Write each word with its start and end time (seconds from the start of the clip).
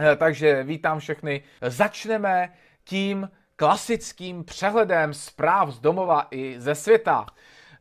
Eh, 0.00 0.16
takže 0.16 0.62
vítám 0.62 0.98
všechny. 0.98 1.42
Začneme 1.62 2.52
tím 2.84 3.30
klasickým 3.56 4.44
přehledem 4.44 5.14
zpráv 5.14 5.70
z 5.70 5.80
domova 5.80 6.26
i 6.30 6.54
ze 6.58 6.74
světa. 6.74 7.26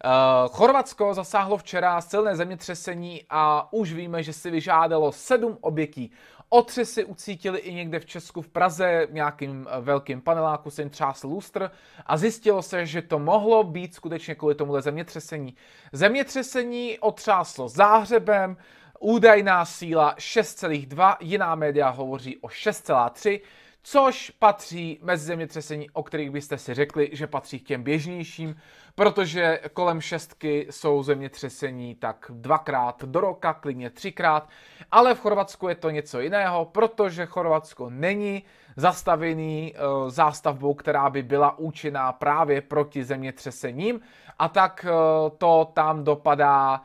Uh, 0.05 0.55
Chorvatsko 0.55 1.13
zasáhlo 1.13 1.57
včera 1.57 2.01
silné 2.01 2.35
zemětřesení 2.35 3.21
a 3.29 3.73
už 3.73 3.93
víme, 3.93 4.23
že 4.23 4.33
si 4.33 4.51
vyžádalo 4.51 5.11
sedm 5.11 5.57
obětí. 5.61 6.11
Otřesy 6.49 7.05
ucítili 7.05 7.59
i 7.59 7.73
někde 7.73 7.99
v 7.99 8.05
Česku 8.05 8.41
v 8.41 8.47
Praze, 8.47 9.07
v 9.09 9.13
nějakým 9.13 9.67
eh, 9.69 9.81
velkým 9.81 10.21
paneláku 10.21 10.69
se 10.69 10.81
jim 10.81 10.89
třásl 10.89 11.27
lustr 11.27 11.71
a 12.05 12.17
zjistilo 12.17 12.61
se, 12.61 12.85
že 12.85 13.01
to 13.01 13.19
mohlo 13.19 13.63
být 13.63 13.95
skutečně 13.95 14.35
kvůli 14.35 14.55
tomuhle 14.55 14.81
zemětřesení. 14.81 15.55
Zemětřesení 15.91 16.99
otřáslo 16.99 17.69
záhřebem, 17.69 18.57
údajná 19.03 19.65
síla 19.65 20.15
6,2, 20.15 21.17
jiná 21.19 21.55
média 21.55 21.89
hovoří 21.89 22.37
o 22.37 22.47
6,3, 22.47 23.41
což 23.83 24.29
patří 24.29 24.99
mezi 25.01 25.25
zemětřesení, 25.25 25.89
o 25.89 26.03
kterých 26.03 26.31
byste 26.31 26.57
si 26.57 26.73
řekli, 26.73 27.09
že 27.11 27.27
patří 27.27 27.59
k 27.59 27.67
těm 27.67 27.83
běžnějším, 27.83 28.55
protože 28.95 29.59
kolem 29.73 30.01
šestky 30.01 30.67
jsou 30.69 31.03
zemětřesení 31.03 31.95
tak 31.95 32.25
dvakrát 32.29 33.03
do 33.03 33.19
roka, 33.19 33.53
klidně 33.53 33.89
třikrát, 33.89 34.49
ale 34.91 35.15
v 35.15 35.19
Chorvatsku 35.19 35.67
je 35.67 35.75
to 35.75 35.89
něco 35.89 36.19
jiného, 36.19 36.65
protože 36.65 37.25
Chorvatsko 37.25 37.89
není 37.89 38.43
zastavený 38.75 39.73
uh, 39.73 40.09
zástavbou, 40.09 40.73
která 40.73 41.09
by 41.09 41.23
byla 41.23 41.57
účinná 41.57 42.11
právě 42.11 42.61
proti 42.61 43.03
zemětřesením 43.03 43.99
a 44.39 44.47
tak 44.47 44.85
uh, 44.89 45.37
to 45.37 45.71
tam 45.73 46.03
dopadá 46.03 46.81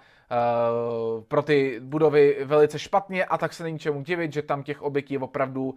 pro 1.28 1.42
ty 1.42 1.80
budovy 1.80 2.36
velice 2.44 2.78
špatně 2.78 3.24
a 3.24 3.38
tak 3.38 3.52
se 3.52 3.62
není 3.62 3.78
čemu 3.78 4.02
divit, 4.02 4.32
že 4.32 4.42
tam 4.42 4.62
těch 4.62 4.82
obětí 4.82 5.14
je 5.14 5.20
opravdu 5.20 5.64
uh, 5.64 5.76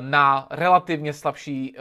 na 0.00 0.46
relativně 0.50 1.12
slabší 1.12 1.74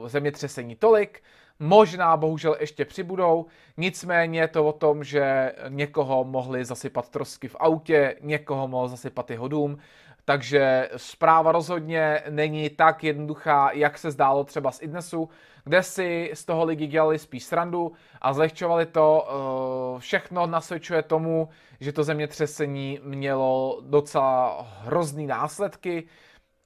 uh, 0.00 0.08
zemětřesení 0.08 0.76
tolik. 0.76 1.22
Možná 1.62 2.16
bohužel 2.16 2.56
ještě 2.60 2.84
přibudou, 2.84 3.46
nicméně 3.76 4.48
to 4.48 4.66
o 4.66 4.72
tom, 4.72 5.04
že 5.04 5.52
někoho 5.68 6.24
mohli 6.24 6.64
zasypat 6.64 7.08
trosky 7.08 7.48
v 7.48 7.56
autě, 7.58 8.16
někoho 8.20 8.68
mohl 8.68 8.88
zasypat 8.88 9.30
jeho 9.30 9.48
dům, 9.48 9.78
takže 10.24 10.88
zpráva 10.96 11.52
rozhodně 11.52 12.22
není 12.30 12.70
tak 12.70 13.04
jednoduchá, 13.04 13.70
jak 13.72 13.98
se 13.98 14.10
zdálo 14.10 14.44
třeba 14.44 14.70
z 14.70 14.82
Idnesu, 14.82 15.28
kde 15.64 15.82
si 15.82 16.30
z 16.34 16.44
toho 16.44 16.64
lidi 16.64 16.86
dělali 16.86 17.18
spíš 17.18 17.44
srandu 17.44 17.92
a 18.20 18.32
zlehčovali 18.32 18.86
to. 18.86 19.28
Eh, 19.28 20.00
všechno 20.00 20.46
nasvědčuje 20.46 21.02
tomu, 21.02 21.48
že 21.80 21.92
to 21.92 22.04
zemětřesení 22.04 23.00
mělo 23.02 23.80
docela 23.80 24.66
hrozný 24.82 25.26
následky 25.26 26.04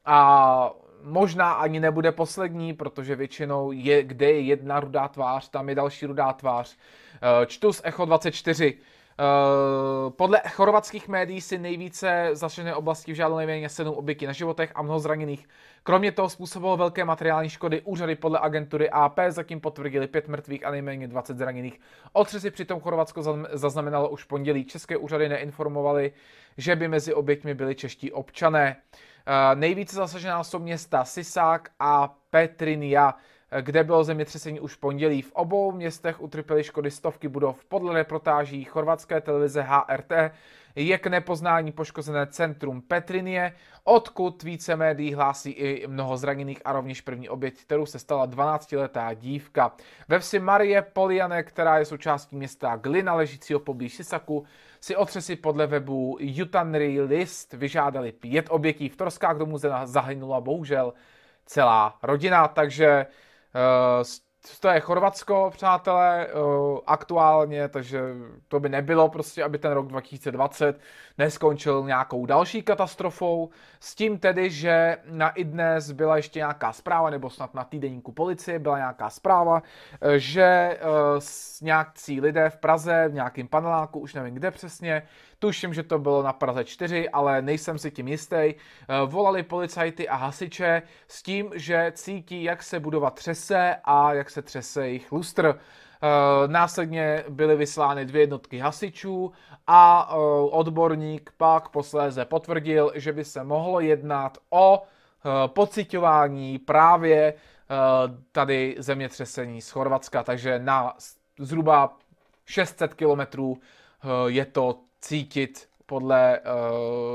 a 0.05 0.71
možná 1.03 1.53
ani 1.53 1.81
nebude 1.81 2.13
poslední, 2.13 2.73
protože 2.73 3.17
většinou 3.17 3.73
je, 3.73 4.03
kde 4.03 4.27
je 4.27 4.41
jedna 4.41 4.81
rudá 4.81 5.09
tvář, 5.09 5.49
tam 5.49 5.69
je 5.69 5.75
další 5.75 6.07
rudá 6.07 6.33
tvář. 6.33 6.77
Eh, 7.43 7.47
čtu 7.47 7.73
z 7.73 7.81
Echo 7.85 8.05
24. 8.05 8.79
Uh, 9.19 10.11
podle 10.11 10.41
chorvatských 10.49 11.09
médií 11.09 11.41
si 11.41 11.59
nejvíce 11.59 12.31
zasažené 12.33 12.75
oblasti 12.75 13.13
vžádalo 13.13 13.37
nejméně 13.37 13.69
7 13.69 13.95
obětí 13.95 14.27
na 14.27 14.33
životech 14.33 14.73
a 14.75 14.83
mnoho 14.83 15.01
zraněných. 15.01 15.49
Kromě 15.87 16.13
toho 16.13 16.29
způsobilo 16.29 16.77
velké 16.77 17.05
materiální 17.05 17.49
škody. 17.49 17.83
Úřady 17.85 18.17
podle 18.17 18.39
agentury 18.39 18.91
AP 18.91 19.19
zatím 19.29 19.61
potvrdili 19.61 20.07
5 20.07 20.29
mrtvých 20.29 20.67
a 20.67 20.71
nejméně 20.71 21.09
20 21.09 21.39
zraněných. 21.39 21.81
Otřesy 22.13 22.51
přitom 22.51 22.81
Chorvatsko 22.81 23.23
zaznamenalo 23.53 24.09
už 24.09 24.25
pondělí. 24.25 24.65
České 24.65 24.97
úřady 24.97 25.29
neinformovaly, 25.29 26.13
že 26.57 26.77
by 26.77 26.89
mezi 26.89 27.15
oběťmi 27.15 27.55
byli 27.55 27.75
čeští 27.75 28.13
občané. 28.13 28.77
Uh, 28.77 29.61
nejvíce 29.61 29.97
zasažená 29.97 30.45
jsou 30.45 30.59
města 30.59 31.05
Sisák 31.05 31.71
a 31.79 32.17
Petrinia 32.31 33.15
kde 33.61 33.85
bylo 33.85 34.05
zemětřesení 34.05 34.61
už 34.61 34.75
v 34.75 34.79
pondělí. 34.79 35.23
V 35.23 35.33
obou 35.33 35.73
městech 35.73 36.23
utrpěly 36.23 36.65
škody 36.65 36.91
stovky 36.91 37.29
budov. 37.29 37.65
Podle 37.65 37.95
reportáží 37.95 38.65
chorvatské 38.65 39.21
televize 39.21 39.63
HRT 39.63 40.13
je 40.77 40.99
k 40.99 41.07
nepoznání 41.07 41.73
poškozené 41.73 42.27
centrum 42.27 42.83
Petrinie, 42.83 43.53
odkud 43.85 44.43
více 44.43 44.77
médií 44.77 45.15
hlásí 45.15 45.51
i 45.51 45.87
mnoho 45.87 46.17
zraněných 46.17 46.61
a 46.65 46.73
rovněž 46.73 47.01
první 47.01 47.29
oběť, 47.29 47.63
kterou 47.63 47.87
se 47.87 47.99
stala 47.99 48.27
12-letá 48.27 49.15
dívka. 49.15 49.73
Ve 50.09 50.19
vsi 50.19 50.39
Marie 50.39 50.83
Poliane, 50.83 51.43
která 51.43 51.79
je 51.79 51.85
součástí 51.85 52.37
města 52.37 52.77
Glina, 52.77 53.15
ležícího 53.15 53.61
poblíž 53.61 53.95
Sisaku, 53.95 54.45
si 54.81 54.97
otřesy 54.97 55.37
podle 55.37 55.67
webu 55.67 56.17
Jutanry 56.21 57.01
List 57.01 57.53
vyžádali 57.53 58.13
pět 58.13 58.47
obětí. 58.51 58.89
V 58.89 58.97
Torskách 58.97 59.37
domů 59.37 59.59
zahynula 59.85 60.41
bohužel 60.41 60.93
celá 61.47 61.99
rodina, 62.03 62.49
takže 62.49 63.07
to 64.61 64.69
je 64.69 64.81
Chorvatsko, 64.81 65.51
přátelé, 65.55 66.29
uh, 66.35 66.79
aktuálně, 66.87 67.69
takže 67.69 68.01
to 68.49 68.61
by 68.61 68.69
nebylo 68.69 69.09
prostě, 69.09 69.45
aby 69.45 69.59
ten 69.59 69.73
rok 69.73 69.87
2020 69.87 70.81
neskončil 71.19 71.83
nějakou 71.87 72.27
další 72.27 72.63
katastrofou. 72.63 73.51
S 73.81 73.95
tím 73.95 74.19
tedy, 74.19 74.51
že 74.51 74.97
na 75.11 75.29
i 75.31 75.45
dnes 75.45 75.93
byla 75.93 76.17
ještě 76.17 76.39
nějaká 76.39 76.73
zpráva, 76.73 77.11
nebo 77.11 77.31
snad 77.31 77.55
na 77.55 77.65
týdenníku 77.65 78.13
policie 78.13 78.59
byla 78.59 78.79
nějaká 78.79 79.11
zpráva, 79.11 79.63
eh, 80.01 80.19
že 80.19 80.79
uh, 81.15 81.23
nějakcí 81.63 82.21
lidé 82.21 82.51
v 82.51 82.57
Praze, 82.57 83.09
v 83.09 83.15
nějakém 83.15 83.49
paneláku, 83.49 84.01
už 84.01 84.15
nevím 84.15 84.35
kde 84.35 84.51
přesně, 84.51 85.03
tuším, 85.39 85.75
že 85.75 85.83
to 85.83 85.99
bylo 85.99 86.23
na 86.23 86.33
Praze 86.33 86.65
4, 86.65 87.09
ale 87.09 87.43
nejsem 87.43 87.79
si 87.79 87.91
tím 87.91 88.09
jistý, 88.09 88.37
eh, 88.37 88.55
volali 89.07 89.43
policajty 89.43 90.09
a 90.09 90.17
hasiče 90.17 90.83
s 91.09 91.23
tím, 91.23 91.51
že 91.55 91.93
cítí, 91.95 92.43
jak 92.43 92.63
se 92.63 92.81
budova 92.81 93.11
třese 93.11 93.77
a 93.85 94.13
jak 94.13 94.31
se 94.31 94.43
třese 94.43 94.87
jejich 94.87 95.13
lustr. 95.13 95.59
Eh, 96.03 96.49
následně 96.49 97.25
byly 97.29 97.57
vyslány 97.57 98.05
dvě 98.05 98.23
jednotky 98.23 98.59
hasičů 98.59 99.33
a 99.67 100.09
eh, 100.11 100.15
odborník 100.51 101.33
pak 101.37 101.69
posléze 101.69 102.25
potvrdil, 102.25 102.93
že 102.95 103.13
by 103.13 103.25
se 103.25 103.45
mohlo 103.45 103.81
jednat 103.81 104.39
o 104.51 104.83
pocitování 105.47 106.59
právě 106.59 107.35
tady 108.33 108.77
zemětřesení 108.79 109.61
z 109.61 109.71
Chorvatska, 109.71 110.23
takže 110.23 110.59
na 110.59 110.95
zhruba 111.39 111.97
600 112.47 112.95
kilometrů 112.95 113.59
je 114.27 114.45
to 114.45 114.79
cítit 115.01 115.69
podle 115.87 116.41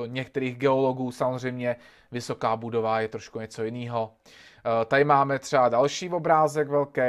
některých 0.08 0.58
geologů 0.58 1.12
samozřejmě 1.12 1.76
vysoká 2.12 2.56
budova 2.56 3.02
je 3.02 3.08
trošku 3.08 3.40
něco 3.40 3.64
jiného. 3.64 4.12
Uh, 4.66 4.86
tady 4.86 5.04
máme 5.04 5.40
třeba 5.40 5.70
další 5.70 6.10
obrázek 6.10 6.70
velký. 6.70 7.02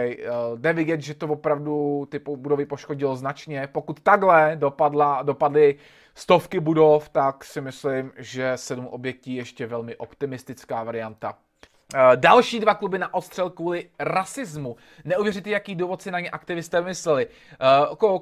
Jde 0.56 0.72
vidět, 0.72 1.00
že 1.00 1.14
to 1.14 1.26
opravdu 1.26 2.06
ty 2.10 2.18
budovy 2.18 2.66
poškodilo 2.66 3.16
značně. 3.16 3.68
Pokud 3.72 4.00
takhle 4.00 4.52
dopadla, 4.54 5.22
dopadly 5.22 5.74
stovky 6.14 6.60
budov, 6.60 7.08
tak 7.08 7.44
si 7.44 7.60
myslím, 7.60 8.12
že 8.16 8.52
sedm 8.56 8.86
objektí 8.86 9.34
ještě 9.34 9.66
velmi 9.66 9.96
optimistická 9.96 10.84
varianta. 10.84 11.34
Uh, 11.94 12.00
další 12.16 12.60
dva 12.60 12.74
kluby 12.74 12.98
na 12.98 13.14
ostřel 13.14 13.50
kvůli 13.50 13.90
rasismu. 13.98 14.76
Neuvěříte, 15.04 15.50
jaký 15.50 15.74
důvod 15.74 16.02
si 16.02 16.10
na 16.10 16.20
ně 16.20 16.30
aktivisté 16.30 16.80
mysleli. 16.80 17.26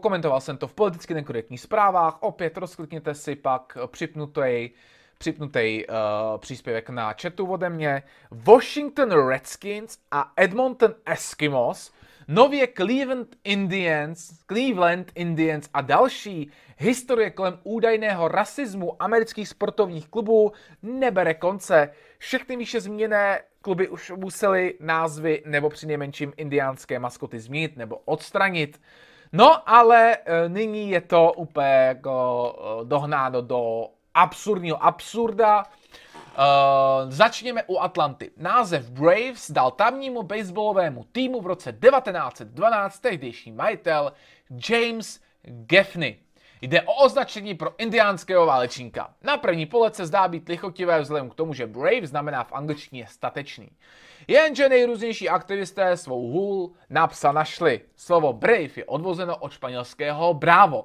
Komentoval 0.01 0.41
jsem 0.41 0.57
to 0.57 0.67
v 0.67 0.73
politicky 0.73 1.15
nekorektních 1.15 1.61
zprávách. 1.61 2.17
Opět 2.21 2.57
rozklikněte 2.57 3.15
si 3.15 3.37
pak 3.37 3.79
připnutý, 3.87 4.71
připnutý 5.19 5.87
uh, 5.87 5.95
příspěvek 6.39 6.91
na 6.91 7.15
chatu 7.23 7.47
ode 7.47 7.71
mě. 7.71 8.03
Washington 8.31 9.29
Redskins 9.29 9.99
a 10.11 10.33
Edmonton 10.37 10.95
Eskimos 11.07 11.93
nově 12.29 12.69
Cleveland 12.77 13.37
Indians, 13.45 14.33
Cleveland 14.47 15.13
Indians 15.15 15.69
a 15.75 15.81
další 15.81 16.51
historie 16.77 17.31
kolem 17.31 17.59
údajného 17.63 18.29
rasismu 18.29 19.03
amerických 19.03 19.49
sportovních 19.49 20.09
klubů 20.09 20.53
nebere 20.83 21.35
konce. 21.35 21.91
Všechny 22.19 22.57
výše 22.57 22.81
zmíněné 22.81 23.41
kluby 23.61 23.89
už 23.89 24.13
museli 24.17 24.75
názvy 24.81 25.43
nebo 25.47 25.71
přinejmenším 25.71 26.33
indiánské 26.37 26.99
maskoty 26.99 27.41
změnit 27.41 27.77
nebo 27.77 27.97
odstranit. 28.05 28.81
No, 29.33 29.69
ale 29.71 30.17
e, 30.17 30.49
nyní 30.49 30.91
je 30.91 31.01
to 31.01 31.33
úplně 31.33 31.67
jako 31.67 32.55
e, 32.83 32.85
dohnáno 32.85 33.43
do 33.43 33.87
absurdního 34.23 34.85
absurda. 34.85 35.65
Uh, 35.65 37.11
začněme 37.11 37.63
u 37.67 37.79
Atlanty. 37.79 38.31
Název 38.37 38.91
Braves 38.91 39.51
dal 39.51 39.71
tamnímu 39.71 40.23
baseballovému 40.23 41.05
týmu 41.13 41.41
v 41.41 41.47
roce 41.47 41.73
1912 41.73 42.99
tehdejší 42.99 43.53
majitel 43.53 44.13
James 44.71 45.21
Gaffney. 45.43 46.19
Jde 46.63 46.83
o 46.83 46.95
označení 46.95 47.55
pro 47.55 47.75
indiánského 47.79 48.47
válečníka. 48.47 49.15
Na 49.23 49.37
první 49.37 49.67
pohled 49.67 49.95
se 49.95 50.07
zdá 50.07 50.29
být 50.29 50.49
lichotivé 50.49 51.01
vzhledem 51.01 51.31
k 51.31 51.35
tomu, 51.35 51.55
že 51.55 51.67
brave 51.67 52.07
znamená 52.07 52.45
v 52.45 52.53
angličtině 52.53 53.07
statečný. 53.11 53.69
Jenže 54.29 54.69
nejrůznější 54.69 55.29
aktivisté 55.29 55.97
svou 55.97 56.29
hůl 56.29 56.73
napsa 56.91 57.33
našli. 57.33 57.81
Slovo 57.97 58.33
brave 58.33 58.71
je 58.77 58.85
odvozeno 58.85 59.37
od 59.37 59.53
španělského 59.53 60.35
bravo, 60.35 60.85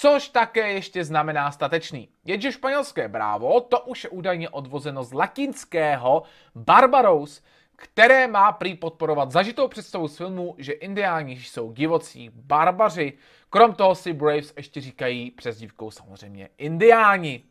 což 0.00 0.28
také 0.28 0.72
ještě 0.72 1.04
znamená 1.04 1.50
statečný. 1.52 2.08
Jenže 2.24 2.52
španělské 2.52 3.08
brávo, 3.08 3.60
to 3.60 3.80
už 3.80 4.04
je 4.04 4.10
údajně 4.10 4.48
odvozeno 4.48 5.04
z 5.04 5.12
latinského 5.12 6.22
barbaros, 6.54 7.42
které 7.76 8.28
má 8.28 8.52
prý 8.52 8.74
podporovat 8.74 9.30
zažitou 9.30 9.68
představu 9.68 10.08
z 10.08 10.16
filmu, 10.16 10.54
že 10.58 10.72
indiáni 10.72 11.32
jsou 11.32 11.72
divocí 11.72 12.30
barbaři. 12.34 13.12
Krom 13.50 13.74
toho 13.74 13.94
si 13.94 14.12
Braves 14.12 14.52
ještě 14.56 14.80
říkají 14.80 15.30
přezdívkou 15.30 15.90
samozřejmě 15.90 16.48
indiáni. 16.58 17.44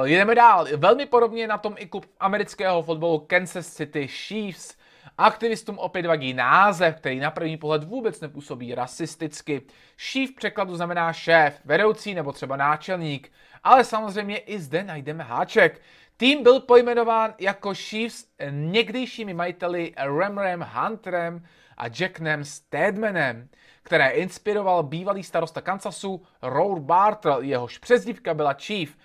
Uh, 0.00 0.06
jdeme 0.06 0.34
dál. 0.34 0.66
Velmi 0.76 1.06
podobně 1.06 1.46
na 1.46 1.58
tom 1.58 1.74
i 1.78 1.86
klub 1.86 2.06
amerického 2.20 2.82
fotbalu 2.82 3.18
Kansas 3.18 3.66
City 3.66 4.08
Chiefs. 4.08 4.76
Aktivistům 5.18 5.78
opět 5.78 6.06
vadí 6.06 6.34
název, 6.34 6.96
který 6.96 7.20
na 7.20 7.30
první 7.30 7.56
pohled 7.56 7.84
vůbec 7.84 8.20
nepůsobí 8.20 8.74
rasisticky. 8.74 9.62
V 9.96 10.34
překladu 10.36 10.76
znamená 10.76 11.12
šéf, 11.12 11.60
vedoucí 11.64 12.14
nebo 12.14 12.32
třeba 12.32 12.56
náčelník, 12.56 13.32
ale 13.64 13.84
samozřejmě 13.84 14.38
i 14.38 14.60
zde 14.60 14.84
najdeme 14.84 15.24
háček. 15.24 15.80
Tým 16.16 16.42
byl 16.42 16.60
pojmenován 16.60 17.34
jako 17.38 17.74
Chiefs 17.74 18.26
někdejšími 18.50 19.34
majiteli 19.34 19.92
Ramrem 19.96 20.66
Hunterem 20.72 21.46
a 21.76 21.84
Jacknem 22.00 22.44
Stedmanem, 22.44 23.48
které 23.82 24.10
inspiroval 24.10 24.82
bývalý 24.82 25.22
starosta 25.22 25.60
Kansasu 25.60 26.22
Roar 26.42 26.80
Bartle, 26.80 27.46
jehož 27.46 27.78
přezdívka 27.78 28.34
byla 28.34 28.52
Chief. 28.52 28.96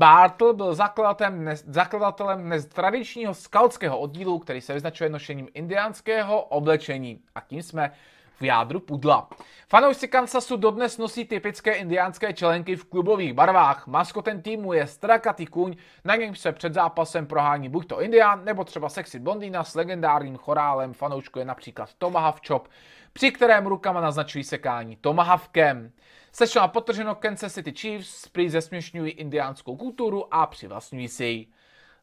Bartle 0.00 0.54
byl 0.54 0.74
zakladatelem, 0.74 1.44
ne, 1.44 1.56
zakladatelem 1.56 2.42
dnes 2.42 2.66
tradičního 2.66 3.34
skautského 3.34 3.98
oddílu, 3.98 4.38
který 4.38 4.60
se 4.60 4.74
vyznačuje 4.74 5.10
nošením 5.10 5.48
indiánského 5.54 6.42
oblečení. 6.42 7.20
A 7.34 7.40
tím 7.40 7.62
jsme 7.62 7.92
v 8.40 8.42
jádru 8.42 8.80
pudla. 8.80 9.28
Fanoušci 9.68 10.08
Kansasu 10.08 10.56
dodnes 10.56 10.98
nosí 10.98 11.24
typické 11.24 11.72
indiánské 11.72 12.32
čelenky 12.32 12.76
v 12.76 12.84
klubových 12.84 13.32
barvách. 13.32 13.86
Maskotem 13.86 14.42
týmu 14.42 14.72
je 14.72 14.86
strakatý 14.86 15.46
kůň, 15.46 15.76
na 16.04 16.16
něm 16.16 16.34
se 16.34 16.52
před 16.52 16.74
zápasem 16.74 17.26
prohání 17.26 17.68
buď 17.68 17.86
to 17.86 18.02
indián, 18.02 18.44
nebo 18.44 18.64
třeba 18.64 18.88
sexy 18.88 19.18
blondýna 19.18 19.64
s 19.64 19.74
legendárním 19.74 20.36
chorálem. 20.36 20.92
Fanoušku 20.92 21.38
je 21.38 21.44
například 21.44 21.94
Tomahawk 21.94 22.46
Chop, 22.48 22.68
při 23.12 23.32
kterém 23.32 23.66
rukama 23.66 24.00
naznačují 24.00 24.44
sekání 24.44 24.96
Tomahawkem. 24.96 25.92
Sečeno 26.32 26.64
a 26.64 26.68
potrženo 26.68 27.14
Kansas 27.14 27.54
City 27.54 27.72
Chiefs 27.72 28.28
prý 28.28 28.48
zesměšňují 28.48 29.12
indiánskou 29.12 29.76
kulturu 29.76 30.34
a 30.34 30.46
přivlastňují 30.46 31.08
si 31.08 31.24
ji. 31.24 31.46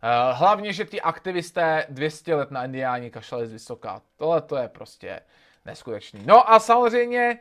Eh, 0.03 0.33
hlavně, 0.33 0.73
že 0.73 0.85
ty 0.85 1.01
aktivisté 1.01 1.85
200 1.89 2.35
let 2.35 2.51
na 2.51 2.65
indiáni 2.65 3.11
kašlali 3.11 3.47
z 3.47 3.51
vysoká. 3.51 4.01
Tohle 4.17 4.41
to 4.41 4.55
je 4.57 4.67
prostě 4.67 5.19
neskutečný. 5.65 6.21
No 6.25 6.51
a 6.51 6.59
samozřejmě, 6.59 7.39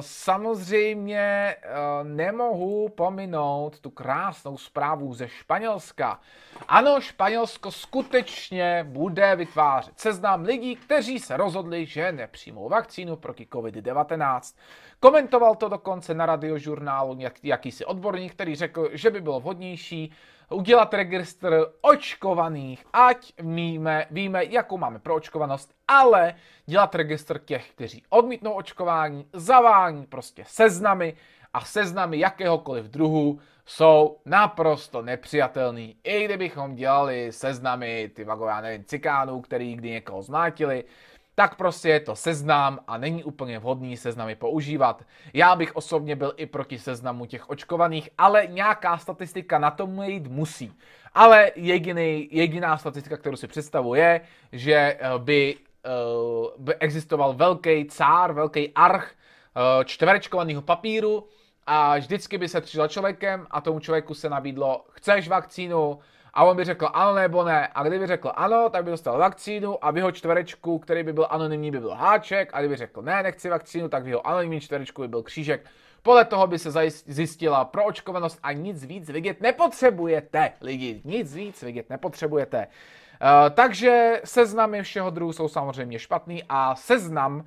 samozřejmě 0.00 1.56
uh, 1.56 2.08
nemohu 2.08 2.88
pominout 2.88 3.80
tu 3.80 3.90
krásnou 3.90 4.58
zprávu 4.58 5.14
ze 5.14 5.28
Španělska. 5.28 6.20
Ano, 6.68 7.00
Španělsko 7.00 7.70
skutečně 7.70 8.86
bude 8.88 9.36
vytvářet 9.36 10.00
seznam 10.00 10.42
lidí, 10.42 10.76
kteří 10.76 11.18
se 11.18 11.36
rozhodli, 11.36 11.86
že 11.86 12.12
nepřijmou 12.12 12.68
vakcínu 12.68 13.16
proti 13.16 13.46
COVID-19. 13.52 14.56
Komentoval 15.00 15.54
to 15.54 15.68
dokonce 15.68 16.14
na 16.14 16.26
radiožurnálu 16.26 17.16
jak, 17.18 17.34
jakýsi 17.42 17.84
odborník, 17.84 18.32
který 18.32 18.54
řekl, 18.54 18.88
že 18.92 19.10
by 19.10 19.20
bylo 19.20 19.40
vhodnější 19.40 20.12
udělat 20.50 20.94
registr 20.94 21.66
očkovaných, 21.80 22.84
ať 22.92 23.32
víme, 23.38 24.06
víme, 24.10 24.44
jakou 24.44 24.78
máme 24.78 24.98
proočkovanost, 24.98 25.74
ale 25.88 26.34
dělat 26.66 26.94
registr 26.94 27.38
těch, 27.38 27.70
kteří 27.70 28.02
odmítnou 28.08 28.52
očkování, 28.52 29.26
zavání 29.32 30.06
prostě 30.06 30.44
seznamy 30.46 31.16
a 31.52 31.60
seznamy 31.60 32.18
jakéhokoliv 32.18 32.84
druhu 32.84 33.40
jsou 33.66 34.18
naprosto 34.24 35.02
nepřijatelný. 35.02 35.96
I 36.04 36.24
kdybychom 36.24 36.74
dělali 36.74 37.32
seznamy, 37.32 38.10
ty 38.14 38.24
vago, 38.24 38.46
já 38.46 38.60
nevím, 38.60 38.84
cikánů, 38.84 39.40
který 39.40 39.74
kdy 39.76 39.90
někoho 39.90 40.22
zmátili, 40.22 40.84
tak 41.38 41.54
prostě 41.54 41.88
je 41.88 42.00
to 42.00 42.16
seznam 42.16 42.78
a 42.86 42.98
není 42.98 43.24
úplně 43.24 43.58
vhodný 43.58 43.96
seznamy 43.96 44.34
používat. 44.36 45.02
Já 45.34 45.56
bych 45.56 45.76
osobně 45.76 46.16
byl 46.16 46.32
i 46.36 46.46
proti 46.46 46.78
seznamu 46.78 47.26
těch 47.26 47.50
očkovaných, 47.50 48.08
ale 48.18 48.46
nějaká 48.46 48.98
statistika 48.98 49.58
na 49.58 49.70
tom 49.70 50.02
jít 50.02 50.26
musí. 50.26 50.72
Ale 51.14 51.50
jediný, 51.56 52.28
jediná 52.32 52.78
statistika, 52.78 53.16
kterou 53.16 53.36
si 53.36 53.46
představuji, 53.46 54.00
je, 54.00 54.20
že 54.52 54.74
eh, 54.74 54.98
by, 55.18 55.56
uh, 55.56 56.46
by 56.58 56.74
existoval 56.74 57.34
velký 57.34 57.84
cár, 57.84 58.32
velký 58.32 58.72
arch 58.74 59.10
uh, 59.10 59.84
čtverečkovaného 59.84 60.62
papíru 60.62 61.28
a 61.66 61.98
vždycky 61.98 62.38
by 62.38 62.48
se 62.48 62.60
tři 62.60 62.78
člověkem 62.88 63.46
a 63.50 63.60
tomu 63.60 63.80
člověku 63.80 64.14
se 64.14 64.30
nabídlo, 64.30 64.84
chceš 64.90 65.28
vakcínu, 65.28 65.98
a 66.36 66.44
on 66.44 66.56
by 66.56 66.64
řekl 66.64 66.88
ano 66.92 67.14
nebo 67.14 67.44
ne. 67.44 67.68
A 67.74 67.82
kdyby 67.82 68.06
řekl 68.06 68.32
ano, 68.34 68.68
tak 68.70 68.84
by 68.84 68.90
dostal 68.90 69.18
vakcínu 69.18 69.84
a 69.84 69.90
v 69.90 69.96
jeho 69.96 70.12
čtverečku, 70.12 70.78
který 70.78 71.02
by 71.02 71.12
byl 71.12 71.26
anonymní, 71.30 71.70
by 71.70 71.80
byl 71.80 71.94
háček. 71.94 72.50
A 72.52 72.60
kdyby 72.60 72.76
řekl 72.76 73.02
ne, 73.02 73.22
nechci 73.22 73.48
vakcínu, 73.48 73.88
tak 73.88 74.04
v 74.04 74.08
jeho 74.08 74.26
anonymní 74.26 74.60
čtverečku 74.60 75.02
by 75.02 75.08
byl 75.08 75.22
křížek. 75.22 75.66
Podle 76.02 76.24
toho 76.24 76.46
by 76.46 76.58
se 76.58 76.90
zjistila 76.90 77.64
proočkovanost 77.64 78.38
a 78.42 78.52
nic 78.52 78.84
víc 78.84 79.10
vidět 79.10 79.40
nepotřebujete, 79.40 80.52
lidi. 80.60 81.00
Nic 81.04 81.34
víc 81.34 81.62
vidět 81.62 81.90
nepotřebujete. 81.90 82.66
Uh, 83.22 83.50
takže 83.54 84.20
seznamy 84.24 84.82
všeho 84.82 85.10
druhu 85.10 85.32
jsou 85.32 85.48
samozřejmě 85.48 85.98
špatný 85.98 86.42
a 86.48 86.74
seznam, 86.74 87.36
uh, 87.36 87.44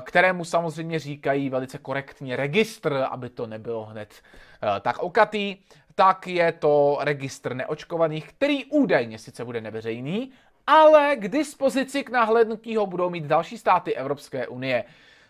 kterému 0.00 0.44
samozřejmě 0.44 0.98
říkají 0.98 1.50
velice 1.50 1.78
korektně 1.78 2.36
registr, 2.36 3.06
aby 3.10 3.30
to 3.30 3.46
nebylo 3.46 3.84
hned 3.84 4.14
uh, 4.62 4.68
tak 4.80 4.98
okatý, 4.98 5.56
tak 5.94 6.26
je 6.26 6.52
to 6.52 6.98
registr 7.00 7.54
neočkovaných, 7.54 8.28
který 8.28 8.64
údajně 8.64 9.18
sice 9.18 9.44
bude 9.44 9.60
neveřejný, 9.60 10.32
ale 10.66 11.16
k 11.16 11.28
dispozici 11.28 12.04
k 12.04 12.10
nahlédnutí 12.10 12.76
ho 12.76 12.86
budou 12.86 13.10
mít 13.10 13.24
další 13.24 13.58
státy 13.58 13.94
Evropské 13.94 14.46
unie. 14.46 14.84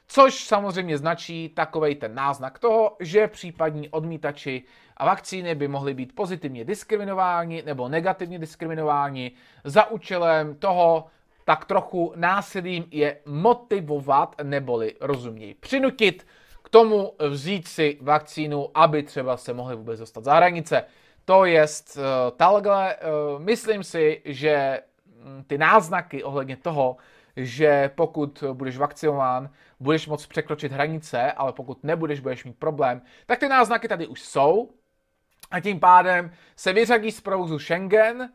Což 0.07 0.45
samozřejmě 0.45 0.99
značí 0.99 1.49
takovej 1.49 1.95
ten 1.95 2.15
náznak 2.15 2.59
toho, 2.59 2.97
že 3.01 3.29
případní 3.29 3.89
odmítači 3.89 4.63
a 4.97 5.07
vakcíny 5.07 5.55
by 5.55 5.69
mohly 5.69 5.95
být 5.95 6.15
pozitivně 6.15 6.65
diskriminováni 6.65 7.63
nebo 7.67 7.89
negativně 7.89 8.39
diskriminováni 8.39 9.33
za 9.65 9.91
účelem 9.91 10.55
toho, 10.55 11.07
tak 11.45 11.65
trochu 11.65 12.13
násilím 12.17 12.85
je 12.91 13.17
motivovat 13.27 14.37
neboli 14.43 14.95
rozuměji 15.01 15.55
přinutit 15.55 16.27
tomu 16.71 17.13
vzít 17.29 17.69
si 17.69 17.99
vakcínu, 18.01 18.71
aby 18.75 19.03
třeba 19.03 19.37
se 19.37 19.53
mohli 19.53 19.77
vůbec 19.77 20.01
dostat 20.01 20.25
za 20.25 20.35
hranice. 20.35 20.85
To 21.25 21.45
je 21.45 21.67
uh, 21.97 22.03
takhle, 22.37 22.97
uh, 22.97 23.43
myslím 23.43 23.85
si, 23.85 24.23
že 24.25 24.81
mm, 25.25 25.45
ty 25.47 25.59
náznaky 25.59 26.25
ohledně 26.25 26.57
toho, 26.57 26.97
že 27.37 27.91
pokud 27.95 28.45
budeš 28.53 28.77
vakcinován, 28.77 29.51
budeš 29.81 30.07
moct 30.07 30.27
překročit 30.27 30.73
hranice, 30.73 31.33
ale 31.33 31.53
pokud 31.53 31.85
nebudeš, 31.85 32.21
budeš 32.21 32.45
mít 32.45 32.57
problém, 32.59 33.03
tak 33.27 33.39
ty 33.39 33.49
náznaky 33.49 33.89
tady 33.89 34.07
už 34.07 34.23
jsou 34.23 34.71
a 35.51 35.61
tím 35.61 35.81
pádem 35.81 36.33
se 36.57 36.73
vyřadí 36.73 37.13
z 37.13 37.21
provozu 37.21 37.59
Schengen 37.59 38.31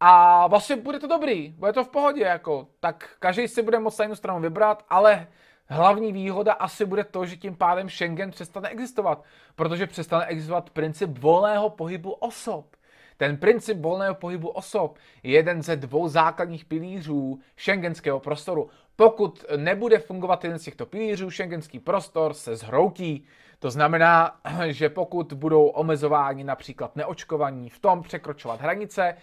a 0.00 0.46
vlastně 0.46 0.76
bude 0.76 0.98
to 0.98 1.06
dobrý, 1.06 1.48
bude 1.48 1.72
to 1.72 1.84
v 1.84 1.88
pohodě, 1.88 2.22
jako, 2.22 2.68
tak 2.80 3.10
každý 3.18 3.48
si 3.48 3.62
bude 3.62 3.78
moct 3.78 3.98
na 3.98 4.02
jednu 4.02 4.16
stranu 4.16 4.40
vybrat, 4.40 4.84
ale 4.88 5.26
Hlavní 5.68 6.12
výhoda 6.12 6.52
asi 6.52 6.84
bude 6.84 7.04
to, 7.04 7.26
že 7.26 7.36
tím 7.36 7.56
pádem 7.56 7.88
Schengen 7.90 8.30
přestane 8.30 8.68
existovat, 8.68 9.24
protože 9.54 9.86
přestane 9.86 10.26
existovat 10.26 10.70
princip 10.70 11.18
volného 11.18 11.70
pohybu 11.70 12.10
osob. 12.10 12.76
Ten 13.16 13.36
princip 13.36 13.78
volného 13.78 14.14
pohybu 14.14 14.48
osob 14.48 14.98
je 15.22 15.32
jeden 15.32 15.62
ze 15.62 15.76
dvou 15.76 16.08
základních 16.08 16.64
pilířů 16.64 17.38
šengenského 17.56 18.20
prostoru. 18.20 18.70
Pokud 18.96 19.44
nebude 19.56 19.98
fungovat 19.98 20.44
jeden 20.44 20.58
z 20.58 20.62
těchto 20.62 20.86
pilířů, 20.86 21.30
šengenský 21.30 21.78
prostor 21.78 22.34
se 22.34 22.56
zhroutí. 22.56 23.26
To 23.58 23.70
znamená, 23.70 24.40
že 24.66 24.88
pokud 24.88 25.32
budou 25.32 25.66
omezováni 25.66 26.44
například 26.44 26.96
neočkovaní 26.96 27.70
v 27.70 27.78
tom 27.78 28.02
překročovat 28.02 28.60
hranice, 28.60 29.16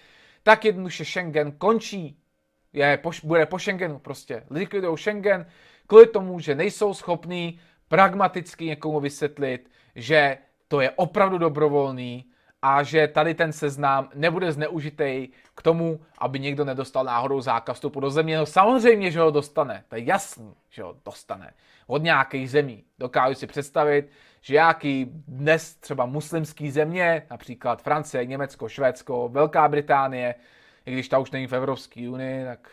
tak 0.44 0.66
jednoduše 0.66 1.06
Schengen 1.06 1.52
končí. 1.52 2.18
Je, 2.74 3.00
bude 3.24 3.46
po 3.46 3.60
Schengenu 3.60 4.00
prostě. 4.00 4.44
Likvidují 4.50 4.98
Schengen, 4.98 5.46
kvůli 5.88 6.08
tomu, 6.08 6.40
že 6.40 6.56
nejsou 6.56 6.94
schopní 6.94 7.60
pragmaticky 7.88 8.66
někomu 8.66 9.00
vysvětlit, 9.00 9.72
že 9.96 10.38
to 10.68 10.82
je 10.82 10.92
opravdu 10.92 11.38
dobrovolný 11.38 12.26
a 12.62 12.84
že 12.84 13.08
tady 13.08 13.34
ten 13.34 13.54
seznam 13.54 14.10
nebude 14.16 14.52
zneužitý 14.52 15.28
k 15.56 15.62
tomu, 15.62 16.00
aby 16.18 16.40
někdo 16.40 16.66
nedostal 16.66 17.04
náhodou 17.04 17.42
zákaz 17.42 17.76
vstupu 17.78 18.00
do 18.00 18.10
země. 18.10 18.38
No 18.38 18.46
samozřejmě, 18.46 19.12
že 19.12 19.20
ho 19.20 19.32
dostane. 19.32 19.84
To 19.90 19.96
je 19.96 20.04
jasný, 20.04 20.54
že 20.70 20.84
ho 20.84 20.96
dostane. 21.06 21.54
Od 21.88 22.04
nějakých 22.04 22.50
zemí. 22.50 22.84
Dokážu 23.00 23.36
si 23.36 23.48
představit, 23.48 24.10
že 24.42 24.54
nějaký 24.54 25.08
dnes 25.28 25.76
třeba 25.76 26.06
muslimský 26.06 26.72
země, 26.72 27.28
například 27.30 27.82
Francie, 27.82 28.26
Německo, 28.26 28.70
Švédsko, 28.70 29.30
Velká 29.30 29.68
Británie, 29.68 30.36
i 30.86 30.92
když 30.92 31.10
ta 31.10 31.20
už 31.20 31.32
není 31.32 31.48
v 31.48 31.54
Evropské 31.54 32.10
unii, 32.10 32.46
tak 32.46 32.70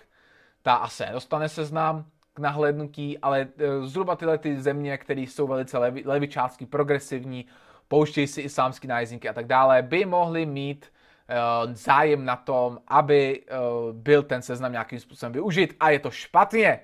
ta 0.62 0.74
asi 0.74 1.02
nedostane 1.02 1.48
seznam 1.48 2.04
k 2.34 2.38
nahlédnutí, 2.38 3.18
ale 3.18 3.48
eh, 3.58 3.86
zhruba 3.86 4.16
tyhle 4.16 4.38
ty 4.38 4.60
země, 4.60 4.98
které 4.98 5.20
jsou 5.20 5.46
velice 5.46 5.78
levi, 5.78 6.02
levičácky 6.06 6.66
progresivní, 6.66 7.46
pouštějí 7.88 8.26
si 8.26 8.40
islámský 8.40 8.86
nájezdníky 8.88 9.28
a 9.28 9.32
tak 9.32 9.46
dále, 9.46 9.82
by 9.82 10.04
mohly 10.04 10.46
mít 10.46 10.86
uh, 10.86 11.72
zájem 11.72 12.24
na 12.24 12.36
tom, 12.36 12.78
aby 12.88 13.42
uh, 13.42 13.92
byl 13.92 14.22
ten 14.22 14.42
seznam 14.42 14.72
nějakým 14.72 15.00
způsobem 15.00 15.32
využit. 15.32 15.76
A 15.80 15.90
je 15.90 15.98
to 15.98 16.10
špatně. 16.10 16.80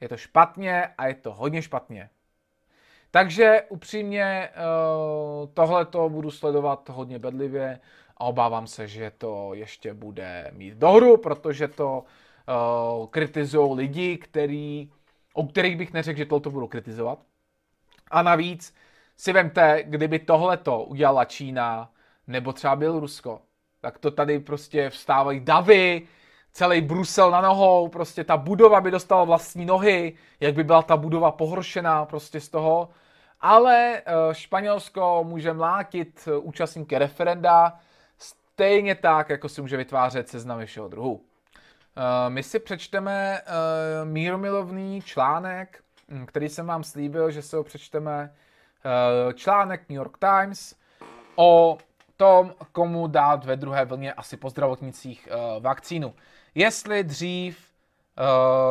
Je 0.00 0.08
to 0.08 0.16
špatně 0.16 0.86
a 0.98 1.06
je 1.06 1.14
to 1.14 1.32
hodně 1.32 1.62
špatně. 1.62 2.10
Takže 3.10 3.62
upřímně 3.68 4.48
uh, 4.48 5.48
tohle 5.54 5.84
to 5.84 6.08
budu 6.08 6.30
sledovat 6.30 6.88
hodně 6.88 7.18
bedlivě 7.18 7.80
a 8.16 8.24
obávám 8.24 8.66
se, 8.66 8.88
že 8.88 9.12
to 9.18 9.54
ještě 9.54 9.94
bude 9.94 10.50
mít 10.52 10.74
dohru, 10.74 11.16
protože 11.16 11.68
to 11.68 12.04
uh, 12.50 13.06
kritizují 13.06 13.76
lidi, 13.76 14.18
který, 14.18 14.90
o 15.34 15.46
kterých 15.46 15.76
bych 15.76 15.92
neřekl, 15.92 16.18
že 16.18 16.26
tohle 16.26 16.52
budou 16.52 16.66
kritizovat. 16.66 17.18
A 18.10 18.22
navíc 18.22 18.74
si 19.16 19.32
vemte, 19.32 19.82
kdyby 19.86 20.18
tohleto 20.18 20.84
udělala 20.84 21.24
Čína 21.24 21.92
nebo 22.26 22.52
třeba 22.52 22.76
byl 22.76 23.00
Rusko, 23.00 23.40
tak 23.80 23.98
to 23.98 24.10
tady 24.10 24.38
prostě 24.38 24.90
vstávají 24.90 25.40
davy, 25.40 26.02
celý 26.52 26.80
Brusel 26.80 27.30
na 27.30 27.40
nohou, 27.40 27.88
prostě 27.88 28.24
ta 28.24 28.36
budova 28.36 28.80
by 28.80 28.90
dostala 28.90 29.24
vlastní 29.24 29.64
nohy, 29.64 30.14
jak 30.40 30.54
by 30.54 30.64
byla 30.64 30.82
ta 30.82 30.96
budova 30.96 31.30
pohoršená 31.30 32.04
prostě 32.04 32.40
z 32.40 32.48
toho. 32.48 32.88
Ale 33.40 33.96
eh, 33.98 34.34
Španělsko 34.34 35.24
může 35.28 35.52
mlátit 35.52 36.28
eh, 36.28 36.36
účastníky 36.36 36.98
referenda 36.98 37.78
stejně 38.18 38.94
tak, 38.94 39.28
jako 39.30 39.48
si 39.48 39.60
může 39.60 39.76
vytvářet 39.76 40.28
seznamy 40.28 40.66
všeho 40.66 40.88
druhu. 40.88 41.24
Eh, 42.00 42.30
my 42.30 42.42
si 42.42 42.58
přečteme 42.58 43.40
míromilovný 44.04 45.02
článek, 45.02 45.82
hm, 46.08 46.26
který 46.26 46.48
jsem 46.48 46.66
vám 46.66 46.84
slíbil, 46.84 47.30
že 47.30 47.42
se 47.42 47.56
ho 47.56 47.64
přečteme. 47.64 48.34
Článek 49.34 49.88
New 49.88 49.96
York 49.96 50.18
Times 50.18 50.74
o 51.36 51.78
tom, 52.16 52.54
komu 52.72 53.06
dát 53.06 53.44
ve 53.44 53.56
druhé 53.56 53.84
vlně 53.84 54.12
asi 54.12 54.36
po 54.36 54.50
zdravotnicích 54.50 55.28
vakcínu. 55.60 56.14
Jestli 56.54 57.04
dřív, 57.04 57.58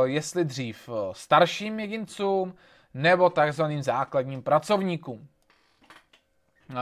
jestli 0.03 0.45
dřív 0.45 0.89
starším 1.11 1.79
jedincům, 1.79 2.55
nebo 2.93 3.29
takzvaným 3.29 3.83
základním 3.83 4.41
pracovníkům. 4.43 5.27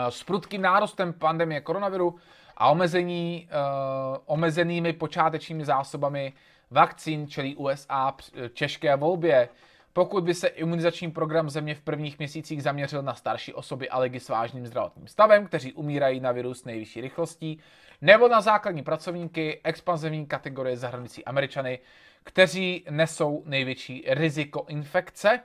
S 0.10 0.24
prudkým 0.24 0.62
nárostem 0.62 1.14
pandemie 1.14 1.62
koronaviru 1.62 2.16
a 2.58 2.70
omezení, 2.70 3.50
uh, 3.52 4.18
omezenými 4.26 4.94
počátečními 4.94 5.66
zásobami 5.66 6.34
vakcín 6.72 7.28
čelí 7.28 7.56
USA 7.56 8.16
těžké 8.54 8.96
volbě. 8.96 9.50
Pokud 9.94 10.24
by 10.24 10.34
se 10.34 10.48
imunizační 10.48 11.12
program 11.12 11.50
země 11.50 11.76
v 11.76 11.82
prvních 11.82 12.20
měsících 12.20 12.64
zaměřil 12.64 13.02
na 13.02 13.14
starší 13.14 13.54
osoby 13.54 13.90
a 13.90 14.00
lidi 14.00 14.20
s 14.20 14.30
vážným 14.30 14.68
zdravotním 14.68 15.08
stavem, 15.08 15.46
kteří 15.46 15.74
umírají 15.74 16.20
na 16.20 16.32
virus 16.32 16.66
nejvyšší 16.66 17.02
rychlostí, 17.02 17.60
nebo 18.02 18.28
na 18.28 18.42
základní 18.42 18.84
pracovníky 18.84 19.62
expanzivní 19.64 20.26
kategorie 20.26 20.78
zahrnující 20.78 21.26
Američany, 21.26 21.80
kteří 22.24 22.86
nesou 22.90 23.44
největší 23.46 24.04
riziko 24.08 24.66
infekce, 24.68 25.40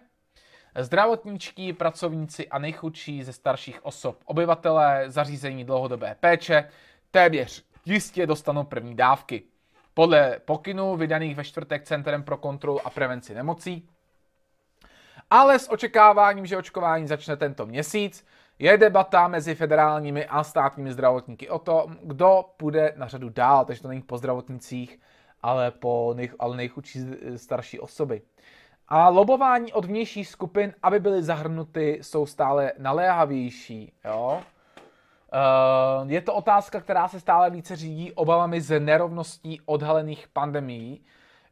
zdravotničtí, 0.78 1.72
pracovníci 1.72 2.48
a 2.48 2.58
nejchudší 2.58 3.22
ze 3.22 3.32
starších 3.32 3.84
osob, 3.84 4.18
obyvatelé 4.24 5.04
zařízení 5.06 5.64
dlouhodobé 5.64 6.16
péče, 6.20 6.68
téměř 7.12 7.64
jistě 7.84 8.26
dostanou 8.26 8.64
první 8.64 8.94
dávky. 8.94 9.42
Podle 9.94 10.38
pokynů 10.44 10.96
vydaných 10.96 11.36
ve 11.36 11.44
čtvrtek 11.44 11.84
Centrem 11.84 12.22
pro 12.22 12.36
kontrolu 12.36 12.86
a 12.86 12.90
prevenci 12.90 13.34
nemocí, 13.34 13.88
ale 15.30 15.58
s 15.58 15.70
očekáváním, 15.70 16.46
že 16.46 16.56
očkování 16.56 17.06
začne 17.06 17.36
tento 17.36 17.66
měsíc, 17.66 18.26
je 18.58 18.78
debata 18.78 19.28
mezi 19.28 19.54
federálními 19.54 20.26
a 20.26 20.44
státními 20.44 20.92
zdravotníky 20.92 21.48
o 21.48 21.58
tom, 21.58 21.98
kdo 22.02 22.44
půjde 22.56 22.94
na 22.96 23.08
řadu 23.08 23.28
dál, 23.28 23.64
takže 23.64 23.82
to 23.82 23.88
není 23.88 24.02
po 24.02 24.18
zdravotnicích, 24.18 25.00
ale 25.42 25.70
po 25.70 26.12
nej, 26.16 26.30
ale 26.38 26.56
nejchudší 26.56 27.00
starší 27.36 27.80
osoby. 27.80 28.22
A 28.88 29.08
lobování 29.08 29.72
od 29.72 29.84
vnějších 29.84 30.28
skupin, 30.28 30.74
aby 30.82 31.00
byly 31.00 31.22
zahrnuty, 31.22 31.98
jsou 32.02 32.26
stále 32.26 32.72
naléhavější. 32.78 33.92
Jo? 34.04 34.42
Uh, 35.32 36.10
je 36.10 36.20
to 36.20 36.34
otázka, 36.34 36.80
která 36.80 37.08
se 37.08 37.20
stále 37.20 37.50
více 37.50 37.76
řídí 37.76 38.12
obavami 38.12 38.60
z 38.60 38.80
nerovností 38.80 39.60
odhalených 39.64 40.28
pandemí, 40.28 41.00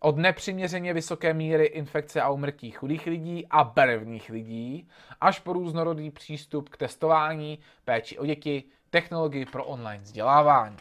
od 0.00 0.16
nepřiměřeně 0.16 0.94
vysoké 0.94 1.34
míry 1.34 1.64
infekce 1.64 2.20
a 2.20 2.30
umrtí 2.30 2.70
chudých 2.70 3.06
lidí 3.06 3.46
a 3.50 3.64
barevných 3.64 4.30
lidí, 4.30 4.88
až 5.20 5.40
po 5.40 5.52
různorodý 5.52 6.10
přístup 6.10 6.68
k 6.68 6.76
testování, 6.76 7.58
péči 7.84 8.18
o 8.18 8.26
děti, 8.26 8.64
technologii 8.90 9.46
pro 9.46 9.64
online 9.64 10.02
vzdělávání. 10.04 10.76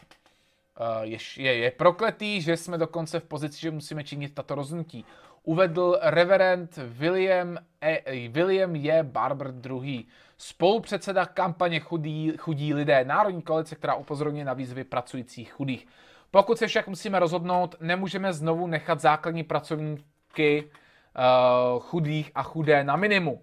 Uh, 0.80 1.02
je, 1.02 1.18
je, 1.36 1.54
je 1.56 1.70
prokletý, 1.70 2.42
že 2.42 2.56
jsme 2.56 2.78
dokonce 2.78 3.20
v 3.20 3.24
pozici, 3.24 3.60
že 3.60 3.70
musíme 3.70 4.04
činit 4.04 4.34
tato 4.34 4.54
rozhodnutí 4.54 5.04
uvedl 5.42 5.98
reverend 6.02 6.76
William, 6.76 7.58
e, 7.80 8.28
William 8.28 8.76
J. 8.76 9.02
Barber 9.02 9.54
II., 9.70 10.04
spolupředseda 10.38 11.26
kampaně 11.26 11.80
chudí, 11.80 12.32
chudí 12.36 12.74
lidé, 12.74 13.04
národní 13.04 13.42
koalice, 13.42 13.74
která 13.74 13.94
upozorňuje 13.94 14.44
na 14.44 14.52
výzvy 14.52 14.84
pracujících 14.84 15.52
chudých. 15.52 15.86
Pokud 16.30 16.58
se 16.58 16.66
však 16.66 16.88
musíme 16.88 17.18
rozhodnout, 17.18 17.76
nemůžeme 17.80 18.32
znovu 18.32 18.66
nechat 18.66 19.00
základní 19.00 19.44
pracovníky 19.44 20.64
uh, 20.64 21.80
chudých 21.80 22.30
a 22.34 22.42
chudé 22.42 22.84
na 22.84 22.96
minimu. 22.96 23.42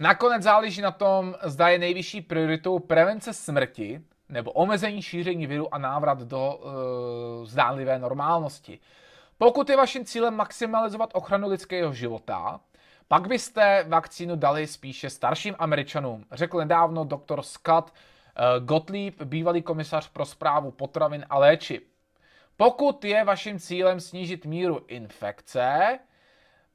Nakonec 0.00 0.42
záleží 0.42 0.80
na 0.80 0.90
tom, 0.90 1.34
zda 1.42 1.68
je 1.68 1.78
nejvyšší 1.78 2.20
prioritou 2.20 2.78
prevence 2.78 3.32
smrti 3.32 4.00
nebo 4.28 4.52
omezení 4.52 5.02
šíření 5.02 5.46
viru 5.46 5.74
a 5.74 5.78
návrat 5.78 6.22
do 6.22 6.54
uh, 6.54 7.46
zdánlivé 7.46 7.98
normálnosti. 7.98 8.78
Pokud 9.38 9.70
je 9.70 9.76
vaším 9.76 10.04
cílem 10.04 10.34
maximalizovat 10.34 11.10
ochranu 11.12 11.48
lidského 11.48 11.92
života, 11.92 12.60
pak 13.08 13.28
byste 13.28 13.84
vakcínu 13.88 14.36
dali 14.36 14.66
spíše 14.66 15.10
starším 15.10 15.54
Američanům, 15.58 16.24
řekl 16.32 16.58
nedávno 16.58 17.04
doktor 17.04 17.42
Scott 17.42 17.92
eh, 17.92 18.60
Gottlieb, 18.60 19.22
bývalý 19.22 19.62
komisař 19.62 20.08
pro 20.08 20.24
zprávu 20.24 20.70
potravin 20.70 21.26
a 21.30 21.38
léčiv. 21.38 21.82
Pokud 22.56 23.04
je 23.04 23.24
vaším 23.24 23.58
cílem 23.58 24.00
snížit 24.00 24.46
míru 24.46 24.84
infekce, 24.88 25.98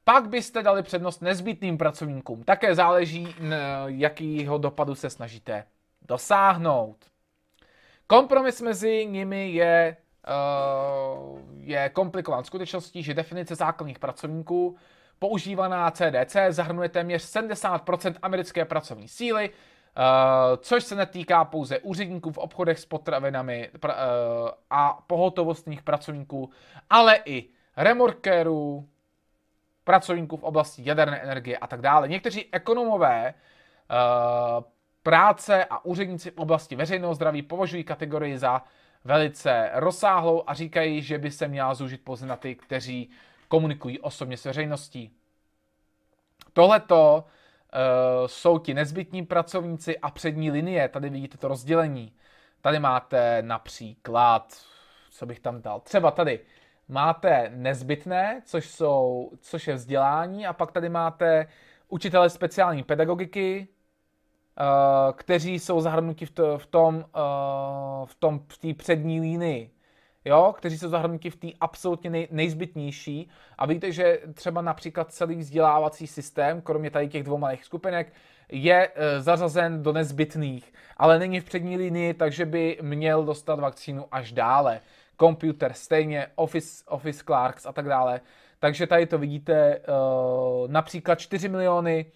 pak 0.04 0.28
byste 0.28 0.62
dali 0.62 0.82
přednost 0.82 1.22
nezbytným 1.22 1.78
pracovníkům. 1.78 2.44
Také 2.44 2.74
záleží, 2.74 3.34
jakýho 3.86 4.58
dopadu 4.58 4.94
se 4.94 5.10
snažíte 5.10 5.66
dosáhnout. 6.02 6.96
Kompromis 8.06 8.60
mezi 8.60 9.06
nimi 9.06 9.50
je 9.50 9.96
je 11.58 11.88
komplikován 11.88 12.44
skutečností, 12.44 13.02
že 13.02 13.14
definice 13.14 13.54
základních 13.54 13.98
pracovníků 13.98 14.76
používaná 15.18 15.90
CDC 15.90 16.36
zahrnuje 16.48 16.88
téměř 16.88 17.22
70% 17.22 18.14
americké 18.22 18.64
pracovní 18.64 19.08
síly, 19.08 19.50
eh, 19.50 20.02
což 20.56 20.84
se 20.84 20.94
netýká 20.94 21.44
pouze 21.44 21.78
úředníků 21.78 22.32
v 22.32 22.38
obchodech 22.38 22.78
s 22.78 22.86
potravinami 22.86 23.70
eh, 23.84 23.90
a 24.70 24.98
pohotovostních 25.06 25.82
pracovníků, 25.82 26.50
ale 26.90 27.20
i 27.24 27.48
remorkérů, 27.76 28.88
pracovníků 29.84 30.36
v 30.36 30.44
oblasti 30.44 30.82
jaderné 30.84 31.22
energie 31.22 31.58
a 31.58 31.66
tak 31.66 31.80
dále. 31.80 32.08
Někteří 32.08 32.48
ekonomové 32.52 33.34
práce 35.02 35.64
a 35.64 35.84
úředníci 35.84 36.30
v 36.30 36.38
oblasti 36.38 36.76
veřejného 36.76 37.14
zdraví 37.14 37.42
považují 37.42 37.84
kategorii 37.84 38.38
za 38.38 38.62
velice 39.04 39.70
rozsáhlou 39.74 40.42
a 40.46 40.54
říkají, 40.54 41.02
že 41.02 41.18
by 41.18 41.30
se 41.30 41.48
měla 41.48 41.74
zúžit 41.74 42.04
pouze 42.04 42.26
na 42.26 42.36
ty, 42.36 42.54
kteří 42.54 43.10
komunikují 43.48 44.00
osobně 44.00 44.36
s 44.36 44.44
veřejností. 44.44 45.10
Tohleto 46.52 47.24
uh, 47.24 48.26
jsou 48.26 48.58
ti 48.58 48.74
nezbytní 48.74 49.26
pracovníci 49.26 49.98
a 49.98 50.10
přední 50.10 50.50
linie. 50.50 50.88
Tady 50.88 51.10
vidíte 51.10 51.38
to 51.38 51.48
rozdělení. 51.48 52.12
Tady 52.60 52.78
máte 52.78 53.42
například, 53.42 54.54
co 55.10 55.26
bych 55.26 55.40
tam 55.40 55.62
dal, 55.62 55.80
třeba 55.80 56.10
tady 56.10 56.40
máte 56.88 57.50
nezbytné, 57.54 58.42
což, 58.44 58.70
jsou, 58.70 59.30
což 59.40 59.66
je 59.68 59.74
vzdělání, 59.74 60.46
a 60.46 60.52
pak 60.52 60.72
tady 60.72 60.88
máte 60.88 61.46
učitele 61.88 62.30
speciální 62.30 62.82
pedagogiky, 62.82 63.68
kteří 65.12 65.58
jsou 65.58 65.80
zahrnuti 65.80 66.26
v, 66.26 66.30
to, 66.30 66.58
v 66.58 66.66
tom, 66.66 66.96
uh, 66.96 68.06
v 68.06 68.14
tom, 68.14 68.40
v 68.48 68.58
té 68.58 68.74
přední 68.74 69.20
línii, 69.20 69.70
jo, 70.24 70.54
kteří 70.58 70.78
jsou 70.78 70.88
zahrnuti 70.88 71.30
v 71.30 71.36
té 71.36 71.48
absolutně 71.60 72.10
nej, 72.10 72.28
nejzbytnější. 72.30 73.30
A 73.58 73.66
víte, 73.66 73.92
že 73.92 74.20
třeba 74.34 74.62
například 74.62 75.12
celý 75.12 75.36
vzdělávací 75.36 76.06
systém, 76.06 76.60
kromě 76.60 76.90
tady 76.90 77.08
těch 77.08 77.22
dvou 77.22 77.38
malých 77.38 77.64
skupinek, 77.64 78.12
je 78.52 78.88
uh, 78.88 79.22
zařazen 79.22 79.82
do 79.82 79.92
nezbytných, 79.92 80.72
ale 80.96 81.18
není 81.18 81.40
v 81.40 81.44
přední 81.44 81.76
linii, 81.76 82.14
takže 82.14 82.46
by 82.46 82.78
měl 82.82 83.24
dostat 83.24 83.60
vakcínu 83.60 84.06
až 84.10 84.32
dále. 84.32 84.80
Computer 85.20 85.72
stejně, 85.72 86.26
Office, 86.34 86.84
Office 86.88 87.24
Clerks 87.24 87.66
a 87.66 87.72
tak 87.72 87.88
dále. 87.88 88.20
Takže 88.58 88.86
tady 88.86 89.06
to 89.06 89.18
vidíte, 89.18 89.80
například 90.66 91.14
4 91.20 91.48
miliony 91.48 92.06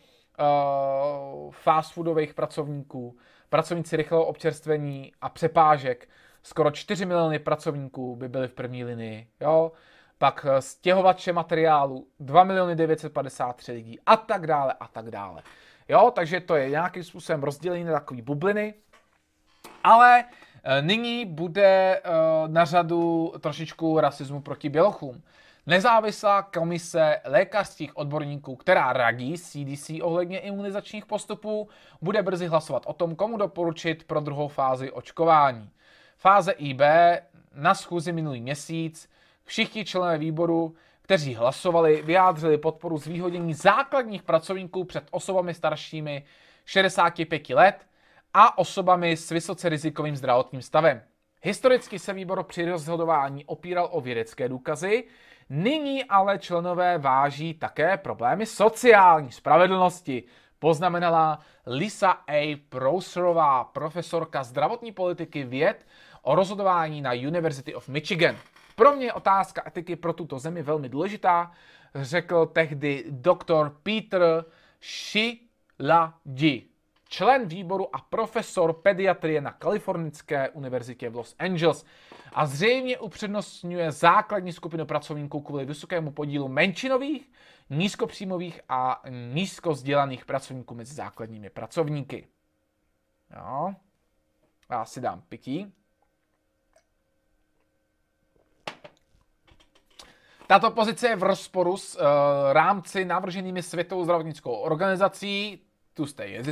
fast 1.51 1.93
foodových 1.93 2.35
pracovníků, 2.35 3.17
pracovníci 3.49 3.97
rychlého 3.97 4.25
občerstvení 4.25 5.13
a 5.21 5.29
přepážek, 5.29 6.09
skoro 6.43 6.71
4 6.71 7.07
miliony 7.07 7.39
pracovníků 7.39 8.17
by 8.17 8.29
byly 8.29 8.49
v 8.49 8.53
první 8.53 8.85
linii. 8.85 9.29
Jo? 9.41 9.73
Pak 10.19 10.47
stěhovače 10.59 11.33
materiálu 11.33 12.07
2 12.21 12.45
miliony 12.45 12.77
953 12.77 13.73
lidí 13.73 13.99
a 14.07 14.17
tak 14.17 14.47
dále 14.47 14.75
a 14.81 14.89
tak 14.89 15.11
dále. 15.11 15.43
Jo, 15.89 16.13
takže 16.15 16.41
to 16.41 16.57
je 16.57 16.71
nějakým 16.71 17.05
způsobem 17.05 17.43
rozdělení 17.43 17.85
na 17.85 17.93
takové 17.93 18.23
bubliny. 18.23 18.75
Ale 19.85 20.25
e, 20.65 20.83
nyní 20.83 21.27
bude 21.27 21.97
e, 21.97 22.01
na 22.47 22.65
řadu 22.65 23.33
trošičku 23.41 24.01
rasismu 24.01 24.41
proti 24.41 24.69
bělochům. 24.69 25.23
Nezávislá 25.69 26.43
komise 26.43 27.21
lékařských 27.25 27.97
odborníků, 27.97 28.57
která 28.57 28.93
radí 28.93 29.39
CDC 29.39 29.91
ohledně 30.03 30.39
imunizačních 30.39 31.07
postupů, 31.07 31.69
bude 32.03 32.23
brzy 32.23 32.47
hlasovat 32.47 32.83
o 32.87 32.93
tom, 32.93 33.17
komu 33.17 33.37
doporučit 33.37 34.05
pro 34.05 34.21
druhou 34.21 34.49
fázi 34.49 34.93
očkování. 34.93 35.71
Fáze 36.17 36.53
IB 36.53 36.81
na 37.55 37.75
schůzi 37.75 38.13
minulý 38.13 38.41
měsíc 38.41 39.11
všichni 39.45 39.85
členové 39.85 40.19
výboru 40.19 40.75
kteří 41.03 41.35
hlasovali, 41.35 42.03
vyjádřili 42.03 42.59
podporu 42.59 42.99
zvýhodnění 42.99 43.55
základních 43.55 44.23
pracovníků 44.23 44.85
před 44.85 45.05
osobami 45.11 45.55
staršími 45.55 46.25
65 46.65 47.51
let 47.51 47.87
a 48.35 48.59
osobami 48.59 49.17
s 49.17 49.31
vysoce 49.31 49.69
rizikovým 49.69 50.17
zdravotním 50.17 50.63
stavem. 50.63 51.03
Historicky 51.43 51.99
se 51.99 52.13
výbor 52.13 52.43
při 52.43 52.71
rozhodování 52.71 53.45
opíral 53.45 53.89
o 53.93 54.01
vědecké 54.01 54.49
důkazy, 54.49 55.05
nyní 55.51 56.05
ale 56.05 56.39
členové 56.39 56.99
váží 56.99 57.55
také 57.55 57.97
problémy 57.97 58.47
sociální 58.47 59.33
spravedlnosti, 59.33 60.23
poznamenala 60.59 61.39
Lisa 61.67 62.11
A. 62.11 62.57
Prouserová, 62.69 63.65
profesorka 63.65 64.45
zdravotní 64.45 64.93
politiky 64.93 65.45
věd 65.45 65.87
o 66.23 66.35
rozhodování 66.35 67.01
na 67.01 67.13
University 67.13 67.75
of 67.75 67.89
Michigan. 67.89 68.37
Pro 68.77 68.93
mě 68.93 69.07
je 69.07 69.13
otázka 69.13 69.63
etiky 69.67 69.97
pro 69.97 70.13
tuto 70.13 70.39
zemi 70.39 70.63
velmi 70.63 70.89
důležitá, 70.89 71.53
řekl 71.95 72.47
tehdy 72.47 73.05
doktor 73.09 73.77
Peter 73.83 74.45
Shiladi, 74.83 76.68
člen 77.09 77.49
výboru 77.49 77.97
a 77.97 77.99
profesor 77.99 78.73
pediatrie 78.73 79.41
na 79.41 79.53
Kalifornické 79.53 80.49
univerzitě 80.49 81.11
v 81.11 81.17
Los 81.17 81.35
Angeles 81.39 81.85
a 82.33 82.47
zřejmě 82.47 82.99
upřednostňuje 82.99 83.93
základní 83.93 84.53
skupinu 84.53 84.87
pracovníků 84.87 85.41
kvůli 85.41 85.65
vysokému 85.65 86.13
podílu 86.13 86.49
menšinových, 86.49 87.33
nízkopříjmových 87.71 88.61
a 88.69 89.03
nízkozdělaných 89.33 90.25
pracovníků 90.25 90.75
mezi 90.75 90.95
základními 90.95 91.51
pracovníky. 91.51 92.29
Jo. 93.37 93.75
Já 94.71 94.85
si 94.85 95.01
dám 95.01 95.23
pití. 95.29 95.73
Tato 100.47 100.71
pozice 100.71 101.09
je 101.09 101.17
v 101.17 101.23
rozporu 101.23 101.77
s 101.77 101.97
uh, 101.97 102.03
rámci 102.53 103.05
navrženými 103.05 103.63
Světovou 103.63 104.05
zdravotnickou 104.05 104.53
organizací, 104.53 105.68
tu 105.99 106.07
jste 106.07 106.27
je 106.27 106.43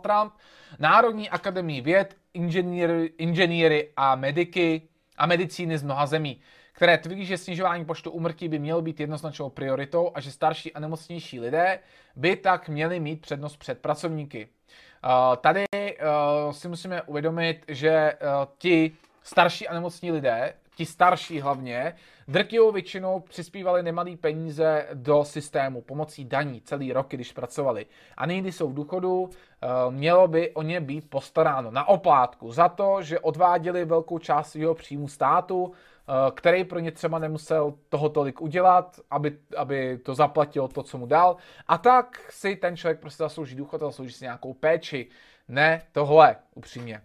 Trump, 0.00 0.32
Národní 0.78 1.30
akademii 1.30 1.80
věd, 1.80 2.16
inženýry, 2.34 3.12
inženýry 3.18 3.92
a 3.96 4.14
mediky 4.14 4.82
a 5.18 5.26
medicíny 5.26 5.78
z 5.78 5.82
mnoha 5.82 6.06
zemí, 6.06 6.40
které 6.72 6.98
tvrdí, 6.98 7.26
že 7.26 7.38
snižování 7.38 7.84
počtu 7.84 8.10
umrtí 8.10 8.48
by 8.48 8.58
mělo 8.58 8.82
být 8.82 9.00
jednoznačnou 9.00 9.50
prioritou 9.50 10.10
a 10.14 10.20
že 10.20 10.32
starší 10.32 10.72
a 10.72 10.80
nemocnější 10.80 11.40
lidé 11.40 11.78
by 12.16 12.36
tak 12.36 12.68
měli 12.68 13.00
mít 13.00 13.20
přednost 13.20 13.56
před 13.56 13.78
pracovníky. 13.78 14.48
Uh, 14.48 15.36
tady 15.36 15.64
uh, 15.72 16.52
si 16.52 16.68
musíme 16.68 17.02
uvědomit, 17.02 17.64
že 17.68 18.12
uh, 18.12 18.28
ti 18.58 18.96
starší 19.22 19.68
a 19.68 19.74
nemocní 19.74 20.12
lidé, 20.12 20.54
ti 20.78 20.86
starší 20.86 21.40
hlavně, 21.40 21.94
drtivou 22.28 22.72
většinou 22.72 23.20
přispívali 23.20 23.82
nemalý 23.82 24.16
peníze 24.16 24.86
do 24.94 25.24
systému 25.24 25.82
pomocí 25.82 26.24
daní 26.24 26.60
celý 26.60 26.92
roky, 26.92 27.16
když 27.16 27.32
pracovali. 27.32 27.86
A 28.16 28.26
nyní, 28.26 28.52
jsou 28.52 28.68
v 28.68 28.74
důchodu, 28.74 29.30
eh, 29.30 29.68
mělo 29.90 30.28
by 30.28 30.50
o 30.50 30.62
ně 30.62 30.80
být 30.80 31.10
postaráno 31.10 31.70
na 31.70 31.88
oplátku 31.88 32.52
za 32.52 32.68
to, 32.68 33.02
že 33.02 33.18
odváděli 33.18 33.84
velkou 33.84 34.18
část 34.18 34.50
svého 34.50 34.74
příjmu 34.74 35.08
státu, 35.08 35.72
eh, 35.72 36.30
který 36.34 36.64
pro 36.64 36.78
ně 36.78 36.92
třeba 36.92 37.18
nemusel 37.18 37.74
toho 37.88 38.08
tolik 38.08 38.40
udělat, 38.40 39.00
aby, 39.10 39.38
aby 39.56 39.98
to 39.98 40.14
zaplatilo 40.14 40.68
to, 40.68 40.82
co 40.82 40.98
mu 40.98 41.06
dal. 41.06 41.36
A 41.66 41.78
tak 41.78 42.30
si 42.30 42.56
ten 42.56 42.76
člověk 42.76 43.00
prostě 43.00 43.22
zaslouží 43.22 43.56
důchod, 43.56 43.80
zaslouží 43.80 44.12
si 44.12 44.24
nějakou 44.24 44.54
péči. 44.54 45.06
Ne 45.48 45.82
tohle, 45.92 46.36
upřímně. 46.54 47.02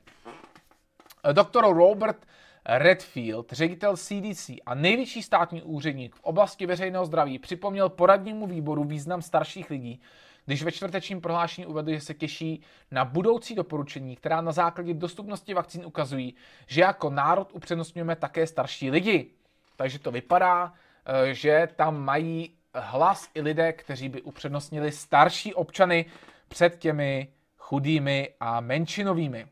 Doktor 1.33 1.75
Robert 1.75 2.17
Redfield, 2.65 3.52
ředitel 3.52 3.97
CDC 3.97 4.49
a 4.65 4.76
nejvyšší 4.76 5.23
státní 5.23 5.62
úředník 5.62 6.15
v 6.15 6.19
oblasti 6.19 6.65
veřejného 6.65 7.06
zdraví, 7.06 7.39
připomněl 7.39 7.89
poradnímu 7.89 8.47
výboru 8.47 8.84
význam 8.84 9.21
starších 9.21 9.69
lidí, 9.69 10.02
když 10.45 10.63
ve 10.63 10.71
čtvrtečním 10.71 11.21
prohlášení 11.21 11.67
uvedl, 11.67 11.91
že 11.91 12.02
se 12.02 12.13
těší 12.13 12.62
na 12.91 13.06
budoucí 13.06 13.56
doporučení, 13.56 14.15
která 14.15 14.41
na 14.41 14.52
základě 14.52 14.93
dostupnosti 14.93 15.54
vakcín 15.54 15.86
ukazují, 15.86 16.36
že 16.67 16.82
jako 16.82 17.10
národ 17.10 17.49
upřednostňujeme 17.54 18.15
také 18.15 18.47
starší 18.47 18.91
lidi. 18.91 19.30
Takže 19.76 19.99
to 19.99 20.12
vypadá, 20.12 20.73
eh, 21.06 21.34
že 21.34 21.67
tam 21.76 21.97
mají 21.99 22.56
hlas 22.76 23.30
i 23.34 23.41
lidé, 23.41 23.73
kteří 23.73 24.10
by 24.10 24.21
upřednostnili 24.21 24.91
starší 24.91 25.54
občany 25.54 26.06
před 26.47 26.80
těmi 26.80 27.28
chudými 27.58 28.30
a 28.39 28.60
menšinovými. 28.60 29.47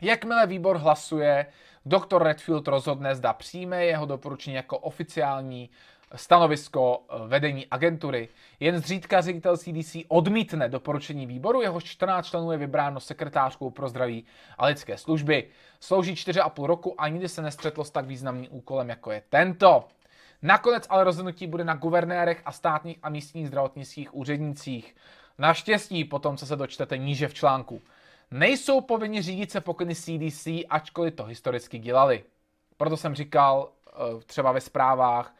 Jakmile 0.00 0.46
výbor 0.46 0.76
hlasuje, 0.76 1.46
doktor 1.86 2.22
Redfield 2.22 2.68
rozhodne, 2.68 3.14
zda 3.14 3.32
přijme 3.32 3.84
jeho 3.84 4.06
doporučení 4.06 4.56
jako 4.56 4.78
oficiální 4.78 5.70
stanovisko 6.14 7.00
eh, 7.08 7.28
vedení 7.28 7.66
agentury. 7.70 8.28
Jen 8.60 8.78
zřídka 8.78 9.20
ředitel 9.20 9.56
CDC 9.56 9.96
odmítne 10.08 10.68
doporučení 10.68 11.26
výboru, 11.26 11.62
jeho 11.62 11.80
14 11.80 12.26
členů 12.26 12.52
je 12.52 12.58
vybráno 12.58 13.00
sekretářkou 13.00 13.70
pro 13.70 13.88
zdraví 13.88 14.24
a 14.58 14.66
lidské 14.66 14.98
služby. 14.98 15.48
Slouží 15.80 16.14
4,5 16.14 16.64
roku 16.64 17.00
a 17.00 17.08
nikdy 17.08 17.28
se 17.28 17.42
nestřetlo 17.42 17.84
s 17.84 17.90
tak 17.90 18.06
významným 18.06 18.48
úkolem, 18.50 18.88
jako 18.88 19.12
je 19.12 19.22
tento. 19.28 19.88
Nakonec 20.42 20.86
ale 20.88 21.04
rozhodnutí 21.04 21.46
bude 21.46 21.64
na 21.64 21.74
guvernérech 21.74 22.42
a 22.44 22.52
státních 22.52 22.98
a 23.02 23.08
místních 23.08 23.48
zdravotnických 23.48 24.14
úřednících. 24.14 24.96
Naštěstí 25.38 26.04
potom, 26.04 26.36
co 26.36 26.46
se 26.46 26.56
dočtete 26.56 26.98
níže 26.98 27.28
v 27.28 27.34
článku 27.34 27.82
nejsou 28.30 28.80
povinni 28.80 29.22
řídit 29.22 29.50
se 29.50 29.60
pokyny 29.60 29.94
CDC, 29.94 30.46
ačkoliv 30.70 31.14
to 31.14 31.24
historicky 31.24 31.78
dělali. 31.78 32.24
Proto 32.76 32.96
jsem 32.96 33.14
říkal 33.14 33.72
eh, 33.88 33.92
třeba 34.26 34.52
ve 34.52 34.60
zprávách, 34.60 35.34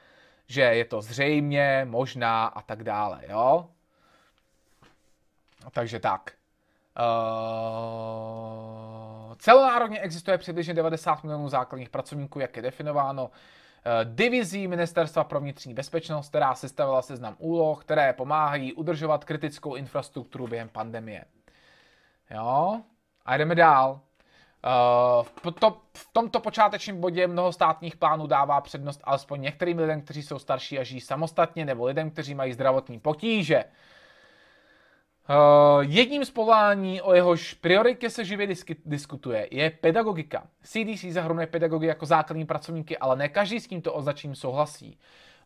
že 0.47 0.61
je 0.61 0.85
to 0.85 1.03
zřejmě, 1.03 1.87
možná 1.91 2.47
a 2.47 2.63
tak 2.63 2.85
dále, 2.85 3.21
jo? 3.29 3.69
Takže 5.71 6.01
tak. 6.01 6.33
Uh, 6.99 7.05
celonárodně 9.35 10.01
existuje 10.01 10.39
přibližně 10.39 10.75
90 10.75 11.25
milionů 11.25 11.49
základních 11.49 11.89
pracovníků, 11.89 12.41
jak 12.41 12.57
je 12.57 12.63
definováno 12.63 13.25
uh, 13.25 13.31
divizí 14.15 14.69
Ministerstva 14.69 15.25
pro 15.25 15.41
vnitřní 15.41 15.75
bezpečnost, 15.75 16.29
která 16.29 16.55
sestavila 16.55 17.03
seznam 17.03 17.37
úloh, 17.39 17.85
které 17.85 18.13
pomáhají 18.13 18.73
udržovat 18.73 19.25
kritickou 19.25 19.75
infrastrukturu 19.75 20.47
během 20.47 20.69
pandemie. 20.69 21.25
Jo? 22.35 22.81
A 23.25 23.37
jdeme 23.37 23.55
dál. 23.55 24.01
V, 25.23 25.53
to, 25.61 25.81
v 25.97 26.09
tomto 26.13 26.41
počátečním 26.41 27.01
bodě 27.01 27.27
mnoho 27.27 27.53
státních 27.53 27.97
plánů 27.97 28.27
dává 28.27 28.61
přednost 28.61 29.01
alespoň 29.05 29.41
některým 29.41 29.79
lidem, 29.79 30.03
kteří 30.03 30.23
jsou 30.23 30.39
starší 30.39 30.79
a 30.79 30.83
žijí 30.83 31.01
samostatně, 31.01 31.65
nebo 31.65 31.87
lidem, 31.87 32.11
kteří 32.11 32.35
mají 32.35 32.53
zdravotní 32.53 33.01
potíže. 33.01 33.65
Uh, 35.29 35.85
jedním 35.91 36.25
z 36.25 36.31
povolání, 36.31 37.03
o 37.03 37.15
jehož 37.15 37.55
prioritě 37.55 38.11
se 38.11 38.25
živě 38.25 38.47
disk- 38.47 38.77
diskutuje, 38.85 39.49
je 39.51 39.71
pedagogika. 39.71 40.47
CDC 40.63 41.05
zahrnuje 41.05 41.47
pedagogy 41.47 41.87
jako 41.87 42.07
základní 42.07 42.47
pracovníky, 42.47 42.99
ale 42.99 43.17
ne 43.17 43.29
každý 43.29 43.61
s 43.61 43.67
tímto 43.67 43.93
označením 43.93 44.35
souhlasí. 44.35 44.99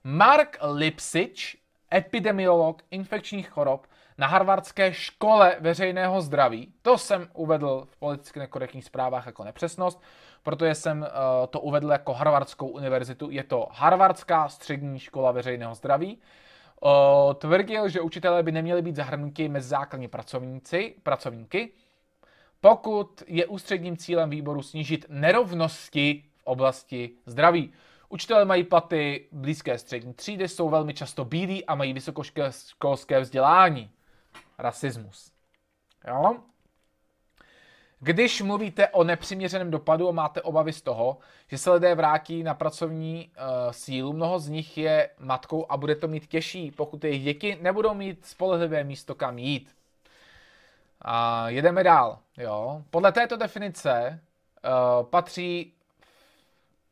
Mark 0.05 0.59
Lipsich, 0.63 1.57
epidemiolog 1.95 2.83
infekčních 2.91 3.51
chorob, 3.51 3.87
na 4.19 4.27
Harvardské 4.27 4.93
škole 4.93 5.57
veřejného 5.61 6.21
zdraví. 6.21 6.73
To 6.83 6.99
jsem 6.99 7.29
uvedl 7.35 7.87
v 7.91 7.97
politicky 7.97 8.39
nekorektních 8.39 8.85
zprávách 8.85 9.27
jako 9.27 9.45
nepřesnost, 9.45 10.03
protože 10.43 10.75
jsem 10.75 11.01
uh, 11.01 11.07
to 11.51 11.61
uvedl 11.61 11.91
jako 11.91 12.13
Harvardskou 12.13 12.67
univerzitu. 12.67 13.31
Je 13.31 13.45
to 13.45 13.69
Harvardská 13.71 14.49
střední 14.49 14.99
škola 14.99 15.33
veřejného 15.33 15.75
zdraví. 15.75 16.19
Uh, 16.81 17.35
tvrdil, 17.35 17.89
že 17.89 18.01
učitelé 18.01 18.43
by 18.43 18.53
neměli 18.53 18.83
být 18.83 18.97
zahrnuti 18.97 19.49
mezi 19.49 19.69
základní 19.69 20.09
pracovníci, 20.09 20.95
pracovníky, 21.03 21.73
pokud 22.61 23.23
je 23.27 23.47
ústředním 23.47 23.97
cílem 23.97 24.31
výboru 24.31 24.63
snížit 24.63 25.07
nerovnosti 25.09 26.25
v 26.37 26.43
oblasti 26.45 27.11
zdraví. 27.27 27.73
Učitelé 28.09 28.45
mají 28.45 28.65
platy 28.65 29.29
blízké 29.33 29.79
střední 29.79 30.15
třídy, 30.15 30.49
jsou 30.49 30.69
velmi 30.69 30.95
často 30.95 31.25
bílí 31.25 31.65
a 31.65 31.75
mají 31.75 31.93
vysokoškolské 31.93 33.21
vzdělání. 33.21 33.91
Rasismus. 34.59 35.33
Jo? 36.09 36.37
Když 38.01 38.43
mluvíte 38.43 38.89
o 38.89 39.05
nepřiměřeném 39.05 39.71
dopadu 39.71 40.09
a 40.09 40.13
máte 40.13 40.43
obavy 40.43 40.73
z 40.73 40.83
toho, 40.83 41.19
že 41.49 41.59
se 41.59 41.71
lidé 41.71 41.95
vrátí 41.95 42.43
na 42.43 42.55
pracovní 42.55 43.31
uh, 43.31 43.73
sílu, 43.73 44.13
mnoho 44.13 44.39
z 44.39 44.49
nich 44.49 44.79
je 44.79 45.11
matkou 45.19 45.67
a 45.69 45.77
bude 45.77 45.95
to 45.95 46.09
mít 46.09 46.27
těžší, 46.27 46.71
pokud 46.71 47.05
jejich 47.05 47.25
děti 47.25 47.59
nebudou 47.61 47.95
mít 47.95 48.27
spolehlivé 48.27 48.85
místo, 48.85 49.15
kam 49.15 49.39
jít. 49.39 49.77
A 51.03 51.49
jedeme 51.49 51.85
dál. 51.85 52.19
Jo. 52.37 52.83
Podle 52.91 53.13
této 53.13 53.37
definice 53.37 54.21
uh, 54.65 55.07
patří... 55.07 55.73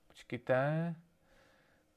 Počkejte. 0.08 0.94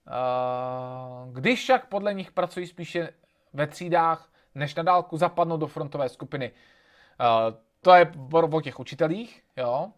Uh, 0.07 1.33
když 1.33 1.59
však 1.59 1.85
podle 1.85 2.13
nich 2.13 2.31
pracují 2.31 2.67
spíše 2.67 3.13
ve 3.53 3.67
třídách, 3.67 4.29
než 4.55 4.75
na 4.75 4.83
dálku 4.83 5.17
zapadnou 5.17 5.57
do 5.57 5.67
frontové 5.67 6.09
skupiny. 6.09 6.51
Uh, 6.51 7.57
to 7.81 7.93
je 7.93 8.11
o 8.51 8.61
těch 8.61 8.79
učitelích, 8.79 9.43
jo. 9.57 9.91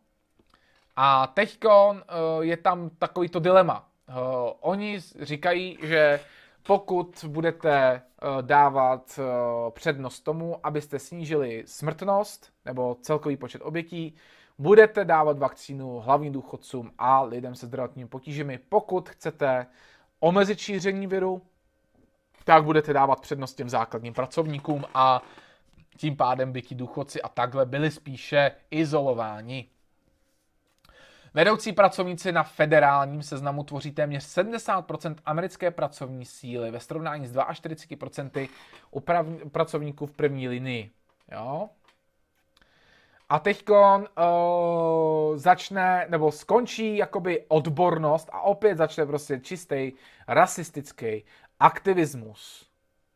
A 0.95 1.27
teď 1.27 1.57
uh, 1.65 2.01
je 2.41 2.57
tam 2.57 2.89
takovýto 2.89 3.39
dilema. 3.39 3.87
Uh, 4.09 4.15
oni 4.59 4.99
říkají, 5.21 5.77
že 5.81 6.19
pokud 6.63 7.25
budete 7.27 8.01
dávat 8.41 9.19
přednost 9.69 10.19
tomu, 10.19 10.59
abyste 10.63 10.99
snížili 10.99 11.63
smrtnost 11.65 12.53
nebo 12.65 12.97
celkový 13.01 13.37
počet 13.37 13.61
obětí, 13.61 14.15
budete 14.57 15.05
dávat 15.05 15.39
vakcínu 15.39 15.99
hlavním 15.99 16.33
důchodcům 16.33 16.91
a 16.97 17.21
lidem 17.21 17.55
se 17.55 17.65
zdravotními 17.65 18.09
potížemi. 18.09 18.57
Pokud 18.69 19.09
chcete 19.09 19.65
omezit 20.19 20.59
šíření 20.59 21.07
viru, 21.07 21.41
tak 22.43 22.63
budete 22.63 22.93
dávat 22.93 23.21
přednost 23.21 23.54
těm 23.54 23.69
základním 23.69 24.13
pracovníkům 24.13 24.86
a 24.93 25.21
tím 25.97 26.17
pádem 26.17 26.51
by 26.51 26.62
ti 26.62 26.75
důchodci 26.75 27.21
a 27.21 27.30
takhle 27.30 27.65
byli 27.65 27.91
spíše 27.91 28.51
izolováni. 28.71 29.67
Vedoucí 31.34 31.73
pracovníci 31.73 32.32
na 32.32 32.43
federálním 32.43 33.23
seznamu 33.23 33.63
tvoří 33.63 33.91
téměř 33.91 34.23
70% 34.23 35.15
americké 35.25 35.71
pracovní 35.71 36.25
síly 36.25 36.71
ve 36.71 36.80
srovnání 36.80 37.27
s 37.27 37.34
42% 37.36 38.49
u 38.91 38.99
prav- 38.99 39.49
pracovníků 39.49 40.06
v 40.06 40.12
první 40.12 40.47
linii. 40.47 40.91
Jo? 41.32 41.69
A 43.30 43.39
teď 43.39 43.69
uh, 43.69 43.77
začne, 45.38 46.06
nebo 46.10 46.32
skončí 46.32 46.97
jakoby 46.97 47.45
odbornost 47.47 48.30
a 48.32 48.41
opět 48.41 48.77
začne 48.77 49.06
prostě 49.06 49.39
čistý 49.39 49.91
rasistický 50.27 51.23
aktivismus. 51.62 52.69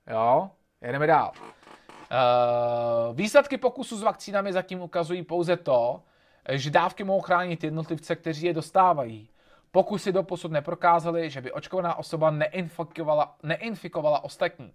Jo? 0.08 0.50
Jedeme 0.82 1.08
dál. 1.08 1.32
Uh, 1.40 3.16
výsledky 3.16 3.58
pokusu 3.58 3.98
s 3.98 4.04
vakcínami 4.04 4.54
zatím 4.54 4.82
ukazují 4.82 5.24
pouze 5.24 5.58
to, 5.58 6.02
že 6.50 6.70
dávky 6.70 7.04
mohou 7.04 7.22
chránit 7.22 7.64
jednotlivce, 7.64 8.16
kteří 8.16 8.46
je 8.46 8.54
dostávají. 8.54 9.30
Pokusy 9.72 10.12
doposud 10.12 10.52
neprokázaly, 10.52 11.30
že 11.30 11.42
by 11.42 11.52
očkovaná 11.52 11.96
osoba 11.96 12.32
neinfikovala, 12.32 13.36
neinfikovala 13.44 14.24
ostatní. 14.24 14.74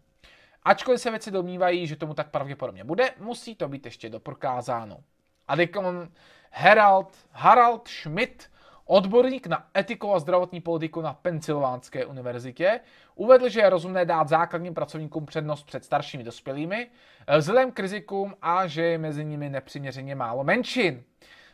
Ačkoliv 0.63 1.01
se 1.01 1.11
věci 1.11 1.31
domnívají, 1.31 1.87
že 1.87 1.97
tomu 1.97 2.15
tak 2.15 2.31
pravděpodobně 2.31 2.85
bude, 2.85 3.11
musí 3.19 3.55
to 3.55 3.69
být 3.69 3.85
ještě 3.85 4.11
doprokázáno. 4.11 4.99
A 5.49 5.57
Herald, 6.51 7.17
Harald 7.33 7.89
Schmidt 7.89 8.51
Odborník 8.92 9.46
na 9.46 9.66
etiku 9.76 10.14
a 10.14 10.18
zdravotní 10.18 10.61
politiku 10.61 11.00
na 11.00 11.12
Pensylvánské 11.12 12.07
univerzitě 12.07 12.81
uvedl, 13.14 13.48
že 13.48 13.61
je 13.61 13.70
rozumné 13.70 14.05
dát 14.05 14.29
základním 14.29 14.74
pracovníkům 14.74 15.26
přednost 15.26 15.62
před 15.62 15.85
staršími 15.85 16.24
dospělými, 16.24 16.90
eh, 17.26 17.38
vzhledem 17.38 17.72
k 17.72 17.81
rizikům 17.81 18.35
a 18.42 18.66
že 18.66 18.83
je 18.83 18.98
mezi 18.98 19.24
nimi 19.24 19.50
nepřiměřeně 19.50 20.14
málo 20.14 20.44
menšin. 20.44 21.03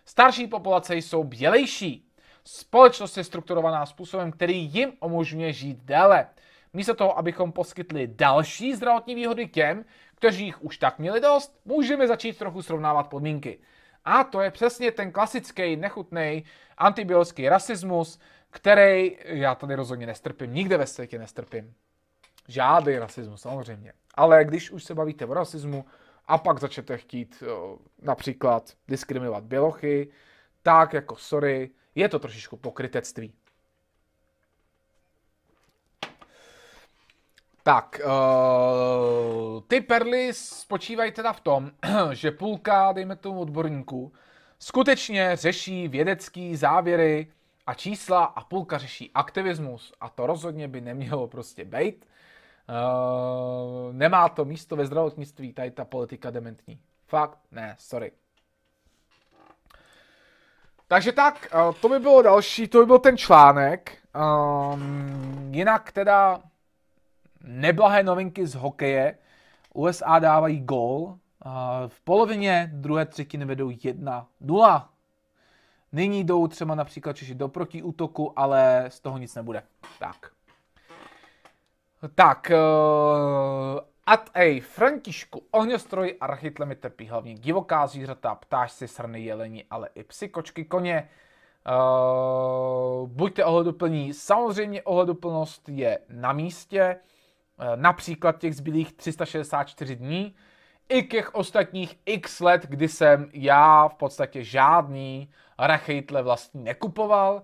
Starší 0.05 0.46
populace 0.46 0.96
jsou 0.96 1.25
bělejší. 1.25 2.09
Společnost 2.44 3.16
je 3.16 3.25
strukturovaná 3.25 3.87
způsobem, 3.87 4.33
který 4.33 4.64
jim 4.64 4.92
umožňuje 5.01 5.53
žít 5.53 5.79
déle. 5.85 6.27
Místo 6.72 6.94
toho, 6.94 7.18
abychom 7.18 7.53
poskytli 7.53 8.07
další 8.07 8.75
zdravotní 8.75 9.14
výhody 9.14 9.49
těm, 9.49 9.85
kteří 10.14 10.44
jich 10.44 10.64
už 10.64 10.79
tak 10.79 10.99
měli 10.99 11.20
dost, 11.20 11.61
můžeme 11.64 12.07
začít 12.07 12.38
trochu 12.38 12.62
srovnávat 12.62 13.09
podmínky. 13.09 13.59
A 14.07 14.25
to 14.25 14.40
je 14.40 14.51
přesně 14.51 14.92
ten 14.92 15.12
klasický, 15.12 15.77
nechutný 15.77 16.45
antibiologický 16.79 17.49
rasismus, 17.49 18.19
který 18.51 19.19
já 19.25 19.55
tady 19.55 19.75
rozhodně 19.75 20.07
nestrpím, 20.07 20.55
nikde 20.55 20.77
ve 20.77 20.87
světě 20.87 21.19
nestrpím. 21.19 21.75
Žádný 22.49 22.99
rasismus, 22.99 23.40
samozřejmě. 23.40 23.92
Ale 24.14 24.45
když 24.45 24.71
už 24.71 24.85
se 24.85 24.95
bavíte 24.95 25.27
o 25.27 25.35
rasismu 25.35 25.85
a 26.27 26.38
pak 26.38 26.61
začnete 26.61 26.99
chtít 26.99 27.42
o, 27.42 27.79
například 28.03 28.73
diskriminovat 28.88 29.45
bělochy, 29.45 30.09
tak 30.62 30.92
jako 30.92 31.16
sorry, 31.16 31.71
je 31.95 32.09
to 32.09 32.19
trošičku 32.19 32.57
pokrytectví. 32.57 33.33
Tak, 37.67 38.01
uh, 38.05 39.63
ty 39.69 39.81
perly 39.81 40.33
spočívají 40.33 41.13
teda 41.13 41.33
v 41.33 41.41
tom, 41.41 41.71
že 42.13 42.31
půlka, 42.31 42.93
dejme 42.93 43.17
tomu 43.17 43.41
odborníků, 43.41 44.13
skutečně 44.59 45.37
řeší 45.37 45.89
vědecký 45.89 46.57
závěry 46.57 47.33
a 47.67 47.75
čísla 47.75 48.25
a 48.25 48.45
půlka 48.45 48.79
řeší 48.79 49.11
aktivismus 49.15 49.93
a 50.01 50.09
to 50.09 50.27
rozhodně 50.27 50.69
by 50.69 50.81
nemělo 50.81 51.29
prostě 51.29 51.65
být. 51.65 52.07
Uh, 52.69 53.95
nemá 53.95 54.29
to 54.29 54.45
místo 54.45 54.77
ve 54.77 54.87
zdravotnictví, 54.87 55.53
tady 55.53 55.71
ta 55.71 55.85
politika 55.85 56.31
dementní. 56.31 56.81
Fakt? 57.07 57.39
Ne, 57.53 57.77
sorry. 57.79 58.13
Takže 60.89 61.13
tak, 61.13 61.49
uh, 61.55 61.75
to 61.75 61.89
by 61.89 61.99
bylo 61.99 62.23
další, 62.23 62.69
to 62.69 62.79
by 62.79 62.87
byl 62.87 62.99
ten 62.99 63.17
článek. 63.17 63.99
Um, 64.15 65.55
jinak 65.55 65.93
teda 65.93 66.43
neblahé 67.47 68.03
novinky 68.03 68.47
z 68.47 68.55
hokeje. 68.55 69.19
USA 69.75 70.19
dávají 70.19 70.61
gól. 70.61 71.19
V 71.87 72.01
polovině 72.01 72.71
druhé 72.73 73.07
třetiny 73.07 73.45
vedou 73.45 73.69
1-0. 73.69 74.87
Nyní 75.93 76.25
jdou 76.25 76.47
třeba 76.47 76.75
například 76.75 77.17
Češi 77.17 77.35
do 77.35 77.49
protiútoku, 77.49 78.39
ale 78.39 78.85
z 78.89 79.01
toho 79.01 79.19
nic 79.19 79.35
nebude. 79.35 79.63
Tak. 79.99 80.31
Tak, 82.15 82.51
uh, 82.51 83.81
at 84.07 84.31
a 84.35 84.61
Františku, 84.61 85.43
ohňostroj 85.51 86.17
a 86.21 86.27
rachytle 86.27 86.67
mi 86.67 86.77
trpí 86.77 87.07
hlavně 87.09 87.35
divoká 87.35 87.87
zvířata, 87.87 88.35
ptášci, 88.35 88.89
srny, 88.89 89.25
jeleni, 89.25 89.65
ale 89.71 89.89
i 89.95 90.05
psy, 90.05 90.29
kočky, 90.29 90.65
koně. 90.65 91.09
Uh, 91.69 93.09
buďte 93.09 93.45
ohleduplní, 93.45 94.15
samozřejmě 94.15 94.83
ohleduplnost 94.83 95.69
je 95.69 95.99
na 96.09 96.33
místě. 96.33 96.97
Eh, 97.59 97.77
například 97.77 98.38
těch 98.38 98.57
zbylých 98.57 98.92
364 98.92 99.97
dní, 99.97 100.35
i 100.88 101.03
těch 101.03 101.35
ostatních 101.35 101.99
x 102.07 102.40
let, 102.40 102.66
kdy 102.69 102.88
jsem 102.88 103.31
já 103.33 103.88
v 103.88 103.95
podstatě 103.95 104.45
žádný 104.45 105.31
rachejtle 105.59 106.23
vlastní 106.23 106.64
nekupoval. 106.64 107.42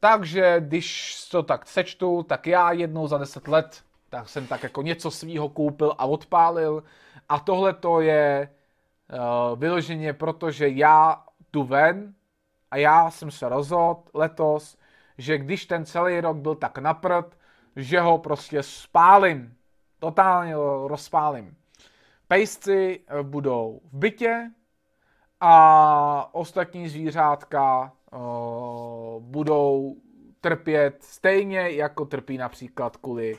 Takže 0.00 0.56
když 0.60 1.18
to 1.30 1.42
tak 1.42 1.66
sečtu, 1.66 2.22
tak 2.22 2.46
já 2.46 2.72
jednou 2.72 3.06
za 3.06 3.18
10 3.18 3.48
let 3.48 3.84
tak 4.10 4.28
jsem 4.28 4.46
tak 4.46 4.62
jako 4.62 4.82
něco 4.82 5.10
svýho 5.10 5.48
koupil 5.48 5.94
a 5.98 6.06
odpálil. 6.06 6.82
A 7.28 7.38
tohle 7.38 7.72
to 7.72 8.00
je 8.00 8.48
uh, 9.12 9.58
vyloženě, 9.58 10.12
protože 10.12 10.68
já 10.68 11.24
tu 11.50 11.62
ven 11.62 12.14
a 12.70 12.76
já 12.76 13.10
jsem 13.10 13.30
se 13.30 13.48
rozhodl 13.48 14.02
letos, 14.14 14.76
že 15.18 15.38
když 15.38 15.66
ten 15.66 15.84
celý 15.84 16.20
rok 16.20 16.36
byl 16.36 16.54
tak 16.54 16.78
naprd, 16.78 17.38
že 17.82 18.00
ho 18.00 18.18
prostě 18.18 18.62
spálím. 18.62 19.56
Totálně 19.98 20.54
rozpálím. 20.86 21.56
Pejsci 22.28 23.00
eh, 23.06 23.22
budou 23.22 23.80
v 23.92 23.98
bytě 23.98 24.50
a 25.40 26.34
ostatní 26.34 26.88
zvířátka 26.88 27.92
uh, 28.12 29.22
budou 29.22 29.96
trpět 30.40 31.02
stejně, 31.02 31.70
jako 31.70 32.04
trpí 32.04 32.38
například 32.38 32.96
kvůli 32.96 33.38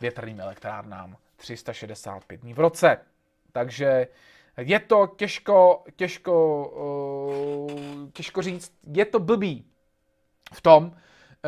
větrným 0.00 0.40
elektrárnám 0.40 1.16
365 1.36 2.40
dní 2.40 2.54
v 2.54 2.58
roce. 2.58 2.98
Takže 3.52 4.08
je 4.56 4.80
to 4.80 5.06
těžko, 5.06 5.84
těžko, 5.96 6.66
uh, 7.70 8.10
těžko 8.12 8.42
říct, 8.42 8.78
je 8.92 9.04
to 9.04 9.20
blbý 9.20 9.66
v 10.52 10.60
tom, 10.60 10.96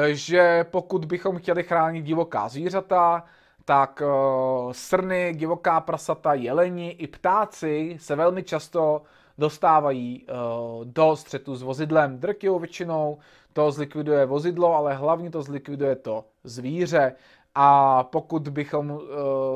že 0.07 0.65
pokud 0.71 1.05
bychom 1.05 1.39
chtěli 1.39 1.63
chránit 1.63 2.03
divoká 2.03 2.49
zvířata, 2.49 3.25
tak 3.65 4.03
uh, 4.05 4.73
srny, 4.73 5.35
divoká 5.37 5.81
prasata, 5.81 6.35
jeleni 6.35 6.91
i 6.91 7.07
ptáci 7.07 7.97
se 8.01 8.17
velmi 8.17 8.43
často 8.43 9.03
dostávají 9.39 10.27
uh, 10.27 10.85
do 10.85 11.17
střetu 11.17 11.57
s 11.57 11.63
vozidlem. 11.63 12.19
Drtivou 12.19 12.59
většinou 12.59 13.19
to 13.53 13.71
zlikviduje 13.73 14.27
vozidlo, 14.27 14.75
ale 14.75 14.95
hlavně 14.95 15.31
to 15.31 15.43
zlikviduje 15.43 15.97
to 15.97 16.25
zvíře. 16.45 17.15
A 17.55 18.05
pokud 18.05 18.49
bychom 18.49 19.01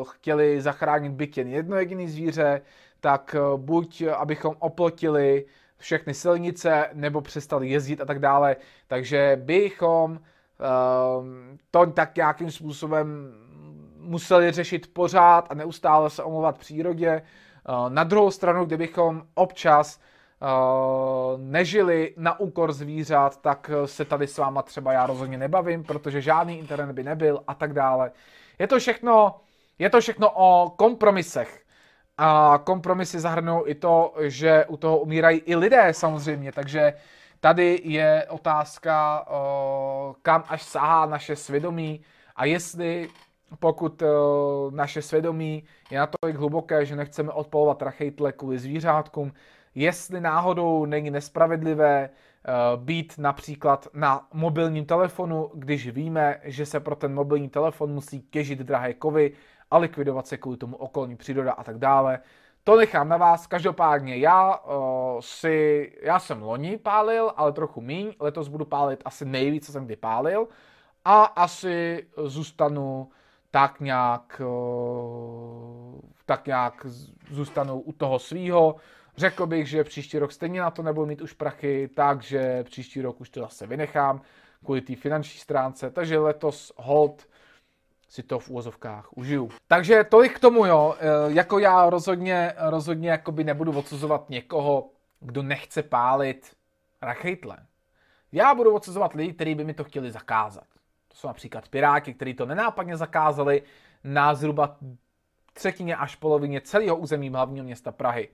chtěli 0.02 0.60
zachránit 0.60 1.12
byt 1.12 1.38
jen 1.38 1.48
jedno 1.48 1.76
jediné 1.76 2.08
zvíře, 2.08 2.60
tak 3.00 3.36
buď 3.56 4.02
abychom 4.02 4.54
oplotili 4.58 5.44
všechny 5.78 6.14
silnice, 6.14 6.88
nebo 6.92 7.20
přestali 7.20 7.68
jezdit 7.68 8.00
a 8.00 8.04
tak 8.04 8.18
dále. 8.18 8.56
Takže 8.86 9.40
bychom 9.44 10.20
to 11.70 11.86
tak 11.86 12.16
nějakým 12.16 12.50
způsobem 12.50 13.32
museli 13.98 14.52
řešit 14.52 14.94
pořád 14.94 15.46
a 15.50 15.54
neustále 15.54 16.10
se 16.10 16.22
omlouvat 16.22 16.58
přírodě. 16.58 17.22
Uh, 17.68 17.90
na 17.90 18.04
druhou 18.04 18.30
stranu, 18.30 18.64
kdybychom 18.64 19.22
občas 19.34 19.98
uh, 19.98 21.40
nežili 21.40 22.14
na 22.16 22.40
úkor 22.40 22.72
zvířat, 22.72 23.40
tak 23.40 23.70
se 23.84 24.04
tady 24.04 24.26
s 24.26 24.38
váma 24.38 24.62
třeba 24.62 24.92
já 24.92 25.06
rozhodně 25.06 25.38
nebavím, 25.38 25.84
protože 25.84 26.20
žádný 26.20 26.58
internet 26.58 26.92
by 26.92 27.04
nebyl 27.04 27.42
a 27.46 27.54
tak 27.54 27.72
dále. 27.72 28.10
Je 28.58 28.66
to 28.66 28.78
všechno, 28.78 29.34
je 29.78 29.90
to 29.90 30.00
všechno 30.00 30.30
o 30.34 30.70
kompromisech. 30.70 31.62
A 32.18 32.60
kompromisy 32.64 33.20
zahrnou 33.20 33.66
i 33.66 33.74
to, 33.74 34.14
že 34.20 34.64
u 34.68 34.76
toho 34.76 34.98
umírají 34.98 35.38
i 35.38 35.56
lidé 35.56 35.88
samozřejmě, 35.90 36.52
takže 36.52 36.94
tady 37.42 37.80
je 37.84 38.26
otázka, 38.30 39.26
kam 40.22 40.44
až 40.48 40.62
sahá 40.62 41.06
naše 41.06 41.36
svědomí 41.36 42.00
a 42.36 42.44
jestli 42.44 43.08
pokud 43.58 44.02
naše 44.70 45.02
svědomí 45.02 45.64
je 45.90 45.98
natolik 45.98 46.36
hluboké, 46.36 46.86
že 46.86 46.96
nechceme 46.96 47.32
odpolovat 47.32 47.82
rachejtle 47.82 48.32
kvůli 48.32 48.58
zvířátkům, 48.58 49.32
jestli 49.74 50.20
náhodou 50.20 50.86
není 50.86 51.10
nespravedlivé 51.10 52.10
být 52.76 53.14
například 53.18 53.88
na 53.94 54.26
mobilním 54.32 54.86
telefonu, 54.86 55.50
když 55.54 55.88
víme, 55.88 56.40
že 56.44 56.66
se 56.66 56.80
pro 56.80 56.96
ten 56.96 57.14
mobilní 57.14 57.48
telefon 57.48 57.90
musí 57.90 58.20
těžit 58.20 58.58
drahé 58.58 58.94
kovy 58.94 59.32
a 59.70 59.78
likvidovat 59.78 60.26
se 60.26 60.36
kvůli 60.36 60.56
tomu 60.56 60.76
okolní 60.76 61.16
příroda 61.16 61.52
a 61.52 61.64
tak 61.64 61.78
dále. 61.78 62.18
To 62.64 62.76
nechám 62.76 63.08
na 63.08 63.16
vás. 63.16 63.46
Každopádně 63.46 64.16
já 64.16 64.56
uh, 64.56 65.20
si, 65.20 65.92
já 66.02 66.18
jsem 66.18 66.42
loni 66.42 66.78
pálil, 66.78 67.32
ale 67.36 67.52
trochu 67.52 67.80
míň. 67.80 68.14
Letos 68.20 68.48
budu 68.48 68.64
pálit 68.64 69.02
asi 69.04 69.24
nejvíc, 69.24 69.66
co 69.66 69.72
jsem 69.72 69.84
kdy 69.84 69.96
pálil. 69.96 70.48
A 71.04 71.22
asi 71.22 72.06
zůstanu 72.24 73.08
tak 73.50 73.80
nějak, 73.80 74.42
uh, 74.44 76.00
tak 76.26 76.46
nějak 76.46 76.86
zůstanu 77.30 77.80
u 77.80 77.92
toho 77.92 78.18
svýho. 78.18 78.76
Řekl 79.16 79.46
bych, 79.46 79.68
že 79.68 79.84
příští 79.84 80.18
rok 80.18 80.32
stejně 80.32 80.60
na 80.60 80.70
to 80.70 80.82
nebudu 80.82 81.06
mít 81.06 81.20
už 81.20 81.32
prachy, 81.32 81.90
takže 81.94 82.64
příští 82.64 83.02
rok 83.02 83.20
už 83.20 83.30
to 83.30 83.40
zase 83.40 83.66
vynechám 83.66 84.20
kvůli 84.64 84.80
té 84.80 84.96
finanční 84.96 85.40
stránce. 85.40 85.90
Takže 85.90 86.18
letos 86.18 86.72
hold 86.76 87.26
si 88.12 88.22
to 88.22 88.38
v 88.38 88.50
úvozovkách 88.50 89.16
užiju. 89.16 89.50
Takže 89.68 90.04
tolik 90.04 90.36
k 90.36 90.38
tomu, 90.38 90.66
jo. 90.66 90.94
E, 90.98 91.32
jako 91.32 91.58
já 91.58 91.90
rozhodně, 91.90 92.54
rozhodně 92.58 93.10
jakoby 93.10 93.44
nebudu 93.44 93.78
odsuzovat 93.78 94.30
někoho, 94.30 94.90
kdo 95.20 95.42
nechce 95.42 95.82
pálit 95.82 96.56
rachejtle. 97.02 97.56
Já 98.32 98.54
budu 98.54 98.74
odsuzovat 98.74 99.14
lidi, 99.14 99.32
kteří 99.32 99.54
by 99.54 99.64
mi 99.64 99.74
to 99.74 99.84
chtěli 99.84 100.10
zakázat. 100.10 100.64
To 101.08 101.16
jsou 101.16 101.28
například 101.28 101.68
Piráti, 101.68 102.14
kteří 102.14 102.34
to 102.34 102.46
nenápadně 102.46 102.96
zakázali 102.96 103.62
na 104.04 104.34
zhruba 104.34 104.76
třetině 105.52 105.96
až 105.96 106.16
polovině 106.16 106.60
celého 106.60 106.96
území 106.96 107.30
hlavního 107.30 107.64
města 107.64 107.92
Prahy. 107.92 108.28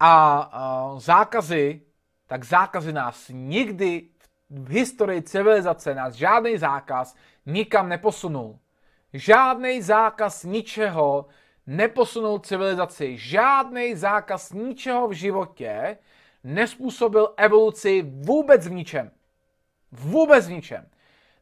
A 0.00 0.92
uh, 0.92 1.00
zákazy, 1.00 1.80
tak 2.26 2.44
zákazy 2.44 2.92
nás 2.92 3.30
nikdy 3.34 4.08
v 4.50 4.70
historii 4.70 5.22
civilizace 5.22 5.94
nás 5.94 6.14
žádný 6.14 6.58
zákaz 6.58 7.16
nikam 7.46 7.88
neposunul. 7.88 8.58
Žádný 9.12 9.82
zákaz 9.82 10.44
ničeho 10.44 11.26
neposunul 11.66 12.38
civilizaci. 12.38 13.18
Žádný 13.18 13.94
zákaz 13.94 14.52
ničeho 14.52 15.08
v 15.08 15.12
životě 15.12 15.98
nespůsobil 16.44 17.34
evoluci 17.36 18.02
vůbec 18.02 18.68
v 18.68 18.72
ničem. 18.72 19.10
Vůbec 19.92 20.48
v 20.48 20.50
ničem. 20.50 20.88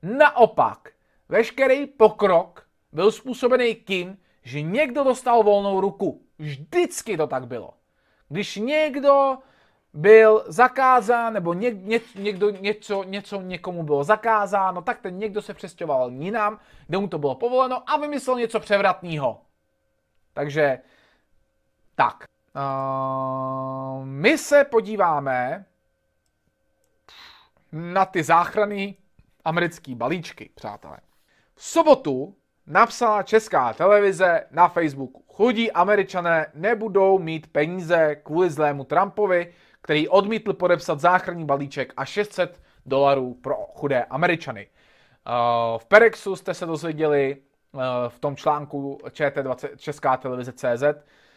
Naopak, 0.02 0.92
veškerý 1.28 1.86
pokrok 1.86 2.66
byl 2.92 3.12
způsobený 3.12 3.74
tím, 3.74 4.18
že 4.42 4.62
někdo 4.62 5.04
dostal 5.04 5.42
volnou 5.42 5.80
ruku. 5.80 6.22
Vždycky 6.38 7.16
to 7.16 7.26
tak 7.26 7.46
bylo. 7.46 7.70
Když 8.28 8.56
někdo 8.56 9.38
byl 9.96 10.44
zakázán, 10.46 11.32
nebo 11.32 11.54
ně, 11.54 11.70
ně, 11.70 12.00
někdo, 12.14 12.50
něco, 12.50 13.02
něco 13.02 13.40
někomu 13.40 13.82
bylo 13.82 14.04
zakázáno, 14.04 14.82
tak 14.82 15.00
ten 15.00 15.18
někdo 15.18 15.42
se 15.42 15.54
přestěhoval 15.54 16.10
jinam, 16.10 16.60
kde 16.86 16.98
mu 16.98 17.08
to 17.08 17.18
bylo 17.18 17.34
povoleno 17.34 17.90
a 17.90 17.96
vymyslel 17.96 18.36
něco 18.36 18.60
převratného. 18.60 19.40
Takže 20.32 20.78
tak. 21.94 22.24
Uh, 22.56 24.04
my 24.04 24.38
se 24.38 24.64
podíváme 24.64 25.64
na 27.72 28.04
ty 28.06 28.22
záchrany 28.22 28.96
americké 29.44 29.94
balíčky, 29.94 30.50
přátelé. 30.54 30.98
V 31.54 31.64
sobotu 31.64 32.36
napsala 32.66 33.22
česká 33.22 33.72
televize 33.72 34.46
na 34.50 34.68
Facebooku. 34.68 35.25
Chudí 35.36 35.72
američané 35.72 36.46
nebudou 36.54 37.18
mít 37.18 37.46
peníze 37.46 38.16
kvůli 38.22 38.50
zlému 38.50 38.84
Trumpovi, 38.84 39.52
který 39.82 40.08
odmítl 40.08 40.52
podepsat 40.52 41.00
záchranný 41.00 41.44
balíček 41.44 41.92
a 41.96 42.04
600 42.04 42.60
dolarů 42.86 43.34
pro 43.34 43.54
chudé 43.54 44.04
Američany. 44.04 44.66
Eh, 44.66 45.30
v 45.78 45.84
Perexu 45.84 46.36
jste 46.36 46.54
se 46.54 46.66
dozvěděli 46.66 47.36
eh, 47.36 47.78
v 48.08 48.18
tom 48.18 48.36
článku 48.36 48.98
ČT20 49.04 49.68
Česká 49.76 50.16
televize 50.16 50.52
CZ, 50.52 50.84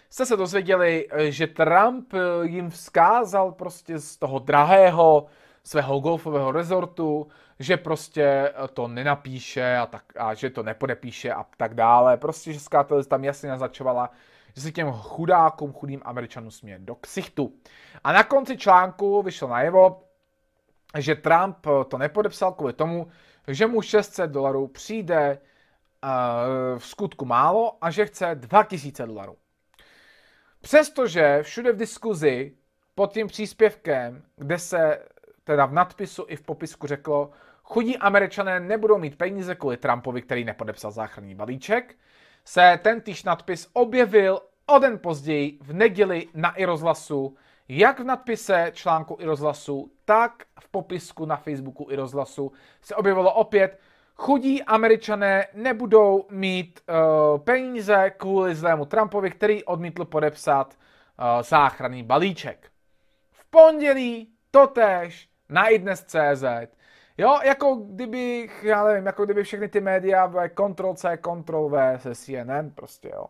jste 0.10 0.26
se 0.26 0.38
dozvěděli, 0.38 1.08
eh, 1.12 1.32
že 1.32 1.48
Trump 1.48 2.14
jim 2.42 2.70
vzkázal 2.70 3.52
prostě 3.52 4.00
z 4.00 4.18
toho 4.18 4.40
drahého 4.40 5.26
svého 5.64 6.00
golfového 6.00 6.52
rezortu, 6.52 7.28
že 7.60 7.78
prostě 7.78 8.54
to 8.74 8.88
nenapíše 8.88 9.78
a, 9.78 9.86
tak, 9.86 10.04
a 10.18 10.34
že 10.34 10.50
to 10.50 10.64
nepodepíše 10.64 11.34
a 11.34 11.46
tak 11.58 11.74
dále. 11.74 12.18
Prostě 12.18 12.54
Česká 12.54 12.84
televize 12.84 13.10
tam 13.10 13.24
jasně 13.24 13.50
naznačovala, 13.50 14.12
že 14.56 14.62
se 14.62 14.72
těm 14.72 14.92
chudákům, 14.92 15.74
chudým 15.74 16.02
Američanům 16.06 16.52
směje 16.52 16.80
do 16.80 16.96
ksichtu. 16.96 17.54
A 18.04 18.14
na 18.14 18.24
konci 18.24 18.58
článku 18.58 19.22
vyšlo 19.22 19.48
najevo, 19.48 20.04
že 20.98 21.16
Trump 21.16 21.58
to 21.88 21.98
nepodepsal 21.98 22.52
kvůli 22.52 22.74
tomu, 22.74 23.08
že 23.48 23.68
mu 23.68 23.82
600 23.82 24.32
dolarů 24.32 24.68
přijde 24.68 25.38
uh, 26.04 26.10
v 26.80 26.86
skutku 26.86 27.26
málo 27.26 27.78
a 27.82 27.92
že 27.92 28.06
chce 28.06 28.36
2000 28.36 29.06
dolarů. 29.06 29.38
Přestože 30.62 31.40
všude 31.44 31.72
v 31.72 31.78
diskuzi 31.78 32.54
pod 32.96 33.14
tím 33.14 33.28
příspěvkem, 33.28 34.24
kde 34.36 34.60
se 34.60 35.00
teda 35.44 35.66
v 35.66 35.74
nadpisu 35.74 36.26
i 36.28 36.36
v 36.36 36.42
popisku 36.42 36.88
řeklo, 36.88 37.32
chudí 37.74 37.98
američané 37.98 38.60
nebudou 38.60 38.98
mít 38.98 39.18
peníze 39.18 39.56
kvůli 39.56 39.78
Trumpovi, 39.78 40.22
který 40.22 40.44
nepodepsal 40.44 40.92
záchranný 40.92 41.36
balíček, 41.36 41.96
se 42.46 42.80
ten 42.82 43.02
týž 43.02 43.24
nadpis 43.24 43.70
objevil 43.74 44.42
o 44.66 44.80
den 44.80 45.00
později 45.00 45.60
v 45.62 45.74
neděli 45.74 46.28
na 46.34 46.56
i 46.56 46.66
rozhlasu, 46.66 47.38
jak 47.68 48.00
v 48.00 48.04
nadpise 48.04 48.72
článku 48.74 49.18
i 49.20 49.26
rozhlasu, 49.26 49.92
tak 50.06 50.44
v 50.60 50.70
popisku 50.70 51.26
na 51.26 51.38
Facebooku 51.38 51.88
i 51.90 51.96
rozhlasu 51.96 52.52
se 52.82 52.96
objevilo 52.96 53.34
opět, 53.34 53.80
chudí 54.16 54.64
američané 54.64 55.48
nebudou 55.54 56.26
mít 56.30 56.80
uh, 56.90 57.38
peníze 57.38 58.12
kvůli 58.18 58.56
zlému 58.56 58.86
Trumpovi, 58.86 59.32
který 59.32 59.64
odmítl 59.64 60.06
podepsat 60.06 60.74
uh, 60.78 61.42
záchranný 61.42 62.04
balíček. 62.04 62.72
V 63.32 63.46
pondělí 63.50 64.28
totéž 64.52 65.30
na 65.50 65.68
iDnes.cz 65.68 66.44
Jo, 67.20 67.40
jako 67.46 67.76
kdyby, 67.76 68.50
já 68.64 68.84
nevím, 68.84 69.06
jako 69.06 69.26
kdyby 69.26 69.44
všechny 69.44 69.68
ty 69.68 69.82
média 69.82 70.34
Ctrl 70.50 70.94
C, 70.94 71.18
Ctrl 71.18 71.70
V 71.70 72.00
se 72.00 72.16
CNN 72.16 72.70
prostě, 72.76 73.10
jo. 73.16 73.26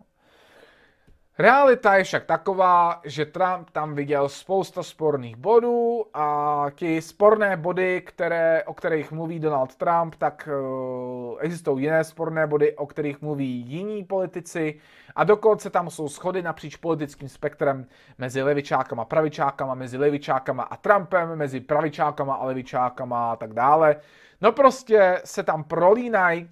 Realita 1.40 1.96
je 1.96 2.04
však 2.04 2.26
taková, 2.26 3.02
že 3.04 3.26
Trump 3.26 3.70
tam 3.70 3.96
viděl 3.96 4.30
spousta 4.30 4.84
sporných 4.84 5.36
bodů 5.36 6.06
a 6.14 6.66
ti 6.76 7.02
sporné 7.02 7.58
body, 7.58 8.02
které, 8.02 8.64
o 8.64 8.74
kterých 8.74 9.12
mluví 9.12 9.40
Donald 9.40 9.76
Trump, 9.76 10.16
tak 10.16 10.50
uh, 10.52 11.38
existují 11.40 11.84
jiné 11.84 12.04
sporné 12.04 12.48
body, 12.48 12.76
o 12.76 12.88
kterých 12.88 13.22
mluví 13.22 13.64
jiní 13.68 14.04
politici 14.04 14.80
a 15.16 15.24
dokonce 15.24 15.70
tam 15.70 15.90
jsou 15.90 16.10
schody 16.10 16.42
napříč 16.42 16.76
politickým 16.76 17.30
spektrem 17.30 17.88
mezi 18.18 18.42
levičákama, 18.42 19.06
pravičákama, 19.06 19.76
mezi 19.76 19.98
levičákama 19.98 20.64
a 20.64 20.78
Trumpem, 20.78 21.36
mezi 21.36 21.60
pravičákama 21.60 22.36
a 22.36 22.46
levičákama 22.46 23.32
a 23.32 23.36
tak 23.36 23.54
dále. 23.54 23.96
No 24.42 24.52
prostě 24.52 25.22
se 25.26 25.44
tam 25.44 25.64
prolínají 25.64 26.44
uh, 26.44 26.50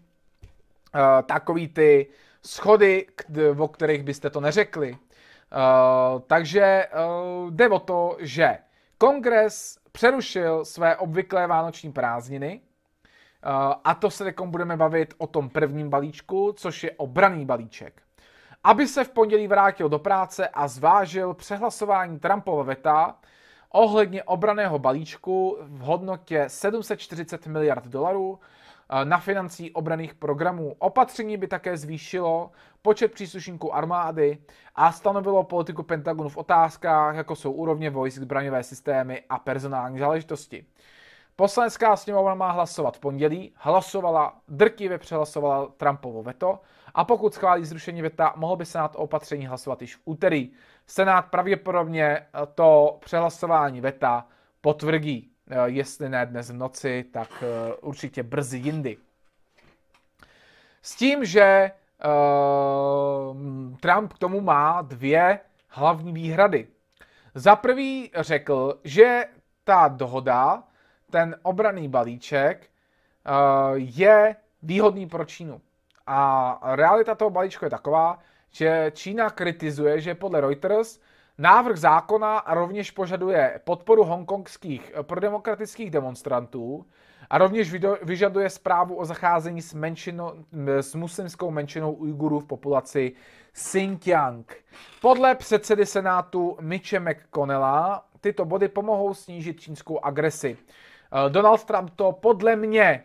takový 1.25 1.67
ty 1.67 2.07
schody, 2.45 3.07
o 3.57 3.67
kterých 3.67 4.03
byste 4.03 4.29
to 4.29 4.41
neřekli. 4.41 4.91
Uh, 4.91 6.21
takže 6.27 6.87
uh, 6.87 7.51
jde 7.51 7.69
o 7.69 7.79
to, 7.79 8.17
že 8.19 8.57
kongres 8.97 9.79
přerušil 9.91 10.65
své 10.65 10.95
obvyklé 10.95 11.47
vánoční 11.47 11.91
prázdniny 11.91 12.61
uh, 12.61 13.73
a 13.83 13.95
to 13.95 14.11
se 14.11 14.23
teď 14.23 14.35
budeme 14.45 14.77
bavit 14.77 15.13
o 15.17 15.27
tom 15.27 15.49
prvním 15.49 15.89
balíčku, 15.89 16.53
což 16.57 16.83
je 16.83 16.91
obraný 16.91 17.45
balíček. 17.45 18.01
Aby 18.63 18.87
se 18.87 19.03
v 19.03 19.09
pondělí 19.09 19.47
vrátil 19.47 19.89
do 19.89 19.99
práce 19.99 20.47
a 20.47 20.67
zvážil 20.67 21.33
přehlasování 21.33 22.19
Trumpova 22.19 22.63
veta 22.63 23.15
ohledně 23.69 24.23
obraného 24.23 24.79
balíčku 24.79 25.57
v 25.61 25.79
hodnotě 25.79 26.45
740 26.47 27.47
miliard 27.47 27.87
dolarů, 27.87 28.39
Eh, 28.39 28.56
na 29.03 29.17
financí 29.17 29.71
obraných 29.71 30.15
programů. 30.15 30.75
Opatření 30.79 31.37
by 31.37 31.47
také 31.47 31.77
zvýšilo 31.77 32.51
počet 32.81 33.11
příslušníků 33.11 33.75
armády 33.75 34.37
a 34.75 34.91
stanovilo 34.91 35.43
politiku 35.43 35.83
Pentagonu 35.83 36.29
v 36.29 36.37
otázkách, 36.37 37.15
jako 37.15 37.35
jsou 37.35 37.51
úrovně 37.51 37.89
vojsk, 37.89 38.21
zbraňové 38.21 38.63
systémy 38.63 39.23
a 39.29 39.39
personální 39.39 39.99
záležitosti. 39.99 40.65
Poslanecká 41.35 41.95
sněmovna 41.95 42.35
má 42.35 42.51
hlasovat 42.51 42.97
v 42.97 42.99
pondělí, 42.99 43.53
hlasovala, 43.55 44.35
drtivě 44.47 44.97
přehlasovala 44.97 45.67
Trumpovo 45.77 46.23
veto 46.23 46.59
a 46.93 47.03
pokud 47.03 47.33
schválí 47.33 47.65
zrušení 47.65 48.01
veta, 48.01 48.33
mohl 48.35 48.55
by 48.55 48.65
Senát 48.65 48.95
o 48.95 48.99
opatření 48.99 49.47
hlasovat 49.47 49.81
již 49.81 49.95
v 49.95 50.01
úterý. 50.05 50.51
Senát 50.87 51.21
pravděpodobně 51.21 52.27
to 52.55 52.97
přehlasování 53.01 53.81
veta 53.81 54.27
potvrdí. 54.61 55.31
Eh, 55.49 55.69
jestli 55.69 56.09
ne 56.09 56.25
dnes 56.25 56.49
v 56.49 56.53
noci, 56.53 57.05
tak 57.11 57.29
eh, 57.43 57.75
určitě 57.81 58.23
brzy 58.23 58.57
jindy. 58.57 58.97
S 60.81 60.95
tím, 60.95 61.25
že 61.25 61.71
uh, 62.05 63.37
Trump 63.79 64.13
k 64.13 64.17
tomu 64.17 64.41
má 64.41 64.81
dvě 64.81 65.39
hlavní 65.67 66.13
výhrady. 66.13 66.67
Za 67.35 67.55
prvý 67.55 68.11
řekl, 68.15 68.79
že 68.83 69.25
ta 69.63 69.87
dohoda, 69.87 70.63
ten 71.09 71.35
obraný 71.43 71.87
balíček, 71.87 72.69
uh, 73.27 73.75
je 73.75 74.35
výhodný 74.63 75.07
pro 75.07 75.25
Čínu. 75.25 75.61
A 76.07 76.59
realita 76.75 77.15
toho 77.15 77.29
balíčku 77.29 77.65
je 77.65 77.69
taková, 77.71 78.19
že 78.51 78.91
Čína 78.95 79.29
kritizuje, 79.29 80.01
že 80.01 80.15
podle 80.15 80.41
Reuters 80.41 80.99
Návrh 81.39 81.77
zákona 81.77 82.43
rovněž 82.47 82.91
požaduje 82.91 83.59
podporu 83.63 84.03
hongkongských 84.03 84.91
eh, 84.95 85.03
prodemokratických 85.03 85.91
demonstrantů 85.91 86.85
a 87.29 87.37
rovněž 87.37 87.75
vyžaduje 88.03 88.49
zprávu 88.49 88.95
o 88.95 89.05
zacházení 89.05 89.61
s, 89.61 89.73
menšino, 89.73 90.33
s 90.79 90.95
muslimskou 90.95 91.51
menšinou 91.51 91.93
Ujgurů 91.93 92.39
v 92.39 92.45
populaci 92.45 93.13
Xinjiang. 93.51 94.55
Podle 95.01 95.35
předsedy 95.35 95.85
Senátu 95.85 96.57
Mitche 96.61 96.99
McConnella 96.99 98.05
tyto 98.21 98.45
body 98.45 98.67
pomohou 98.67 99.13
snížit 99.13 99.59
čínskou 99.59 99.99
agresi. 99.99 100.57
Eh, 100.57 101.29
Donald 101.29 101.63
Trump 101.63 101.91
to 101.95 102.11
podle 102.11 102.55
mě, 102.55 103.03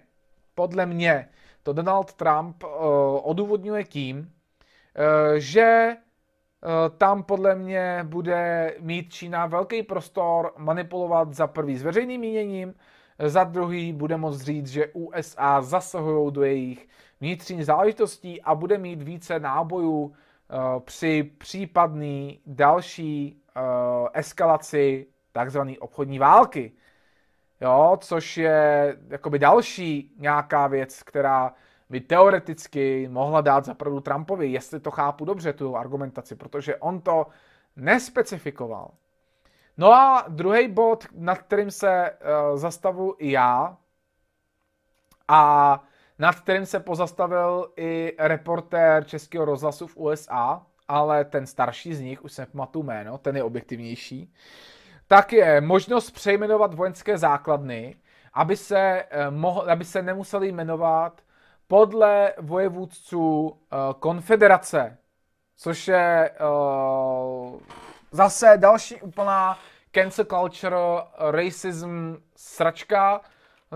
podle 0.54 0.86
mě, 0.86 1.28
to 1.62 1.72
Donald 1.72 2.12
Trump 2.12 2.64
uh, 2.64 2.70
odůvodňuje 3.22 3.84
tím, 3.84 4.18
uh, 4.18 4.24
že 5.36 5.96
tam 6.98 7.22
podle 7.22 7.54
mě 7.54 8.00
bude 8.02 8.74
mít 8.80 9.12
Čína 9.12 9.46
velký 9.46 9.82
prostor 9.82 10.52
manipulovat 10.56 11.34
za 11.34 11.46
prvý 11.46 11.78
s 11.78 11.82
veřejným 11.82 12.20
míněním, 12.20 12.74
za 13.18 13.44
druhý 13.44 13.92
bude 13.92 14.16
moct 14.16 14.40
říct, 14.40 14.66
že 14.66 14.86
USA 14.86 15.62
zasahují 15.62 16.32
do 16.32 16.42
jejich 16.42 16.88
vnitřních 17.20 17.66
záležitostí 17.66 18.42
a 18.42 18.54
bude 18.54 18.78
mít 18.78 19.02
více 19.02 19.40
nábojů 19.40 20.12
eh, 20.14 20.80
při 20.80 21.30
případné 21.38 22.32
další 22.46 23.42
eh, 23.56 23.60
eskalaci 24.12 25.06
takzvané 25.32 25.78
obchodní 25.78 26.18
války. 26.18 26.72
Jo, 27.60 27.96
což 28.00 28.36
je 28.36 28.96
jakoby 29.08 29.38
další 29.38 30.12
nějaká 30.18 30.66
věc, 30.66 31.02
která 31.02 31.54
by 31.92 32.00
teoreticky 32.00 33.08
mohla 33.08 33.40
dát 33.40 33.64
za 33.64 33.74
pravdu 33.74 34.00
Trumpovi, 34.00 34.48
jestli 34.48 34.80
to 34.80 34.90
chápu 34.90 35.24
dobře, 35.24 35.52
tu 35.52 35.76
argumentaci, 35.76 36.36
protože 36.36 36.76
on 36.76 37.00
to 37.00 37.26
nespecifikoval. 37.76 38.90
No 39.76 39.92
a 39.92 40.24
druhý 40.28 40.68
bod, 40.68 41.06
nad 41.12 41.38
kterým 41.38 41.70
se 41.70 42.10
uh, 42.10 42.56
zastavu 42.56 43.14
i 43.18 43.30
já, 43.30 43.76
a 45.28 45.82
nad 46.18 46.40
kterým 46.40 46.66
se 46.66 46.80
pozastavil 46.80 47.72
i 47.76 48.16
reportér 48.18 49.04
Českého 49.04 49.44
rozhlasu 49.44 49.86
v 49.86 49.96
USA, 49.96 50.66
ale 50.88 51.24
ten 51.24 51.46
starší 51.46 51.94
z 51.94 52.00
nich, 52.00 52.24
už 52.24 52.32
jsem 52.32 52.46
pamatuju 52.46 52.84
jméno, 52.84 53.18
ten 53.18 53.36
je 53.36 53.42
objektivnější, 53.42 54.34
tak 55.06 55.32
je 55.32 55.60
možnost 55.60 56.10
přejmenovat 56.10 56.74
vojenské 56.74 57.18
základny, 57.18 57.96
aby 58.32 58.56
se, 58.56 59.04
uh, 59.04 59.34
mohl, 59.34 59.60
aby 59.70 59.84
se 59.84 60.02
nemuseli 60.02 60.52
jmenovat 60.52 61.22
podle 61.72 62.32
vojevůdců 62.38 63.48
uh, 63.48 63.56
konfederace, 63.98 64.98
což 65.56 65.88
je 65.88 66.30
uh, 66.40 67.60
zase 68.10 68.54
další 68.56 69.02
úplná 69.02 69.58
cancel 69.92 70.24
culture, 70.24 70.76
racism, 71.18 72.16
sračka, 72.36 73.20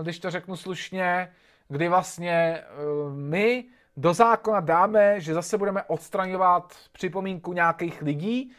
když 0.01 0.19
to 0.19 0.29
řeknu 0.29 0.55
slušně, 0.55 1.33
kdy 1.67 1.87
vlastně 1.87 2.63
uh, 2.63 3.13
my 3.13 3.65
do 3.97 4.13
zákona 4.13 4.59
dáme, 4.59 5.21
že 5.21 5.33
zase 5.33 5.57
budeme 5.57 5.83
odstraňovat 5.83 6.75
připomínku 6.91 7.53
nějakých 7.53 8.01
lidí 8.01 8.51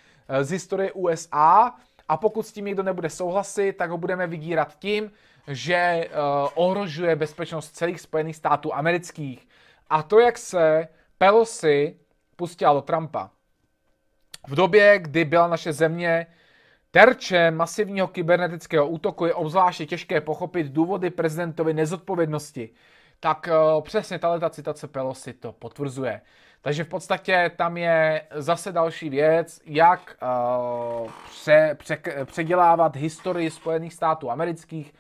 z 0.42 0.51
historie 0.51 0.92
USA 0.92 1.74
a 2.09 2.16
pokud 2.16 2.46
s 2.46 2.53
tím 2.53 2.64
někdo 2.64 2.83
nebude 2.83 3.11
souhlasit, 3.11 3.72
tak 3.72 3.90
ho 3.90 3.98
budeme 3.98 4.27
vydírat 4.27 4.79
tím, 4.79 5.11
že 5.48 6.08
uh, 6.08 6.48
ohrožuje 6.54 7.16
bezpečnost 7.16 7.70
celých 7.70 8.00
Spojených 8.00 8.37
států 8.37 8.74
amerických. 8.74 9.48
A 9.90 10.02
to, 10.02 10.20
jak 10.20 10.38
se 10.38 10.88
Pelosi 11.18 11.96
pustila 12.37 12.72
do 12.72 12.82
Trumpa. 12.82 13.30
V 14.48 14.54
době, 14.54 14.98
kdy 14.98 15.24
byla 15.24 15.48
naše 15.48 15.72
země 15.72 16.26
terčem 16.90 17.56
masivního 17.56 18.08
kybernetického 18.08 18.88
útoku, 18.88 19.24
je 19.24 19.34
obzvláště 19.34 19.87
těžké 19.87 20.20
pochopit 20.20 20.66
důvody 20.66 21.11
prezidentovy 21.11 21.74
nezodpovědnosti. 21.74 22.70
Tak 23.20 23.48
uh, 23.76 23.82
přesně 23.82 24.18
tato 24.18 24.50
citace 24.50 24.88
Pelosi 24.88 25.32
to 25.32 25.52
potvrzuje. 25.52 26.20
Takže 26.61 26.84
v 26.84 26.88
podstatě 26.88 27.50
tam 27.56 27.76
je 27.76 28.22
zase 28.34 28.72
další 28.72 29.11
věc, 29.11 29.61
jak 29.64 30.16
uh, 31.02 31.11
pře, 31.30 31.76
pře, 31.78 31.98
předělávat 32.24 32.96
historii 32.96 33.50
Spojených 33.50 33.94
států 33.94 34.30
amerických, 34.30 34.94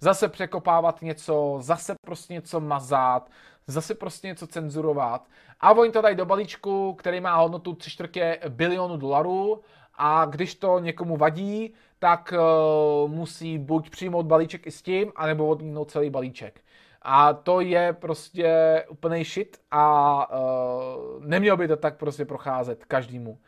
zase 0.00 0.28
překopávat 0.28 1.02
něco, 1.02 1.56
zase 1.60 1.94
prostě 2.06 2.34
něco 2.34 2.60
mazat, 2.60 3.30
zase 3.66 3.94
prostě 3.94 4.26
něco 4.26 4.46
cenzurovat. 4.46 5.28
A 5.60 5.72
oni 5.72 5.92
to 5.92 6.02
dají 6.02 6.16
do 6.16 6.26
balíčku, 6.26 6.94
který 6.94 7.20
má 7.20 7.36
hodnotu 7.36 7.74
3 7.74 7.90
čtvrtě 7.90 8.40
bilionu 8.48 8.96
dolarů 8.96 9.60
a 9.94 10.24
když 10.24 10.54
to 10.54 10.78
někomu 10.78 11.16
vadí, 11.16 11.74
tak 11.98 12.34
uh, 12.36 13.10
musí 13.10 13.58
buď 13.58 13.90
přijmout 13.90 14.26
balíček 14.26 14.66
i 14.66 14.70
s 14.70 14.82
tím, 14.82 15.12
anebo 15.16 15.46
odmítnout 15.46 15.90
celý 15.90 16.10
balíček. 16.10 16.60
A 17.02 17.32
to 17.32 17.60
je 17.60 17.92
prostě 17.92 18.84
úplný 18.88 19.24
shit 19.24 19.60
a 19.70 20.28
uh, 20.38 21.24
nemělo 21.24 21.56
by 21.56 21.68
to 21.68 21.76
tak 21.76 21.96
prostě 21.96 22.24
procházet 22.24 22.84
každému. 22.84 23.30
Uh, 23.30 23.38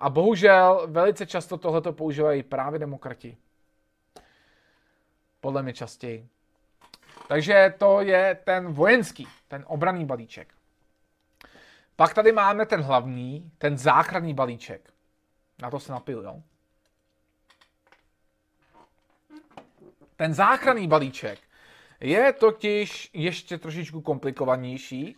a 0.00 0.10
bohužel 0.10 0.86
velice 0.86 1.26
často 1.26 1.58
tohleto 1.58 1.92
používají 1.92 2.42
právě 2.42 2.78
demokrati. 2.78 3.36
Podle 5.40 5.62
mě 5.62 5.72
častěji. 5.72 6.28
Takže 7.28 7.74
to 7.78 8.00
je 8.00 8.38
ten 8.44 8.72
vojenský, 8.72 9.28
ten 9.48 9.64
obraný 9.66 10.04
balíček. 10.04 10.54
Pak 11.96 12.14
tady 12.14 12.32
máme 12.32 12.66
ten 12.66 12.82
hlavní, 12.82 13.50
ten 13.58 13.78
záchranný 13.78 14.34
balíček. 14.34 14.90
Na 15.62 15.70
to 15.70 15.80
se 15.80 15.92
napil, 15.92 16.22
jo? 16.22 16.42
Ten 20.16 20.34
záchranný 20.34 20.88
balíček 20.88 21.38
je 22.00 22.32
totiž 22.32 23.10
ještě 23.12 23.58
trošičku 23.58 24.00
komplikovanější. 24.00 25.16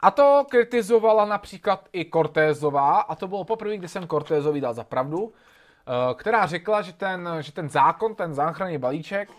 A 0.00 0.10
to 0.10 0.46
kritizovala 0.50 1.24
například 1.24 1.88
i 1.92 2.10
Cortézová, 2.10 3.00
a 3.00 3.14
to 3.14 3.28
bylo 3.28 3.44
poprvé, 3.44 3.76
kdy 3.76 3.88
jsem 3.88 4.08
Cortézovi 4.08 4.60
dal 4.60 4.74
za 4.74 4.84
pravdu, 4.84 5.32
eh, 5.32 6.14
která 6.14 6.46
řekla, 6.46 6.82
že 6.82 6.92
ten, 6.92 7.28
že 7.40 7.52
ten 7.52 7.68
zákon, 7.68 8.14
ten 8.14 8.34
záchranný 8.34 8.78
balíček 8.78 9.30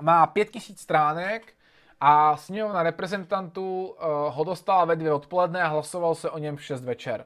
má 0.00 0.26
5000 0.26 0.80
stránek 0.80 1.52
a 2.00 2.36
sněmovna 2.36 2.82
reprezentantů 2.82 3.84
uh, 3.86 4.34
ho 4.34 4.44
dostala 4.44 4.84
ve 4.84 4.96
dvě 4.96 5.12
odpoledne 5.12 5.62
a 5.62 5.68
hlasoval 5.68 6.14
se 6.14 6.30
o 6.30 6.38
něm 6.38 6.56
v 6.56 6.64
6 6.64 6.84
večer. 6.84 7.24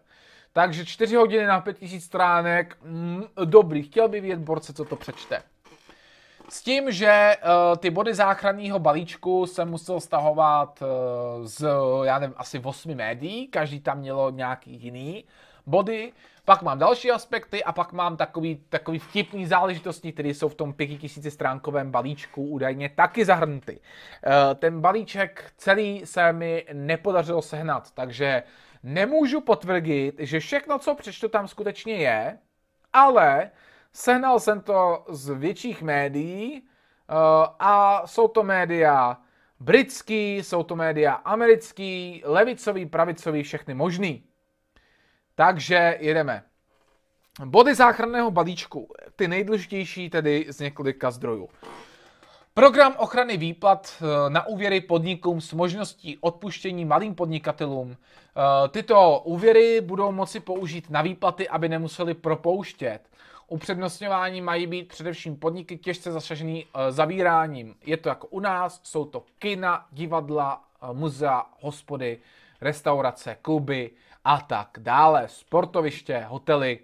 Takže 0.53 0.85
4 0.85 1.17
hodiny 1.17 1.47
na 1.47 1.61
5000 1.61 2.05
stránek, 2.05 2.77
mm, 2.83 3.25
dobrý, 3.45 3.83
chtěl 3.83 4.09
by 4.09 4.21
vidět 4.21 4.39
borce, 4.39 4.73
co 4.73 4.85
to 4.85 4.97
přečte. 4.97 5.43
S 6.49 6.63
tím, 6.63 6.93
že 6.93 7.37
uh, 7.43 7.77
ty 7.77 7.91
body 7.91 8.15
záchranného 8.15 8.79
balíčku 8.79 9.47
se 9.47 9.65
musel 9.65 10.01
stahovat 10.01 10.83
uh, 10.83 10.89
z, 11.47 11.69
já 12.03 12.19
nevím, 12.19 12.35
asi 12.39 12.59
8 12.59 12.95
médií, 12.95 13.49
každý 13.49 13.81
tam 13.81 13.99
mělo 13.99 14.31
nějaký 14.31 14.85
jiný. 14.85 15.25
body, 15.67 16.13
pak 16.47 16.63
mám 16.63 16.79
další 16.79 17.11
aspekty 17.11 17.65
a 17.65 17.73
pak 17.73 17.93
mám 17.93 18.17
takový, 18.17 18.57
takový 18.69 18.99
vtipný 18.99 19.47
záležitosti, 19.47 20.13
které 20.13 20.29
jsou 20.29 20.49
v 20.49 20.55
tom 20.55 20.73
5000 20.73 21.31
stránkovém 21.31 21.91
balíčku 21.91 22.43
údajně 22.43 22.89
taky 22.89 23.25
zahrnuty. 23.25 23.81
Eh, 23.81 24.55
ten 24.55 24.81
balíček 24.81 25.53
celý 25.57 26.07
se 26.07 26.33
mi 26.33 26.67
nepodařilo 26.73 27.43
sehnat, 27.43 27.91
takže 27.91 28.43
nemůžu 28.83 29.41
potvrdit, 29.41 30.15
že 30.19 30.41
všechno, 30.41 30.79
co 30.79 30.95
přečtu, 30.95 31.29
tam 31.29 31.49
skutečně 31.49 31.95
je, 31.95 32.39
ale 32.93 33.51
sehnal 33.93 34.41
jsem 34.41 34.61
to 34.61 35.05
z 35.09 35.35
větších 35.35 35.83
médií 35.83 36.63
eh, 36.63 37.15
a 37.59 38.03
jsou 38.07 38.29
to 38.29 38.43
média 38.43 39.19
britský, 39.61 40.37
jsou 40.37 40.63
to 40.63 40.77
média 40.77 41.13
americký, 41.13 42.23
levicový, 42.25 42.87
pravicový, 42.87 43.43
všechny 43.43 43.75
možný. 43.75 44.25
Takže 45.37 45.97
jedeme. 46.01 46.43
Body 47.45 47.75
záchranného 47.75 48.31
balíčku, 48.31 48.89
ty 49.17 49.29
nejdůležitější 49.29 50.11
tedy 50.11 50.47
z 50.49 50.61
několika 50.61 51.11
zdrojů. 51.11 51.49
Program 52.55 52.95
ochrany 52.99 53.37
výplat 53.37 53.95
eh, 54.01 54.31
na 54.31 54.47
úvěry 54.47 54.81
podnikům 54.81 55.41
s 55.41 55.53
možností 55.53 56.19
odpuštění 56.21 56.85
malým 56.85 57.15
podnikatelům. 57.15 57.97
Eh, 57.97 58.69
tyto 58.69 59.21
úvěry 59.25 59.81
budou 59.81 60.13
moci 60.13 60.41
použít 60.41 60.91
na 60.91 61.03
výplaty, 61.03 61.49
aby 61.49 61.69
nemuseli 61.69 62.15
propouštět. 62.15 63.01
Upřednostňování 63.49 64.41
mají 64.41 64.67
být 64.67 64.89
především 64.89 65.37
podniky 65.37 65.77
těžce 65.77 66.13
zasažený 66.13 66.67
eh, 66.67 66.93
zavíráním. 66.93 67.75
Je 67.87 67.97
to 67.97 68.09
jako 68.09 68.27
u 68.27 68.41
nás, 68.41 68.81
jsou 68.83 69.05
to 69.05 69.23
kina, 69.39 69.87
divadla, 69.93 70.63
muzea, 70.93 71.47
hospody, 71.61 72.19
restaurace, 72.61 73.37
kluby 73.43 73.91
a 74.27 74.41
tak 74.41 74.69
dále, 74.79 75.29
sportoviště, 75.29 76.25
hotely. 76.29 76.79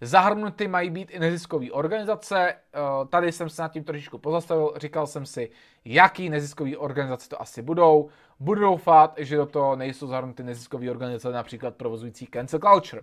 Zahrnuty 0.00 0.68
mají 0.68 0.90
být 0.90 1.10
i 1.10 1.18
neziskové 1.18 1.70
organizace. 1.70 2.48
Eh, 2.48 2.80
tady 3.08 3.32
jsem 3.32 3.48
se 3.48 3.62
nad 3.62 3.72
tím 3.72 3.84
trošičku 3.84 4.18
pozastavil, 4.18 4.72
říkal 4.76 5.06
jsem 5.06 5.26
si, 5.26 5.50
jaký 5.84 6.30
neziskové 6.30 6.76
organizace 6.76 7.28
to 7.28 7.42
asi 7.42 7.62
budou. 7.62 8.08
Budu 8.40 8.60
doufat, 8.60 9.14
že 9.18 9.36
do 9.36 9.46
toho 9.46 9.76
nejsou 9.76 10.06
zahrnuty 10.06 10.42
neziskové 10.42 10.90
organizace, 10.90 11.32
například 11.32 11.74
provozující 11.74 12.26
cancel 12.26 12.60
culture. 12.60 13.02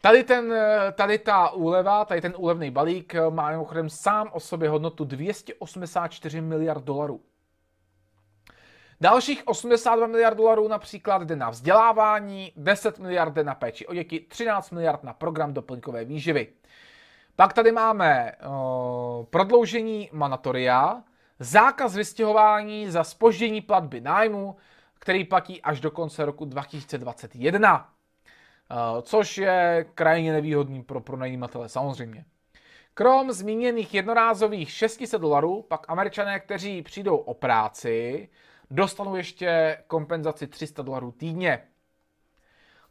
Tady, 0.00 0.24
ten, 0.24 0.52
eh, 0.52 0.92
tady 0.92 1.18
ta 1.18 1.50
úleva, 1.50 2.04
tady 2.04 2.20
ten 2.20 2.34
úlevný 2.36 2.70
balík 2.70 3.14
eh, 3.14 3.30
má 3.30 3.50
mimochodem 3.50 3.90
sám 3.90 4.28
o 4.32 4.40
sobě 4.40 4.68
hodnotu 4.68 5.04
284 5.04 6.40
miliard 6.40 6.84
dolarů. 6.84 7.20
Dalších 9.02 9.42
82 9.46 10.06
miliard 10.06 10.36
dolarů 10.36 10.68
například 10.68 11.22
jde 11.22 11.36
na 11.36 11.50
vzdělávání, 11.50 12.52
10 12.56 12.98
miliard 12.98 13.34
jde 13.34 13.44
na 13.44 13.54
péči 13.54 13.86
o 13.86 13.94
děti, 13.94 14.20
13 14.20 14.70
miliard 14.70 15.04
na 15.04 15.12
program 15.12 15.52
doplňkové 15.52 16.04
výživy. 16.04 16.48
Pak 17.36 17.52
tady 17.52 17.72
máme 17.72 18.32
uh, 18.32 19.24
prodloužení 19.24 20.10
manatoria, 20.12 21.02
zákaz 21.38 21.96
vystěhování 21.96 22.90
za 22.90 23.04
spoždění 23.04 23.60
platby 23.60 24.00
nájmu, 24.00 24.56
který 24.98 25.24
platí 25.24 25.62
až 25.62 25.80
do 25.80 25.90
konce 25.90 26.24
roku 26.24 26.44
2021, 26.44 27.88
uh, 28.70 29.00
což 29.02 29.38
je 29.38 29.86
krajně 29.94 30.32
nevýhodný 30.32 30.82
pro 30.82 31.00
pronajímatele 31.00 31.68
samozřejmě. 31.68 32.24
Krom 32.94 33.32
zmíněných 33.32 33.94
jednorázových 33.94 34.70
600 34.70 35.20
dolarů, 35.20 35.62
pak 35.62 35.90
američané, 35.90 36.40
kteří 36.40 36.82
přijdou 36.82 37.16
o 37.16 37.34
práci, 37.34 38.28
dostanou 38.72 39.16
ještě 39.16 39.78
kompenzaci 39.86 40.46
300 40.46 40.82
dolarů 40.82 41.12
týdně. 41.12 41.62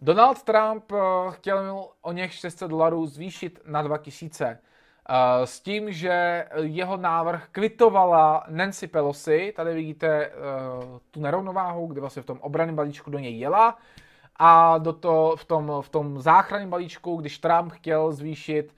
Donald 0.01 0.43
Trump 0.43 0.91
eh, 0.91 0.97
chtěl 1.29 1.88
o 2.01 2.11
něch 2.11 2.34
600 2.34 2.69
dolarů 2.69 3.05
zvýšit 3.05 3.59
na 3.65 3.82
2000 3.82 4.45
eh, 4.45 5.47
s 5.47 5.59
tím, 5.59 5.91
že 5.91 6.45
jeho 6.61 6.97
návrh 6.97 7.47
kvitovala 7.51 8.43
Nancy 8.49 8.88
Pelosi. 8.88 9.53
Tady 9.55 9.73
vidíte 9.73 10.25
eh, 10.25 10.32
tu 11.11 11.21
nerovnováhu, 11.21 11.88
kde 11.88 12.01
vlastně 12.01 12.21
v 12.21 12.25
tom 12.25 12.39
obraném 12.41 12.75
balíčku 12.75 13.11
do 13.11 13.19
něj 13.19 13.39
jela. 13.39 13.77
A 14.36 14.77
do 14.77 14.93
to, 14.93 15.36
v, 15.38 15.45
tom, 15.45 15.73
v 15.82 15.89
tom 15.89 16.21
záchranném 16.21 16.69
balíčku, 16.69 17.15
když 17.15 17.39
Trump 17.39 17.71
chtěl 17.71 18.11
zvýšit 18.11 18.75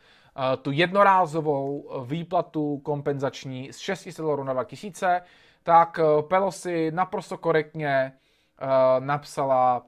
tu 0.62 0.72
jednorázovou 0.72 1.90
výplatu 2.06 2.78
kompenzační 2.78 3.74
z 3.74 3.78
600 3.78 4.18
dolarů 4.18 4.44
na 4.44 4.54
2000, 4.54 5.22
tak 5.64 6.00
eh, 6.00 6.24
Pelosi 6.24 6.92
naprosto 6.92 7.38
korektně 7.38 8.14
uh, 8.62 9.06
napsala 9.06 9.86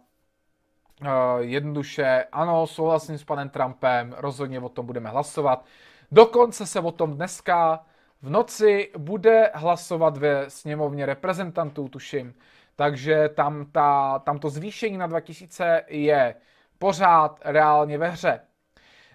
uh, 1.01 1.07
jednoduše, 1.39 2.25
ano, 2.31 2.67
souhlasím 2.67 3.17
s 3.17 3.23
panem 3.23 3.49
Trumpem, 3.49 4.15
rozhodně 4.17 4.59
o 4.59 4.69
tom 4.69 4.85
budeme 4.85 5.09
hlasovat. 5.09 5.65
Dokonce 6.11 6.65
se 6.65 6.79
o 6.79 6.91
tom 6.91 7.13
dneska 7.13 7.85
v 8.21 8.29
noci 8.29 8.91
bude 8.97 9.51
hlasovat 9.53 10.17
ve 10.17 10.49
sněmovně 10.49 11.05
reprezentantů, 11.05 11.89
tuším. 11.89 12.33
Takže 12.75 13.29
tam, 13.29 13.65
ta, 13.71 14.19
tam 14.19 14.39
to 14.39 14.49
zvýšení 14.49 14.97
na 14.97 15.07
2000 15.07 15.83
je 15.87 16.35
pořád 16.79 17.39
reálně 17.45 17.97
ve 17.97 18.09
hře. 18.09 18.41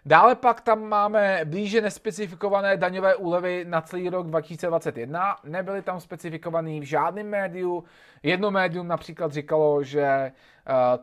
Dále 0.07 0.35
pak 0.35 0.61
tam 0.61 0.89
máme 0.89 1.41
blíže 1.45 1.81
nespecifikované 1.81 2.77
daňové 2.77 3.15
úlevy 3.17 3.65
na 3.69 3.81
celý 3.81 4.09
rok 4.09 4.27
2021. 4.27 5.37
Nebyly 5.45 5.83
tam 5.83 6.01
specifikovaný 6.01 6.81
v 6.81 6.85
žádném 6.85 7.29
médiu. 7.29 7.85
Jedno 8.23 8.51
médium 8.51 8.89
například 8.89 9.33
říkalo, 9.33 9.83
že 9.83 10.03
eh, 10.03 10.33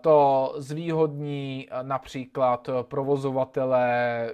to 0.02 0.54
zvýhodní 0.58 1.68
eh, 1.72 1.84
například 1.84 2.70
provozovatele 2.82 3.88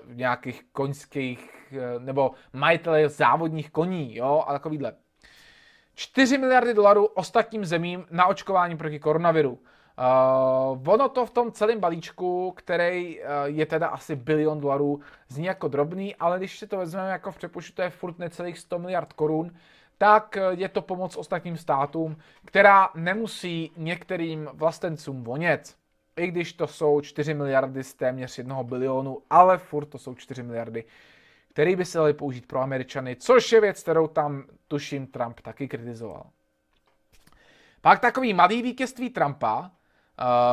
nějakých 0.07 0.63
koňských 0.71 1.73
eh, 1.73 1.99
nebo 1.99 2.31
majitele 2.53 3.09
závodních 3.09 3.71
koní 3.71 4.15
jo, 4.15 4.43
a 4.47 4.53
takovýhle. 4.53 4.93
4 5.95 6.37
miliardy 6.37 6.73
dolarů 6.73 7.05
ostatním 7.05 7.65
zemím 7.65 8.05
na 8.11 8.25
očkování 8.27 8.77
proti 8.77 8.99
koronaviru. 8.99 9.59
Uh, 9.97 10.89
ono 10.89 11.09
to 11.09 11.25
v 11.25 11.31
tom 11.31 11.51
celém 11.51 11.79
balíčku, 11.79 12.51
který 12.51 13.19
uh, 13.19 13.25
je 13.45 13.65
teda 13.65 13.87
asi 13.87 14.15
bilion 14.15 14.59
dolarů, 14.59 14.99
zní 15.27 15.45
jako 15.45 15.67
drobný, 15.67 16.15
ale 16.15 16.37
když 16.37 16.59
si 16.59 16.67
to 16.67 16.77
vezmeme 16.77 17.09
jako 17.09 17.31
v 17.31 17.37
přepočtu, 17.37 17.75
to 17.75 17.81
je 17.81 17.89
furt 17.89 18.19
necelých 18.19 18.59
100 18.59 18.79
miliard 18.79 19.13
korun, 19.13 19.51
tak 19.97 20.37
uh, 20.37 20.59
je 20.59 20.69
to 20.69 20.81
pomoc 20.81 21.17
ostatním 21.17 21.57
státům, 21.57 22.17
která 22.45 22.89
nemusí 22.95 23.71
některým 23.77 24.49
vlastencům 24.53 25.23
vonět. 25.23 25.75
I 26.15 26.27
když 26.27 26.53
to 26.53 26.67
jsou 26.67 27.01
4 27.01 27.33
miliardy 27.33 27.83
z 27.83 27.93
téměř 27.93 28.37
jednoho 28.37 28.63
bilionu, 28.63 29.21
ale 29.29 29.57
furt 29.57 29.85
to 29.85 29.97
jsou 29.97 30.15
4 30.15 30.43
miliardy, 30.43 30.83
které 31.49 31.75
by 31.75 31.85
se 31.85 31.97
daly 31.97 32.13
použít 32.13 32.47
pro 32.47 32.59
Američany, 32.59 33.15
což 33.15 33.51
je 33.51 33.61
věc, 33.61 33.83
kterou 33.83 34.07
tam 34.07 34.43
tuším 34.67 35.07
Trump 35.07 35.41
taky 35.41 35.67
kritizoval. 35.67 36.25
Pak 37.81 37.99
takový 37.99 38.33
malý 38.33 38.61
vítězství 38.61 39.09
Trumpa, 39.09 39.71
Eh, 39.71 39.82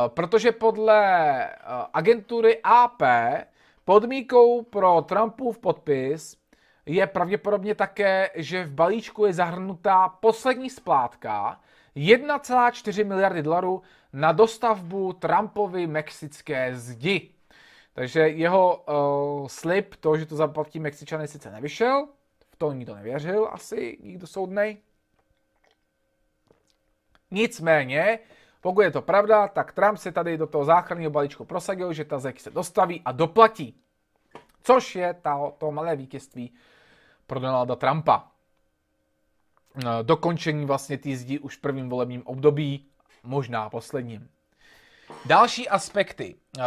protože 0.07 0.51
podle 0.51 1.39
uh, 1.45 1.85
agentury 1.93 2.59
AP 2.63 3.01
podmínkou 3.85 4.63
pro 4.63 5.01
Trumpův 5.01 5.59
podpis 5.59 6.37
je 6.85 7.07
pravděpodobně 7.07 7.75
také, 7.75 8.29
že 8.35 8.63
v 8.63 8.71
balíčku 8.71 9.25
je 9.25 9.33
zahrnutá 9.33 10.09
poslední 10.09 10.69
splátka 10.69 11.59
1,4 11.95 13.07
miliardy 13.07 13.43
dolarů 13.43 13.81
na 14.13 14.31
dostavbu 14.31 15.13
Trumpovy 15.13 15.87
mexické 15.87 16.75
zdi. 16.75 17.31
Takže 17.93 18.19
jeho 18.19 18.83
uh, 19.41 19.47
slib, 19.47 19.95
to, 19.95 20.17
že 20.17 20.25
to 20.25 20.35
zaplatí 20.35 20.79
Mexičany, 20.79 21.27
sice 21.27 21.51
nevyšel, 21.51 22.07
v 22.49 22.55
to 22.55 22.73
nikdo 22.73 22.95
nevěřil, 22.95 23.49
asi 23.51 23.97
nikdo 24.03 24.27
soudnej. 24.27 24.77
Nicméně, 27.31 28.19
pokud 28.61 28.81
je 28.81 28.91
to 28.91 29.01
pravda, 29.01 29.47
tak 29.47 29.71
Trump 29.71 29.97
se 29.97 30.11
tady 30.11 30.37
do 30.37 30.47
toho 30.47 30.65
záchranného 30.65 31.11
balíčku 31.11 31.45
prosadil, 31.45 31.93
že 31.93 32.05
ta 32.05 32.19
zeď 32.19 32.39
se 32.39 32.51
dostaví 32.51 33.01
a 33.05 33.11
doplatí. 33.11 33.75
Což 34.63 34.95
je 34.95 35.13
ta, 35.13 35.51
to 35.57 35.71
malé 35.71 35.95
vítězství 35.95 36.53
pro 37.27 37.39
Donalda 37.39 37.75
Trumpa. 37.75 38.27
E, 39.85 40.03
dokončení 40.03 40.65
vlastně 40.65 40.97
té 40.97 41.15
zdi 41.15 41.39
už 41.39 41.57
v 41.57 41.61
prvním 41.61 41.89
volebním 41.89 42.27
období, 42.27 42.85
možná 43.23 43.69
posledním. 43.69 44.29
Další 45.25 45.69
aspekty. 45.69 46.35
E, 46.59 46.61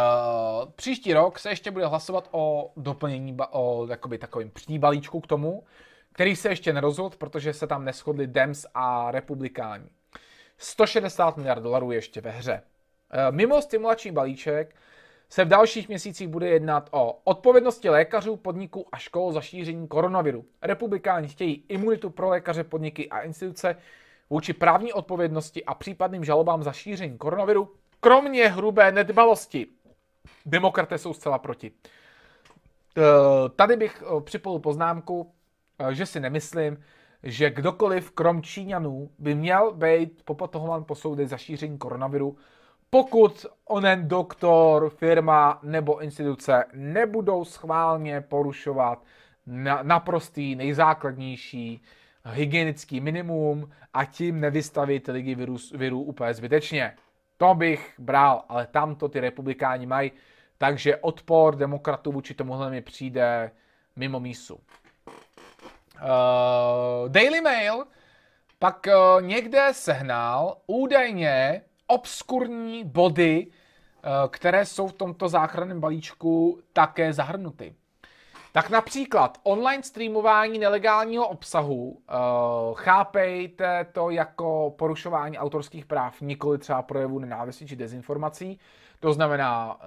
příští 0.75 1.13
rok 1.13 1.39
se 1.39 1.49
ještě 1.49 1.71
bude 1.71 1.85
hlasovat 1.85 2.27
o 2.31 2.71
doplnění, 2.77 3.37
o 3.51 3.87
jakoby 3.89 4.17
takovým 4.17 4.51
balíčku 4.77 5.19
k 5.19 5.27
tomu, 5.27 5.63
který 6.11 6.35
se 6.35 6.49
ještě 6.49 6.73
nerozhodl, 6.73 7.15
protože 7.17 7.53
se 7.53 7.67
tam 7.67 7.85
neschodli 7.85 8.27
Dems 8.27 8.65
a 8.73 9.11
republikáni. 9.11 9.89
160 10.57 11.37
miliard 11.37 11.63
dolarů 11.63 11.91
ještě 11.91 12.21
ve 12.21 12.31
hře. 12.31 12.61
E, 13.11 13.31
mimo 13.31 13.61
stimulační 13.61 14.11
balíček 14.11 14.75
se 15.29 15.45
v 15.45 15.47
dalších 15.47 15.87
měsících 15.87 16.27
bude 16.27 16.49
jednat 16.49 16.89
o 16.91 17.19
odpovědnosti 17.23 17.89
lékařů, 17.89 18.35
podniků 18.35 18.85
a 18.91 18.97
škol 18.97 19.31
za 19.31 19.41
šíření 19.41 19.87
koronaviru. 19.87 20.45
Republikáni 20.61 21.27
chtějí 21.27 21.63
imunitu 21.69 22.09
pro 22.09 22.29
lékaře, 22.29 22.63
podniky 22.63 23.09
a 23.09 23.19
instituce 23.19 23.75
vůči 24.29 24.53
právní 24.53 24.93
odpovědnosti 24.93 25.65
a 25.65 25.73
případným 25.73 26.23
žalobám 26.23 26.63
za 26.63 26.71
šíření 26.71 27.17
koronaviru, 27.17 27.73
kromě 27.99 28.49
hrubé 28.49 28.91
nedbalosti. 28.91 29.67
Demokraté 30.45 30.97
jsou 30.97 31.13
zcela 31.13 31.39
proti. 31.39 31.71
Tady 33.55 33.77
bych 33.77 34.03
připojil 34.23 34.59
poznámku, 34.59 35.31
že 35.91 36.05
si 36.05 36.19
nemyslím, 36.19 36.83
že 37.25 37.49
kdokoliv 37.49 38.11
krom 38.11 38.41
Číňanů 38.41 39.09
by 39.19 39.35
měl 39.35 39.71
být 39.71 40.21
popotohován 40.25 40.83
po 40.83 40.95
soudech 40.95 41.29
za 41.29 41.37
šíření 41.37 41.77
koronaviru, 41.77 42.37
pokud 42.89 43.45
onen 43.65 44.07
doktor, 44.07 44.89
firma 44.89 45.59
nebo 45.63 46.01
instituce 46.01 46.65
nebudou 46.73 47.45
schválně 47.45 48.21
porušovat 48.21 49.03
na, 49.45 49.83
naprostý 49.83 50.55
nejzákladnější 50.55 51.81
hygienický 52.25 53.01
minimum 53.01 53.69
a 53.93 54.05
tím 54.05 54.39
nevystavit 54.39 55.07
lidi 55.07 55.35
viru, 55.35 55.57
viru 55.73 56.01
úplně 56.01 56.33
zbytečně. 56.33 56.93
To 57.37 57.55
bych 57.55 57.93
bral, 57.99 58.43
ale 58.49 58.67
tam 58.67 58.95
to 58.95 59.09
ty 59.09 59.19
republikáni 59.19 59.85
mají, 59.85 60.11
takže 60.57 60.97
odpor 60.97 61.55
demokratů 61.55 62.11
vůči 62.11 62.33
tomuhle 62.33 62.69
mi 62.69 62.81
přijde 62.81 63.51
mimo 63.95 64.19
mísu. 64.19 64.59
Uh, 66.01 67.09
Daily 67.09 67.41
Mail 67.41 67.85
pak 68.59 68.87
uh, 68.87 69.21
někde 69.21 69.67
sehnal 69.71 70.57
údajně 70.67 71.61
obskurní 71.87 72.83
body, 72.83 73.47
uh, 73.47 74.29
které 74.29 74.65
jsou 74.65 74.87
v 74.87 74.93
tomto 74.93 75.29
záchranném 75.29 75.79
balíčku 75.79 76.59
také 76.73 77.13
zahrnuty. 77.13 77.75
Tak 78.51 78.69
například 78.69 79.37
online 79.43 79.83
streamování 79.83 80.59
nelegálního 80.59 81.27
obsahu, 81.27 82.01
chápejte 82.73 83.85
to 83.91 84.09
jako 84.09 84.73
porušování 84.77 85.37
autorských 85.37 85.85
práv, 85.85 86.21
nikoli 86.21 86.57
třeba 86.57 86.81
projevu 86.81 87.19
nenávisti 87.19 87.65
či 87.67 87.75
dezinformací. 87.75 88.59
To 88.99 89.13
znamená, 89.13 89.79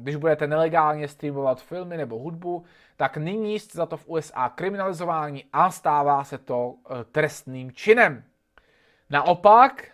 když 0.00 0.16
budete 0.16 0.46
nelegálně 0.46 1.08
streamovat 1.08 1.62
filmy 1.62 1.96
nebo 1.96 2.18
hudbu, 2.18 2.64
tak 2.96 3.16
nyní 3.16 3.58
jste 3.60 3.78
za 3.78 3.86
to 3.86 3.96
v 3.96 4.08
USA 4.08 4.48
kriminalizování 4.48 5.44
a 5.52 5.70
stává 5.70 6.24
se 6.24 6.38
to 6.38 6.68
uh, 6.68 6.76
trestným 7.12 7.72
činem. 7.72 8.24
Naopak, 9.10 9.84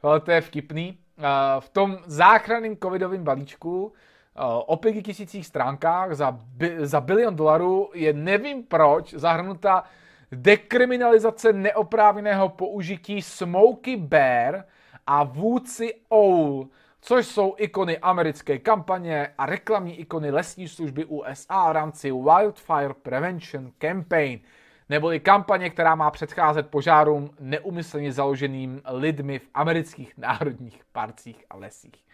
to 0.24 0.30
je 0.30 0.40
vtipný, 0.40 0.98
uh, 1.18 1.24
v 1.60 1.68
tom 1.68 1.98
záchranném 2.06 2.76
covidovém 2.76 3.24
balíčku 3.24 3.92
Eh, 4.36 4.42
o 4.66 4.76
pěti 4.76 5.02
tisících 5.02 5.46
stránkách 5.46 6.14
za, 6.14 6.38
za 6.78 7.00
bilion 7.00 7.36
dolarů 7.36 7.90
je 7.94 8.12
nevím 8.12 8.62
proč 8.62 9.14
zahrnuta 9.14 9.84
dekriminalizace 10.32 11.52
neoprávněného 11.52 12.48
použití 12.48 13.22
Smokey 13.22 13.96
Bear 13.96 14.64
a 15.06 15.24
vůdci 15.24 15.94
OUL, 16.12 16.68
což 17.00 17.26
jsou 17.26 17.54
ikony 17.58 17.98
americké 17.98 18.58
kampaně 18.58 19.28
a 19.38 19.46
reklamní 19.46 20.00
ikony 20.00 20.30
lesní 20.30 20.68
služby 20.68 21.04
USA 21.04 21.68
v 21.68 21.72
rámci 21.72 22.12
Wildfire 22.12 22.94
Prevention 23.02 23.72
Campaign, 23.78 24.40
neboli 24.88 25.20
kampaně, 25.20 25.70
která 25.70 25.94
má 25.94 26.10
předcházet 26.10 26.70
požárům 26.70 27.30
neumyslně 27.40 28.12
založeným 28.12 28.82
lidmi 28.86 29.38
v 29.38 29.48
amerických 29.54 30.12
národních 30.18 30.82
parcích 30.92 31.44
a 31.50 31.56
lesích. 31.56 32.04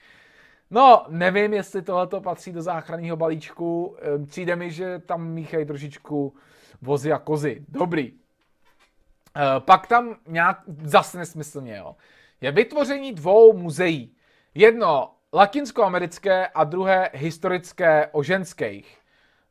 No, 0.71 1.05
nevím, 1.09 1.55
jestli 1.55 1.83
tohleto 1.83 2.21
patří 2.21 2.53
do 2.53 2.63
záchranného 2.63 3.17
balíčku. 3.17 3.97
Ehm, 4.01 4.27
přijde 4.27 4.57
mi, 4.57 4.71
že 4.71 4.99
tam 4.99 5.29
míchají 5.29 5.67
trošičku 5.67 6.35
vozy 6.83 7.13
a 7.13 7.19
kozy. 7.19 7.65
Dobrý. 7.69 8.13
Ehm, 9.35 9.61
pak 9.61 9.87
tam 9.87 10.17
nějak 10.27 10.59
zase 10.83 11.19
nesmyslně, 11.19 11.77
jo. 11.77 11.97
Je 12.41 12.53
vytvoření 12.53 13.13
dvou 13.13 13.53
muzeí. 13.53 14.16
Jedno 14.59 15.11
latinskoamerické 15.33 16.47
a 16.47 16.65
druhé 16.65 17.11
historické 17.13 18.09
o 18.13 18.23
ženských. 18.23 18.99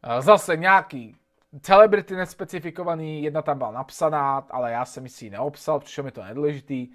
Ehm, 0.04 0.22
zase 0.22 0.58
nějaký 0.58 1.16
celebrity 1.62 2.16
nespecifikovaný, 2.16 3.24
jedna 3.24 3.42
tam 3.42 3.58
byla 3.58 3.72
napsaná, 3.72 4.48
ale 4.50 4.72
já 4.72 4.86
jsem 4.86 5.10
si 5.10 5.26
ji 5.26 5.32
neobsal, 5.32 5.80
přišlo 5.80 6.04
mi 6.04 6.12
to 6.12 6.24
nedůležitý 6.24 6.88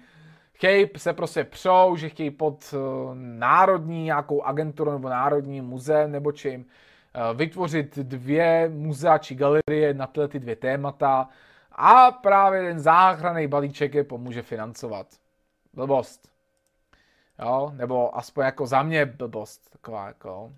chtějí 0.61 0.87
se 0.97 1.13
prostě 1.13 1.43
přou, 1.43 1.95
že 1.95 2.09
chtějí 2.09 2.31
pod 2.31 2.73
eh, 2.73 2.77
národní 3.15 4.03
nějakou 4.03 4.41
agenturu 4.41 4.91
nebo 4.91 5.09
národní 5.09 5.61
muzeum 5.61 6.11
nebo 6.11 6.31
čím 6.31 6.65
eh, 6.65 7.33
vytvořit 7.33 7.97
dvě 7.97 8.69
muzea 8.69 9.17
či 9.17 9.35
galerie 9.35 9.93
na 9.93 10.07
tyhle 10.07 10.27
ty 10.27 10.39
dvě 10.39 10.55
témata 10.55 11.29
a 11.71 12.11
právě 12.11 12.61
ten 12.61 12.79
záchranný 12.79 13.47
balíček 13.47 13.93
je 13.93 14.03
pomůže 14.03 14.41
financovat. 14.41 15.07
Blbost. 15.73 16.30
Jo, 17.41 17.71
nebo 17.75 18.17
aspoň 18.17 18.45
jako 18.45 18.67
za 18.67 18.83
mě 18.83 19.05
blbost. 19.05 19.69
Taková 19.71 20.07
jako... 20.07 20.51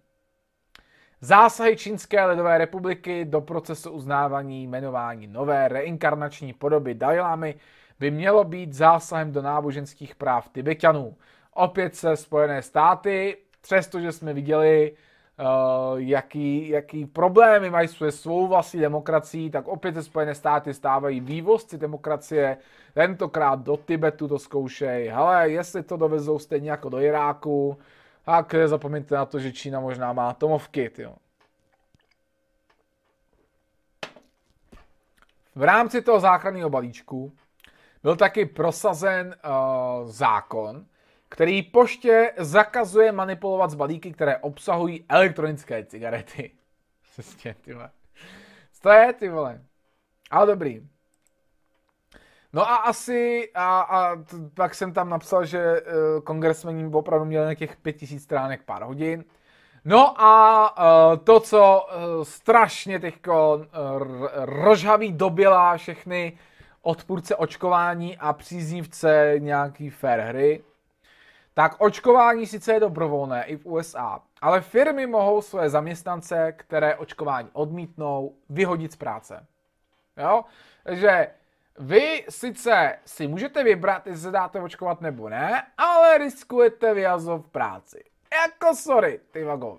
Zásahy 1.21 1.77
Čínské 1.77 2.25
lidové 2.25 2.57
republiky 2.57 3.25
do 3.25 3.41
procesu 3.41 3.91
uznávání 3.91 4.63
jmenování 4.63 5.27
nové 5.27 5.67
reinkarnační 5.67 6.53
podoby 6.53 6.93
Dalai 6.93 7.55
by 7.99 8.11
mělo 8.11 8.43
být 8.43 8.73
zásahem 8.73 9.31
do 9.31 9.41
náboženských 9.41 10.15
práv 10.15 10.49
Tibetanů. 10.49 11.15
Opět 11.53 11.95
se 11.95 12.17
Spojené 12.17 12.61
státy, 12.61 13.37
přestože 13.61 14.11
jsme 14.11 14.33
viděli, 14.33 14.91
uh, 15.39 15.99
jaký, 15.99 16.69
jaký 16.69 17.05
problémy 17.05 17.69
mají 17.69 17.87
se 17.87 18.11
svou 18.11 18.47
vlastní 18.47 18.79
demokracií, 18.79 19.49
tak 19.49 19.67
opět 19.67 19.95
se 19.95 20.03
Spojené 20.03 20.35
státy 20.35 20.73
stávají 20.73 21.19
vývozci 21.19 21.77
demokracie, 21.77 22.57
tentokrát 22.93 23.59
do 23.59 23.77
Tibetu 23.77 24.27
to 24.27 24.39
zkoušej. 24.39 25.07
Hele, 25.07 25.49
jestli 25.49 25.83
to 25.83 25.97
dovezou 25.97 26.39
stejně 26.39 26.71
jako 26.71 26.89
do 26.89 26.99
Iráku, 26.99 27.77
tak 28.25 28.55
zapomeňte 28.65 29.15
na 29.15 29.25
to, 29.25 29.39
že 29.39 29.51
Čína 29.51 29.79
možná 29.79 30.13
má 30.13 30.29
atomovky, 30.29 30.91
jo. 30.97 31.15
V 35.55 35.63
rámci 35.63 36.01
toho 36.01 36.19
záchranného 36.19 36.69
balíčku 36.69 37.31
byl 38.03 38.15
taky 38.15 38.45
prosazen 38.45 39.35
uh, 39.45 40.07
zákon, 40.09 40.85
který 41.33 41.63
poště 41.63 42.33
zakazuje 42.37 43.11
manipulovat 43.11 43.71
s 43.71 43.75
balíky, 43.75 44.11
které 44.11 44.37
obsahují 44.37 45.05
elektronické 45.09 45.85
cigarety. 45.85 46.51
Přesně, 47.11 47.55
ty 47.61 47.73
vole. 47.73 47.89
Co 48.81 48.89
je, 48.89 49.13
ty 49.13 49.29
vole? 49.29 49.61
Ale 50.31 50.47
dobrý. 50.47 50.87
No 52.53 52.69
a 52.69 52.75
asi, 52.75 53.51
a, 53.55 53.81
a 53.81 54.17
pak 54.53 54.75
jsem 54.75 54.93
tam 54.93 55.09
napsal, 55.09 55.45
že 55.45 55.81
uh, 55.81 56.21
kongresmení 56.23 56.93
opravdu 56.93 57.25
měli 57.25 57.45
nějakých 57.45 57.75
5000 57.75 58.23
stránek 58.23 58.63
pár 58.63 58.83
hodin. 58.83 59.25
No 59.85 60.21
a 60.21 60.75
uh, 60.77 61.17
to, 61.17 61.39
co 61.39 61.87
uh, 62.17 62.23
strašně 62.23 62.99
teďko 62.99 63.55
uh, 63.55 63.63
rozhaví 64.33 65.11
doběla 65.11 65.77
všechny 65.77 66.37
odpůrce 66.81 67.35
očkování 67.35 68.17
a 68.17 68.33
příznivce 68.33 69.35
nějaký 69.37 69.89
fair 69.89 70.19
hry, 70.19 70.63
tak 71.53 71.75
očkování 71.77 72.47
sice 72.47 72.73
je 72.73 72.79
dobrovolné 72.79 73.45
i 73.45 73.57
v 73.57 73.65
USA, 73.65 74.21
ale 74.41 74.61
firmy 74.61 75.07
mohou 75.07 75.41
své 75.41 75.69
zaměstnance, 75.69 76.51
které 76.57 76.95
očkování 76.95 77.49
odmítnou, 77.53 78.35
vyhodit 78.49 78.91
z 78.91 78.95
práce. 78.95 79.45
Jo? 80.17 80.45
Takže 80.83 81.27
vy 81.79 82.25
sice 82.29 82.99
si 83.05 83.27
můžete 83.27 83.63
vybrat, 83.63 84.07
jestli 84.07 84.21
se 84.21 84.31
dáte 84.31 84.61
očkovat 84.61 85.01
nebo 85.01 85.29
ne, 85.29 85.63
ale 85.77 86.17
riskujete 86.17 86.93
vyjazov 86.93 87.45
v 87.45 87.49
práci. 87.49 88.03
Jako 88.33 88.75
sorry, 88.75 89.19
ty 89.31 89.43
vago. 89.43 89.77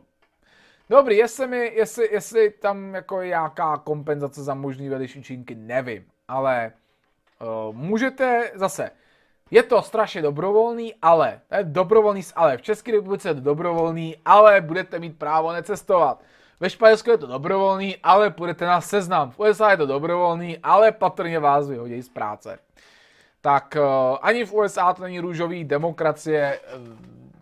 Dobrý, 0.90 1.16
jestli, 1.16 1.46
mi, 1.46 1.72
jestli, 1.74 2.08
jestli 2.12 2.50
tam 2.50 2.94
jako 2.94 3.20
je 3.20 3.28
nějaká 3.28 3.76
kompenzace 3.76 4.42
za 4.42 4.54
možný 4.54 4.88
vedlejší 4.88 5.18
účinky, 5.18 5.54
nevím. 5.54 6.04
Ale 6.28 6.72
Uh, 7.40 7.76
můžete 7.76 8.50
zase, 8.54 8.90
je 9.50 9.62
to 9.62 9.82
strašně 9.82 10.22
dobrovolný, 10.22 10.94
ale, 11.02 11.40
to 11.48 11.54
je 11.54 11.64
dobrovolný 11.64 12.22
ale. 12.36 12.56
V 12.56 12.62
České 12.62 12.92
republice 12.92 13.28
je 13.28 13.34
to 13.34 13.40
dobrovolný, 13.40 14.16
ale 14.24 14.60
budete 14.60 14.98
mít 14.98 15.18
právo 15.18 15.52
necestovat. 15.52 16.22
Ve 16.60 16.70
Španělsku 16.70 17.10
je 17.10 17.18
to 17.18 17.26
dobrovolný, 17.26 17.96
ale 18.02 18.30
půjdete 18.30 18.66
na 18.66 18.80
seznam. 18.80 19.30
V 19.30 19.38
USA 19.38 19.70
je 19.70 19.76
to 19.76 19.86
dobrovolný, 19.86 20.58
ale 20.58 20.92
patrně 20.92 21.38
vás 21.38 21.68
vyhodí 21.68 22.02
z 22.02 22.08
práce. 22.08 22.58
Tak 23.40 23.76
uh, 23.78 24.18
ani 24.22 24.44
v 24.44 24.52
USA 24.52 24.92
to 24.92 25.02
není 25.02 25.20
růžový 25.20 25.64
demokracie, 25.64 26.60
uh, 26.60 26.88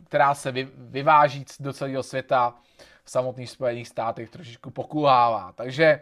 která 0.09 0.35
se 0.35 0.53
vy, 0.53 0.69
vyváží 0.77 1.45
do 1.61 1.73
celého 1.73 2.03
světa 2.03 2.55
v 3.05 3.11
samotných 3.11 3.51
Spojených 3.51 3.89
státech 3.89 4.31
trošičku 4.31 4.71
pokulhává. 4.71 5.53
Takže 5.55 6.01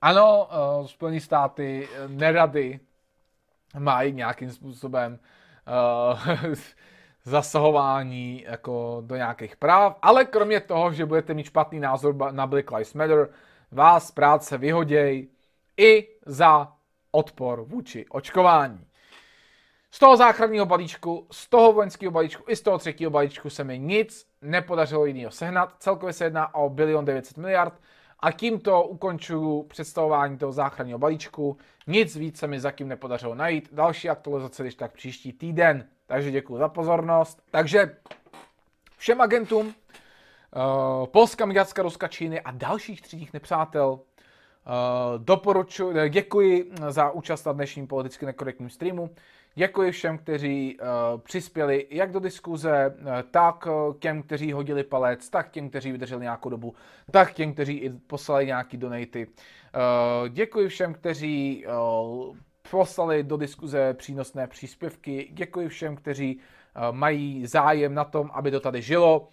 ano, 0.00 0.48
uh, 0.80 0.86
Spojené 0.86 1.20
státy 1.20 1.88
nerady 2.06 2.80
mají 3.78 4.12
nějakým 4.12 4.50
způsobem 4.50 5.18
uh, 6.42 6.54
zasahování 7.24 8.44
jako 8.48 9.02
do 9.06 9.16
nějakých 9.16 9.56
práv, 9.56 9.96
ale 10.02 10.24
kromě 10.24 10.60
toho, 10.60 10.92
že 10.92 11.06
budete 11.06 11.34
mít 11.34 11.46
špatný 11.46 11.80
názor 11.80 12.32
na 12.32 12.46
Black 12.46 12.70
Lives 12.70 12.94
Matter, 12.94 13.28
vás 13.70 14.10
práce 14.10 14.58
vyhoděj 14.58 15.28
i 15.76 16.08
za 16.26 16.72
odpor 17.10 17.64
vůči 17.64 18.06
očkování. 18.08 18.86
z 19.90 19.98
toho 19.98 20.16
záchranného 20.16 20.66
balíčku, 20.66 21.26
z 21.30 21.48
toho 21.48 21.72
vojenského 21.72 22.10
balíčku 22.12 22.44
i 22.48 22.56
z 22.56 22.60
toho 22.60 22.78
třetího 22.78 23.10
balíčku 23.10 23.50
se 23.50 23.64
mi 23.64 23.78
nic 23.78 24.26
nepodařilo 24.42 25.06
jiného 25.06 25.30
sehnat. 25.30 25.74
Celkově 25.78 26.12
se 26.12 26.24
jedná 26.24 26.54
o 26.54 26.70
bilion 26.70 27.04
900 27.04 27.36
miliard 27.36 27.74
a 28.22 28.32
tímto 28.32 28.82
ukončuju 28.82 29.62
představování 29.62 30.38
toho 30.38 30.52
záchranného 30.52 30.98
balíčku. 30.98 31.56
Nic 31.86 32.16
víc 32.16 32.38
se 32.38 32.46
mi 32.46 32.60
zatím 32.60 32.88
nepodařilo 32.88 33.34
najít. 33.34 33.68
Další 33.72 34.08
aktualizace, 34.08 34.62
když 34.62 34.74
tak 34.74 34.92
příští 34.92 35.32
týden. 35.32 35.88
Takže 36.06 36.30
děkuji 36.30 36.58
za 36.58 36.68
pozornost. 36.68 37.42
Takže 37.50 37.96
všem 38.96 39.20
agentům, 39.20 39.66
uh, 39.66 41.06
Polska, 41.06 41.46
Maďarska, 41.46 41.82
Ruska, 41.82 42.08
Číny 42.08 42.40
a 42.40 42.50
dalších 42.50 43.02
třídních 43.02 43.32
nepřátel 43.32 43.90
uh, 43.92 44.00
doporučuji, 45.18 46.08
děkuji 46.08 46.72
za 46.88 47.10
účast 47.10 47.44
na 47.44 47.52
dnešním 47.52 47.86
politicky 47.86 48.26
nekorektním 48.26 48.70
streamu. 48.70 49.10
Děkuji 49.54 49.92
všem, 49.92 50.18
kteří 50.18 50.78
uh, 50.80 51.20
přispěli 51.20 51.86
jak 51.90 52.12
do 52.12 52.20
diskuze, 52.20 52.94
uh, 53.00 53.06
tak 53.30 53.66
uh, 53.66 53.94
těm, 53.98 54.22
kteří 54.22 54.52
hodili 54.52 54.84
palec, 54.84 55.30
tak 55.30 55.50
těm, 55.50 55.68
kteří 55.68 55.92
vydrželi 55.92 56.22
nějakou 56.22 56.48
dobu, 56.48 56.74
tak 57.10 57.32
těm, 57.32 57.52
kteří 57.54 57.76
i 57.76 57.90
poslali 57.90 58.46
nějaký 58.46 58.76
donaty. 58.76 59.26
Uh, 59.26 60.28
děkuji 60.28 60.68
všem, 60.68 60.94
kteří 60.94 61.66
uh, 61.66 62.36
poslali 62.70 63.22
do 63.22 63.36
diskuze 63.36 63.94
přínosné 63.94 64.46
příspěvky. 64.46 65.28
Děkuji 65.32 65.68
všem, 65.68 65.96
kteří 65.96 66.36
uh, 66.36 66.96
mají 66.96 67.46
zájem 67.46 67.94
na 67.94 68.04
tom, 68.04 68.30
aby 68.32 68.50
to 68.50 68.60
tady 68.60 68.82
žilo. 68.82 69.28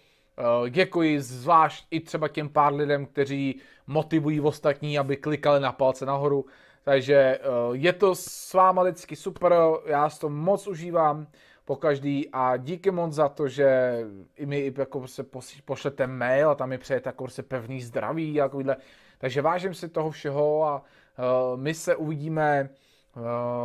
Děkuji 0.70 1.20
zvlášť 1.20 1.86
i 1.90 2.00
třeba 2.00 2.28
těm 2.28 2.48
pár 2.48 2.74
lidem, 2.74 3.06
kteří 3.06 3.60
motivují 3.86 4.40
ostatní, 4.40 4.98
aby 4.98 5.16
klikali 5.16 5.60
na 5.60 5.72
palce 5.72 6.06
nahoru. 6.06 6.44
Takže 6.84 7.14
eh, 7.14 7.40
je 7.72 7.92
to 7.92 8.14
s 8.14 8.54
váma 8.54 8.82
vždycky 8.82 9.16
super, 9.16 9.54
já 9.86 10.10
to 10.10 10.28
moc 10.28 10.66
užívám 10.66 11.26
po 11.64 11.76
každý 11.76 12.28
a 12.32 12.56
díky 12.56 12.90
moc 12.90 13.12
za 13.12 13.28
to, 13.28 13.48
že 13.48 13.98
i 14.36 14.46
mi 14.46 14.72
jako 14.78 15.06
se 15.08 15.24
pošlete 15.64 16.06
mail 16.06 16.50
a 16.50 16.54
tam 16.54 16.68
mi 16.68 16.78
přejete 16.78 17.08
jako 17.08 17.28
se 17.28 17.42
pevný 17.42 17.82
zdraví 17.82 18.40
a 18.40 18.44
takovýhle. 18.44 18.76
Takže 19.18 19.42
vážím 19.42 19.74
si 19.74 19.88
toho 19.88 20.10
všeho 20.10 20.64
a 20.64 20.82
uh, 20.82 21.60
my 21.60 21.74
se 21.74 21.96
uvidíme 21.96 22.68
uh, 23.16 23.22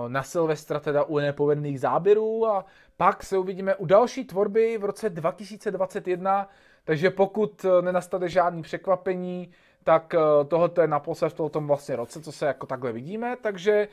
na 0.09 0.23
Silvestra 0.23 0.79
teda 0.79 1.03
u 1.03 1.17
nepovedných 1.17 1.79
záběrů 1.79 2.47
a 2.47 2.65
pak 2.97 3.23
se 3.23 3.37
uvidíme 3.37 3.75
u 3.75 3.85
další 3.85 4.25
tvorby 4.25 4.77
v 4.77 4.85
roce 4.85 5.09
2021, 5.09 6.49
takže 6.83 7.09
pokud 7.09 7.65
nenastane 7.81 8.29
žádný 8.29 8.61
překvapení, 8.61 9.51
tak 9.85 10.13
eh, 10.13 10.45
tohoto 10.45 10.81
je 10.81 10.87
naposled 10.87 11.29
v 11.39 11.49
tom 11.49 11.67
vlastně 11.67 11.95
roce, 11.95 12.21
co 12.21 12.31
se 12.31 12.45
jako 12.45 12.65
takhle 12.65 12.91
vidíme, 12.91 13.37
takže 13.41 13.87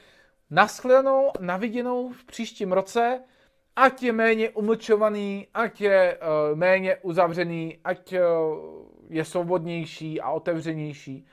naschledanou, 0.51 1.31
naviděnou 1.41 2.13
v 2.13 2.25
příštím 2.25 2.73
roce, 2.73 3.21
ať 3.77 4.03
je 4.03 4.13
méně 4.13 4.51
umlčovaný, 4.51 5.47
ať 5.55 5.81
je 5.81 6.19
uh, 6.19 6.59
méně 6.59 6.97
uzavřený, 6.97 7.79
ať 7.85 8.13
uh, 8.13 8.19
je 9.09 9.25
svobodnější 9.25 10.21
a 10.21 10.31
otevřenější, 10.31 11.27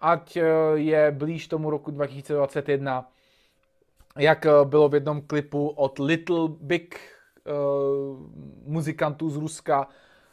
ať 0.00 0.36
uh, 0.36 0.42
je 0.74 1.10
blíž 1.10 1.48
tomu 1.48 1.70
roku 1.70 1.90
2021, 1.90 3.10
jak 4.18 4.44
uh, 4.44 4.68
bylo 4.68 4.88
v 4.88 4.94
jednom 4.94 5.20
klipu 5.20 5.68
od 5.68 5.98
Little 5.98 6.48
Big 6.48 7.00
uh, 7.44 7.52
muzikantů 8.64 9.30
z 9.30 9.36
Ruska, 9.36 9.88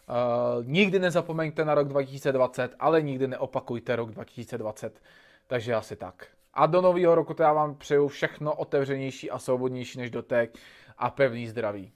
Uh, 0.10 0.66
nikdy 0.66 1.00
nezapomeňte 1.00 1.66
na 1.66 1.76
rok 1.76 1.88
2020, 1.88 2.76
ale 2.80 3.02
nikdy 3.02 3.28
neopakujte 3.28 3.96
rok 3.96 4.12
2020. 4.12 5.02
Takže 5.48 5.76
asi 5.76 5.96
tak. 5.96 6.28
A 6.54 6.66
do 6.66 6.82
nového 6.82 7.16
roku 7.16 7.36
já 7.40 7.54
vám 7.54 7.76
přeju 7.76 8.08
všechno 8.08 8.56
otevřenější 8.56 9.32
a 9.32 9.40
svobodnější 9.40 10.00
než 10.00 10.10
dotek 10.10 10.58
a 10.98 11.10
pevný 11.10 11.48
zdraví. 11.48 11.92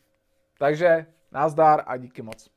Takže 0.58 1.06
nazdar 1.32 1.84
a 1.86 1.98
díky 1.98 2.22
moc. 2.22 2.53